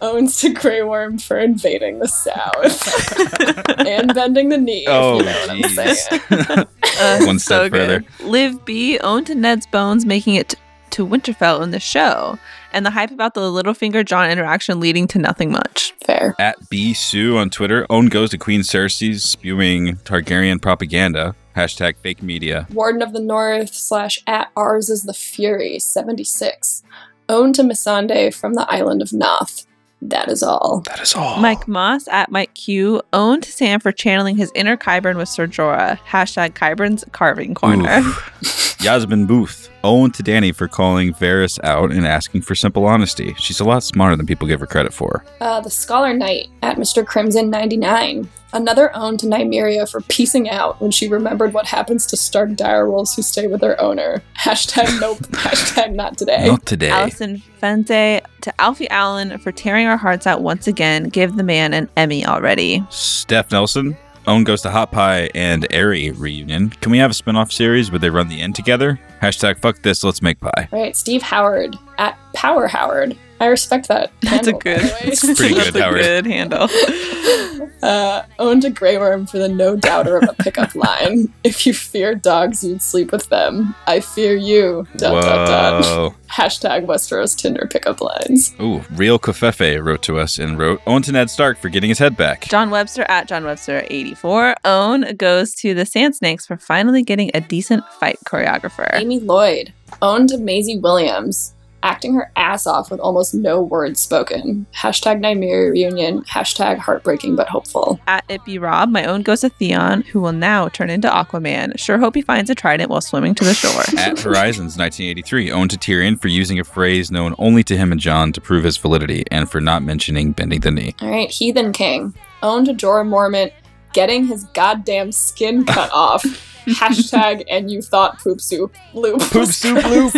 [0.00, 4.86] owns to Grey Worm for invading the South and bending the knee.
[4.88, 5.96] Oh, if you know what I'm saying.
[6.20, 6.66] jeez.
[7.00, 8.04] Uh, One step further.
[8.20, 10.54] Liv B owned to Ned's Bones, making it
[10.90, 12.38] to Winterfell in the show.
[12.72, 15.92] And the hype about the Littlefinger Jon interaction leading to nothing much.
[16.04, 16.34] Fair.
[16.38, 21.34] At B Sue on Twitter, own goes to Queen Cersei's spewing Targaryen propaganda.
[21.56, 22.66] Hashtag fake media.
[22.72, 26.82] Warden of the North slash at ours is the Fury 76.
[27.28, 29.66] Owned to Missandei from the island of Naath.
[30.02, 30.80] That is all.
[30.86, 31.38] That is all.
[31.40, 35.46] Mike Moss at Mike Q owned to Sam for channeling his inner Qyburn with Ser
[35.46, 35.98] Jorah.
[35.98, 38.02] Hashtag Qyburn's carving corner.
[38.80, 39.69] Yasmin Booth.
[39.82, 43.34] Owen to Dany for calling Varys out and asking for simple honesty.
[43.38, 45.24] She's a lot smarter than people give her credit for.
[45.40, 47.04] Uh, the Scholar Knight at Mr.
[47.06, 48.28] Crimson 99.
[48.52, 53.14] Another own to Nymeria for piecing out when she remembered what happens to Stark direwolves
[53.14, 54.22] who stay with their owner.
[54.38, 55.18] Hashtag nope.
[55.30, 56.46] Hashtag not today.
[56.46, 56.90] Not today.
[56.90, 61.04] Allison Fente to Alfie Allen for tearing our hearts out once again.
[61.04, 62.84] Give the man an Emmy already.
[62.90, 63.96] Steph Nelson.
[64.26, 66.70] Owen goes to Hot Pie and Arya reunion.
[66.70, 69.00] Can we have a spin-off series where they run the end together?
[69.22, 70.68] Hashtag fuck this, let's make pie.
[70.70, 73.16] Right, Steve Howard at Power Howard.
[73.40, 74.12] I respect that.
[74.20, 74.80] That's a good.
[74.80, 75.00] by the way.
[75.04, 76.00] It's pretty That's good, a Howard.
[76.02, 76.68] good handle.
[77.82, 81.32] uh, owned a Grey Worm for the no doubter of a pickup line.
[81.42, 83.74] If you feared dogs, you'd sleep with them.
[83.86, 84.86] I fear you.
[84.96, 85.84] Dot, dot, dot.
[85.84, 86.14] Whoa.
[86.30, 88.54] Hashtag Westeros Tinder pickup lines.
[88.60, 91.98] Ooh, Real Kofefe wrote to us and wrote, Owen to Ned Stark for getting his
[91.98, 92.42] head back.
[92.48, 94.54] John Webster at John Webster 84.
[94.64, 98.90] Own goes to the Sand Snakes for finally getting a decent fight choreographer.
[98.94, 99.72] Amy Lloyd.
[100.02, 101.54] Owned to Maisie Williams.
[101.82, 104.66] Acting her ass off with almost no words spoken.
[104.74, 106.22] Hashtag Nymeria reunion.
[106.24, 108.00] Hashtag heartbreaking but hopeful.
[108.06, 111.78] At It Be Rob, my own goes to Theon, who will now turn into Aquaman.
[111.78, 113.82] Sure hope he finds a trident while swimming to the shore.
[113.98, 118.00] At Horizons 1983, owned to Tyrion for using a phrase known only to him and
[118.00, 120.94] Jon to prove his validity, and for not mentioning bending the knee.
[121.00, 122.14] All right, Heathen King.
[122.42, 123.52] Owned to Jorah Mormont
[123.92, 126.24] getting his goddamn skin cut off.
[126.66, 129.20] Hashtag and you thought poop soup loop.
[129.20, 130.14] Poop soup loop.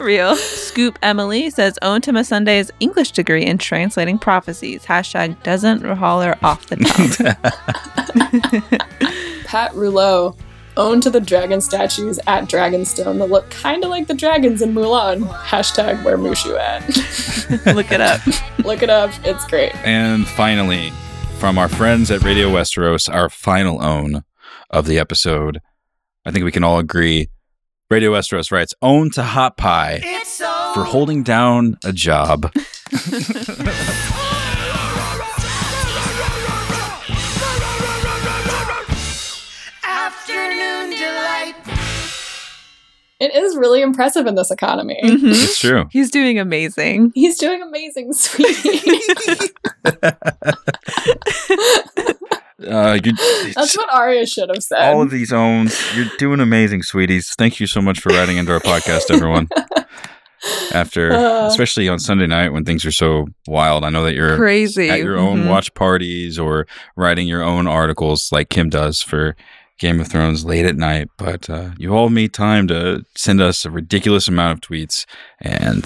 [0.02, 0.36] Real.
[0.36, 4.84] Scoop Emily says, own to Sunday's English degree in translating prophecies.
[4.84, 7.34] Hashtag doesn't holler off the tongue.
[9.44, 10.36] Pat Rouleau.
[10.78, 14.74] Owned to the dragon statues at Dragonstone that look kind of like the dragons in
[14.74, 15.22] Mulan.
[15.22, 17.74] Hashtag where Mushu at.
[17.74, 18.20] Look it up.
[18.58, 19.10] Look it up.
[19.24, 19.74] It's great.
[19.86, 20.92] And finally,
[21.38, 24.24] from our friends at Radio Westeros, our final own
[24.70, 25.60] of the episode,
[26.24, 27.28] I think we can all agree.
[27.90, 30.00] Radio Westeros writes, own to Hot Pie
[30.74, 32.52] for holding down a job.
[39.84, 41.85] Afternoon delight.
[43.18, 45.00] It is really impressive in this economy.
[45.02, 45.30] Mhm.
[45.32, 45.86] It's true.
[45.90, 47.12] He's doing amazing.
[47.14, 48.80] He's doing amazing, sweetie.
[52.66, 53.12] Uh, you,
[53.54, 54.78] That's what Arya should have said.
[54.80, 55.78] all of these owns.
[55.94, 57.34] You're doing amazing, sweeties.
[57.36, 59.46] Thank you so much for writing into our podcast, everyone.
[60.72, 61.46] After, Uh.
[61.48, 64.88] especially on Sunday night when things are so wild, I know that you're Crazy.
[64.88, 65.48] at your own Mhm.
[65.50, 66.66] watch parties or
[66.96, 69.36] writing your own articles like Kim does for
[69.78, 71.08] Game of Thrones late at night.
[71.18, 75.04] But uh, you all made time to send us a ridiculous amount of tweets,
[75.40, 75.84] and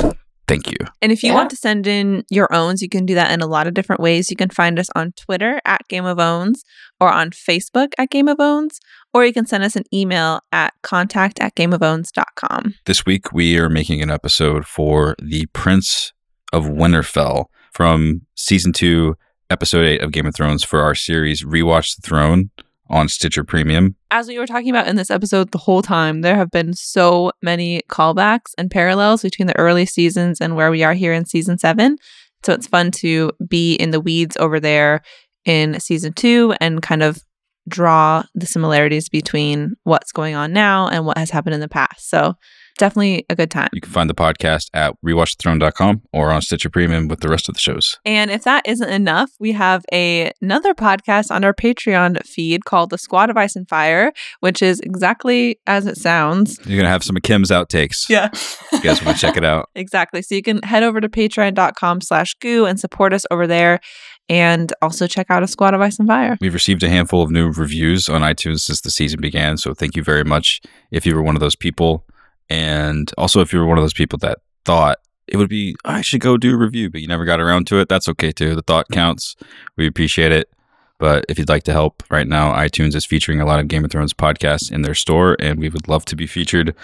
[0.49, 0.77] thank you.
[1.03, 1.37] And if you Yeah.
[1.37, 4.01] want to send in your owns, you can do that in a lot of different
[4.01, 4.31] ways.
[4.31, 6.63] You can find us on Twitter at Game of Owns
[7.01, 8.81] or on Facebook at Game of Owns,
[9.15, 12.75] or you can send us an email at contact at gameofowns.com.
[12.87, 16.13] This week we are making an episode for the Prince
[16.53, 19.17] of Winterfell from season two,
[19.51, 22.51] episode eight of Game of Thrones for our series Rewatch the Throne
[22.91, 23.97] on Stitcher Premium.
[24.11, 27.33] As we were talking about in this episode the whole time, there have been so
[27.41, 31.57] many callbacks and parallels between the early seasons and where we are here in season
[31.57, 31.97] seven.
[32.45, 35.03] So it's fun to be in the weeds over there
[35.45, 37.23] in season two and kind of
[37.69, 42.09] draw the similarities between what's going on now and what has happened in the past.
[42.11, 42.35] So
[42.81, 43.69] definitely a good time.
[43.73, 47.55] You can find the podcast at rewatchthethrone.com or on Stitcher Premium with the rest of
[47.55, 47.99] the shows.
[48.05, 52.91] And if that isn't enough, we have a, another podcast on our Patreon feed called
[52.91, 56.59] The Squad of Ice and Fire, which is exactly as it sounds.
[56.65, 58.09] You're going to have some of Kim's outtakes.
[58.09, 58.31] Yeah.
[58.73, 59.69] You guys want to check it out.
[59.81, 60.21] Exactly.
[60.23, 63.81] So you can head over to patreon.com slash goo and support us over there.
[64.29, 66.37] And also check out a squad of ice and fire.
[66.41, 69.57] We've received a handful of new reviews on iTunes since the season began.
[69.57, 72.05] So thank you very much if you were one of those people.
[72.51, 76.01] And also if you were one of those people that thought it would be, I
[76.01, 77.89] should go do a review, but you never got around to it.
[77.89, 78.57] That's okay too.
[78.57, 79.37] The thought counts.
[79.77, 80.51] We appreciate it.
[80.99, 83.87] But if you'd like to help right now, iTunes is featuring a lot of Game
[83.87, 86.75] of Thrones podcasts in their store, and we would love to be featured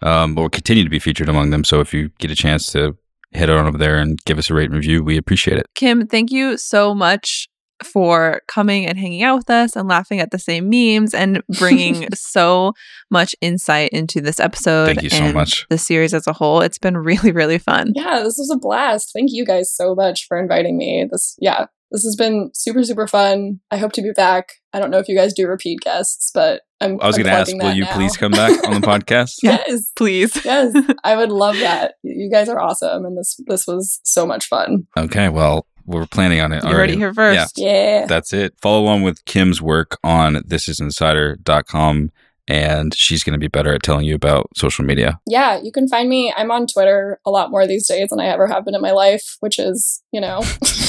[0.00, 1.64] um, or continue to be featured among them.
[1.64, 2.96] So if you get a chance to
[3.32, 5.66] head on over there and give us a rate and review, we appreciate it.
[5.74, 7.48] Kim, thank you so much
[7.84, 12.08] for coming and hanging out with us and laughing at the same memes and bringing
[12.14, 12.72] so
[13.10, 14.86] much insight into this episode.
[14.86, 15.66] Thank you so much.
[15.70, 16.60] The series as a whole.
[16.60, 17.92] It's been really, really fun.
[17.94, 19.10] yeah, this was a blast.
[19.14, 21.06] Thank you guys so much for inviting me.
[21.10, 23.60] This, yeah, this has been super, super fun.
[23.70, 24.48] I hope to be back.
[24.72, 27.00] I don't know if you guys do repeat guests, but I'm.
[27.00, 27.94] I was I'm going to ask, will that you now.
[27.94, 29.36] please come back on the podcast?
[29.42, 30.44] Yes, Please.
[30.44, 30.74] yes,
[31.04, 31.94] I would love that.
[32.02, 34.88] You guys are awesome, and this this was so much fun.
[34.96, 36.92] Okay, well, we're planning on it You already.
[36.92, 37.58] heard it here first.
[37.58, 38.54] Yeah, That's it.
[38.60, 42.10] Follow along with Kim's work on thisisinsider.com,
[42.48, 45.18] and she's going to be better at telling you about social media.
[45.26, 45.58] yeah.
[45.62, 46.32] You can find me.
[46.36, 48.92] I'm on Twitter a lot more these days than I ever have been in my
[48.92, 50.42] life, which is you know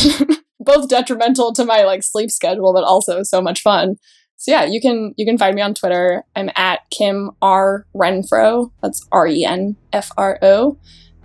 [0.60, 3.96] both detrimental to my like sleep schedule, but also so much fun.
[4.38, 6.24] So yeah, you can you can find me on Twitter.
[6.36, 8.72] I'm at Kim R Renfro.
[8.82, 10.78] That's R E N F R O,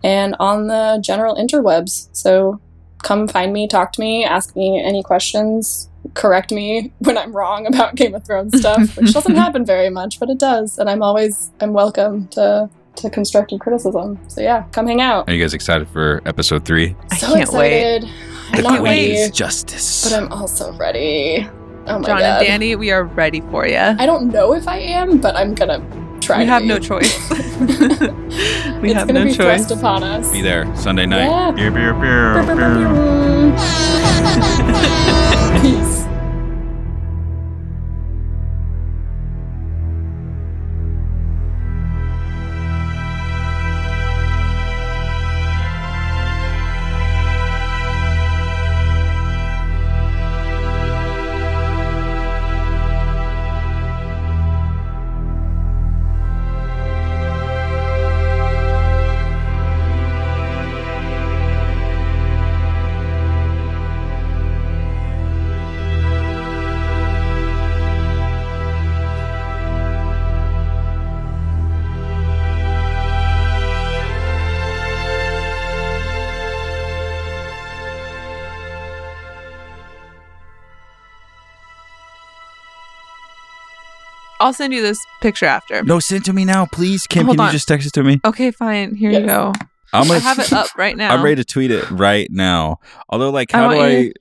[0.05, 2.09] and on the general interwebs.
[2.13, 2.61] So
[3.03, 7.67] come find me, talk to me, ask me any questions, correct me when I'm wrong
[7.67, 11.03] about Game of Thrones stuff, which doesn't happen very much, but it does, and I'm
[11.03, 14.19] always I'm welcome to to constructive criticism.
[14.29, 15.29] So yeah, come hang out.
[15.29, 16.97] Are you guys excited for episode three?
[17.11, 17.97] I so can't wait.
[18.03, 18.11] excited.
[18.53, 20.11] I'm not Queen's justice.
[20.11, 21.49] but I'm also ready.
[21.87, 22.43] Oh my Jon god.
[22.45, 23.77] and Dany, we are ready for you.
[23.77, 25.79] I don't know if I am, but I'm gonna
[26.31, 26.39] try.
[26.41, 26.69] We have be.
[26.69, 27.31] no choice.
[27.31, 27.37] we
[28.91, 29.67] it's have gonna no be choice.
[29.67, 30.31] thrust upon us.
[30.33, 31.27] Be there Sunday night.
[31.27, 31.51] Yeah.
[31.51, 32.61] Beer, beer, beer, beer.
[35.61, 36.00] Peace.
[84.41, 85.83] I'll send you this picture after.
[85.83, 87.07] No, send it to me now, please.
[87.07, 87.49] Kim, Hold can on.
[87.49, 88.21] you just text it to me?
[88.25, 88.95] Okay, fine.
[88.95, 89.21] Here Yes.
[89.21, 89.53] you go.
[89.93, 91.13] I'm gonna have it up right now.
[91.15, 92.79] I'm ready to tweet it right now.
[93.09, 93.97] Although, like, I how do want I?
[93.99, 94.13] you-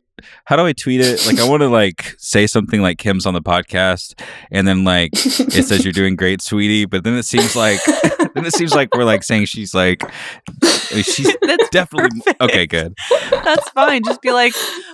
[0.44, 1.26] How do I tweet it?
[1.26, 4.20] Like, I want to like say something like Kim's on the podcast,
[4.52, 6.84] and then like it says you're doing great, sweetie.
[6.86, 7.80] But then it seems like
[8.34, 10.04] then it seems like we're like saying she's like
[10.91, 12.41] she's That's definitely perfect.
[12.41, 12.66] okay.
[12.68, 12.96] Good.
[13.32, 14.04] That's fine.
[14.04, 14.54] Just be like,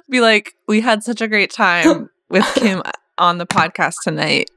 [0.10, 2.84] be like, we had such a great time with Kim
[3.18, 4.50] on the podcast tonight.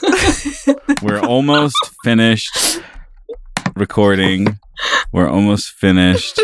[1.02, 2.80] We're almost finished
[3.76, 4.58] recording.
[5.12, 6.40] We're almost finished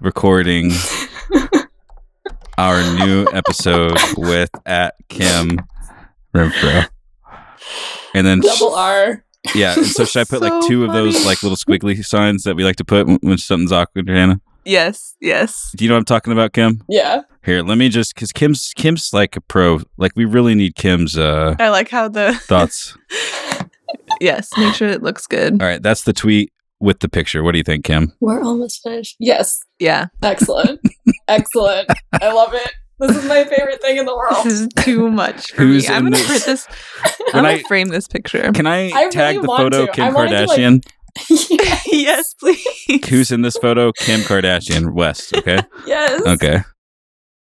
[0.00, 0.72] recording
[2.56, 5.60] our new episode with at Kim
[6.34, 6.88] Renfro.
[8.14, 9.24] And then Double R.
[9.54, 12.44] yeah, and so should I put like So two of those like little squiggly signs
[12.44, 14.40] that we like to put when- when something's awkward, Hannah?
[14.64, 15.72] Yes, yes.
[15.76, 16.82] Do you know what I'm talking about, Kim?
[16.88, 17.22] Yeah.
[17.48, 19.80] Here, let me just because Kim's Kim's like a pro.
[19.96, 22.94] Like we really need Kim's uh I like how the thoughts.
[24.20, 24.50] yes.
[24.58, 25.62] Make sure it looks good.
[25.62, 27.42] All right, that's the tweet with the picture.
[27.42, 28.12] What do you think, Kim?
[28.20, 29.16] We're almost finished.
[29.18, 29.60] Yes.
[29.78, 30.80] Yeah, Excellent.
[31.28, 31.88] Excellent.
[32.20, 32.70] I love it.
[33.00, 34.44] This is my favorite thing in the world.
[34.44, 35.94] this is too much for Who's me.
[35.94, 36.26] I'm in gonna this?
[36.26, 36.66] print this.
[37.32, 38.52] When I'm gonna I- frame this picture.
[38.52, 39.92] Can I, I tag really the photo to.
[39.92, 40.84] Kim I wanted to, like- Kardashian?
[41.92, 43.08] yes, please.
[43.08, 43.92] Who's in this photo?
[43.92, 45.34] Kim Kardashian West.
[45.36, 45.60] Okay.
[45.86, 46.20] yes.
[46.26, 46.58] Okay.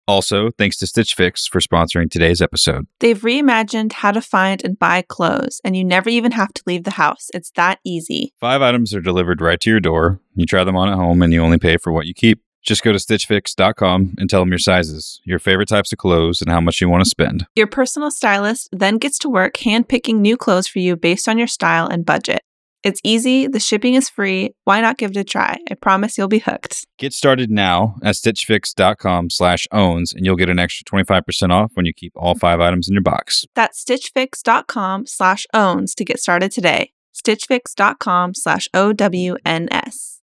[0.08, 2.86] Also, thanks to Stitch Fix for sponsoring today's episode.
[3.00, 6.84] They've reimagined how to find and buy clothes, and you never even have to leave
[6.84, 7.30] the house.
[7.34, 8.34] It's that easy.
[8.40, 10.20] Five items are delivered right to your door.
[10.36, 12.42] You try them on at home and you only pay for what you keep.
[12.62, 16.50] Just go to stitchfix.com and tell them your sizes, your favorite types of clothes, and
[16.50, 17.46] how much you want to spend.
[17.56, 21.48] Your personal stylist then gets to work handpicking new clothes for you based on your
[21.48, 22.42] style and budget.
[22.86, 24.52] It's easy, the shipping is free.
[24.66, 25.58] Why not give it a try?
[25.72, 26.86] I promise you'll be hooked.
[27.00, 31.88] Get started now at stitchfix.com slash owns and you'll get an extra 25% off when
[31.88, 32.42] you keep all mm-hmm.
[32.42, 33.44] five items in your box.
[33.56, 36.92] That's stitchfix.com slash owns to get started today.
[37.12, 40.22] stitchfix.com slash O-W-N-S.